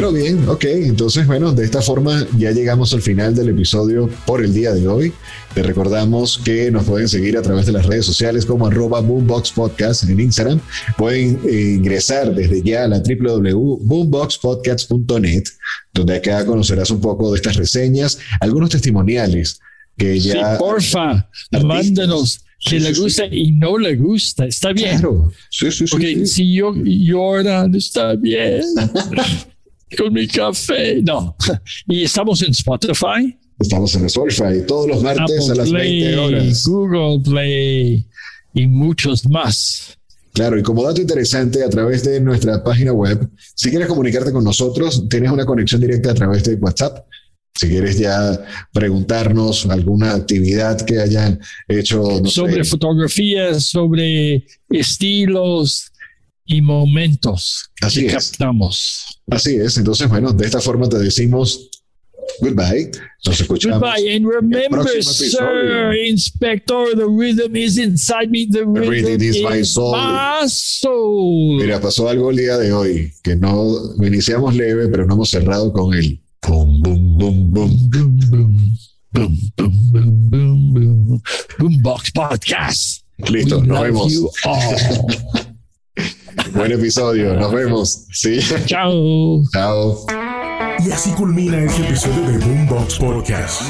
Pero 0.00 0.12
bien, 0.12 0.48
ok. 0.48 0.64
Entonces, 0.64 1.26
bueno, 1.26 1.52
de 1.52 1.62
esta 1.62 1.82
forma 1.82 2.26
ya 2.38 2.52
llegamos 2.52 2.94
al 2.94 3.02
final 3.02 3.34
del 3.34 3.50
episodio 3.50 4.08
por 4.24 4.42
el 4.42 4.54
día 4.54 4.72
de 4.72 4.88
hoy. 4.88 5.12
Te 5.52 5.62
recordamos 5.62 6.40
que 6.42 6.70
nos 6.70 6.84
pueden 6.84 7.06
seguir 7.06 7.36
a 7.36 7.42
través 7.42 7.66
de 7.66 7.72
las 7.72 7.84
redes 7.84 8.06
sociales 8.06 8.46
como 8.46 8.66
arroba 8.66 9.00
Boombox 9.00 9.50
Podcast 9.50 10.04
en 10.04 10.18
Instagram. 10.18 10.58
Pueden 10.96 11.38
eh, 11.46 11.74
ingresar 11.76 12.34
desde 12.34 12.62
ya 12.62 12.84
a 12.84 12.88
la 12.88 13.02
www.boomboxpodcast.net, 13.02 15.42
donde 15.92 16.14
acá 16.14 16.46
conocerás 16.46 16.90
un 16.90 17.02
poco 17.02 17.30
de 17.30 17.36
estas 17.36 17.56
reseñas, 17.56 18.18
algunos 18.40 18.70
testimoniales 18.70 19.60
que 19.98 20.18
ya... 20.18 20.32
Sí, 20.32 20.38
porfa, 20.60 21.10
artistas. 21.10 21.64
mándenos 21.64 22.38
que 22.64 22.70
Sí, 22.70 22.80
le 22.80 22.94
sí, 22.94 23.00
gusta 23.02 23.26
y 23.26 23.52
no 23.52 23.76
le 23.76 23.96
gusta. 23.96 24.46
Está 24.46 24.72
bien. 24.72 24.92
Claro. 24.98 25.30
Sí, 25.50 25.70
sí, 25.70 25.86
sí. 25.86 25.90
Porque 25.90 26.14
sí. 26.14 26.26
si 26.26 26.54
yo 26.54 26.72
lloran, 26.74 27.74
está 27.74 28.14
bien. 28.14 28.62
Con 29.96 30.12
mi 30.12 30.26
café. 30.26 31.02
No. 31.02 31.36
Y 31.88 32.04
estamos 32.04 32.42
en 32.42 32.50
Spotify, 32.50 33.36
Estamos 33.60 33.94
en 33.94 34.06
Spotify 34.06 34.64
todos 34.66 34.88
los 34.88 35.02
martes 35.02 35.50
a 35.50 35.54
las 35.54 35.70
20 35.70 35.70
Play, 35.70 36.14
horas. 36.14 36.64
Google 36.66 37.20
Play 37.22 38.06
y 38.54 38.66
muchos 38.66 39.28
más. 39.28 39.98
Claro, 40.32 40.58
y 40.58 40.62
como 40.62 40.82
dato 40.82 41.02
interesante, 41.02 41.62
a 41.62 41.68
través 41.68 42.02
de 42.04 42.20
nuestra 42.20 42.64
página 42.64 42.92
web, 42.92 43.28
si 43.54 43.68
quieres 43.68 43.86
comunicarte 43.86 44.32
con 44.32 44.44
nosotros, 44.44 45.06
tienes 45.10 45.30
una 45.30 45.44
conexión 45.44 45.80
directa 45.80 46.12
a 46.12 46.14
través 46.14 46.44
de 46.44 46.54
WhatsApp. 46.54 47.04
Si 47.54 47.68
quieres 47.68 47.98
ya 47.98 48.42
preguntarnos 48.72 49.66
alguna 49.66 50.14
actividad 50.14 50.80
que 50.80 50.98
hayan 50.98 51.38
hecho 51.68 52.20
no 52.22 52.28
sé, 52.28 52.36
sobre 52.36 52.64
fotografías, 52.64 53.64
sobre 53.66 54.46
estilos 54.70 55.92
y 56.50 56.60
momentos 56.62 57.70
Así 57.80 58.00
que 58.00 58.06
es. 58.08 58.30
captamos. 58.30 59.22
Así 59.30 59.54
es. 59.54 59.76
Entonces, 59.78 60.08
bueno, 60.08 60.32
de 60.32 60.44
esta 60.46 60.60
forma 60.60 60.88
te 60.88 60.98
decimos 60.98 61.70
goodbye. 62.40 62.90
Nos 63.24 63.40
escuchamos. 63.40 63.80
Goodbye. 63.80 64.16
And 64.16 64.26
remember, 64.26 65.02
sir, 65.02 65.92
Inspector, 65.94 66.96
the 66.96 67.06
rhythm 67.06 67.54
is 67.54 67.78
inside 67.78 68.30
me. 68.30 68.46
The 68.50 68.66
rhythm, 68.66 68.90
rhythm 68.90 69.22
is 69.22 69.42
my 69.42 69.62
soul. 69.62 69.92
my 69.92 70.46
soul. 70.48 71.58
Mira, 71.58 71.80
pasó 71.80 72.08
algo 72.08 72.30
el 72.30 72.36
día 72.36 72.58
de 72.58 72.72
hoy, 72.72 73.12
que 73.22 73.36
no 73.36 73.94
iniciamos 74.02 74.54
leve, 74.54 74.88
pero 74.88 75.06
no 75.06 75.14
hemos 75.14 75.30
cerrado 75.30 75.72
con 75.72 75.94
el 75.94 76.20
boom, 76.46 76.80
boom, 76.82 77.18
boom, 77.18 77.50
boom. 77.52 77.90
Boom, 77.90 78.18
boom, 78.18 78.60
boom, 79.12 79.38
boom, 79.56 79.90
boom, 79.90 80.30
boom, 80.30 80.72
boom. 80.72 81.22
Boombox 81.58 82.10
Podcast. 82.12 83.04
Listo, 83.28 83.58
We 83.58 83.66
nos 83.66 83.82
vemos. 83.82 84.12
Buen 86.54 86.72
episodio, 86.72 87.34
nos 87.34 87.52
vemos. 87.52 88.06
Sí. 88.12 88.40
Chao. 88.66 89.42
Chao. 89.52 90.06
Y 90.84 90.90
así 90.90 91.10
culmina 91.12 91.58
este 91.58 91.82
episodio 91.82 92.22
de 92.22 92.38
Boombox 92.38 92.98
Podcast. 92.98 93.62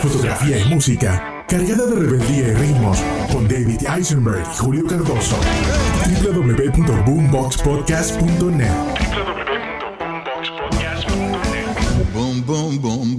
Fotografía 0.00 0.58
y 0.58 0.64
música 0.74 1.44
cargada 1.48 1.86
de 1.86 1.94
rebeldía 1.96 2.48
y 2.48 2.54
ritmos 2.54 2.98
con 3.30 3.46
David 3.46 3.80
Eisenberg 3.94 4.40
y 4.40 4.56
Julio 4.58 4.84
Cardoso. 4.86 5.36
www.boomboxpodcast.net 6.22 8.72
Boom, 12.12 12.42
boom, 12.44 12.78
boom. 12.80 13.16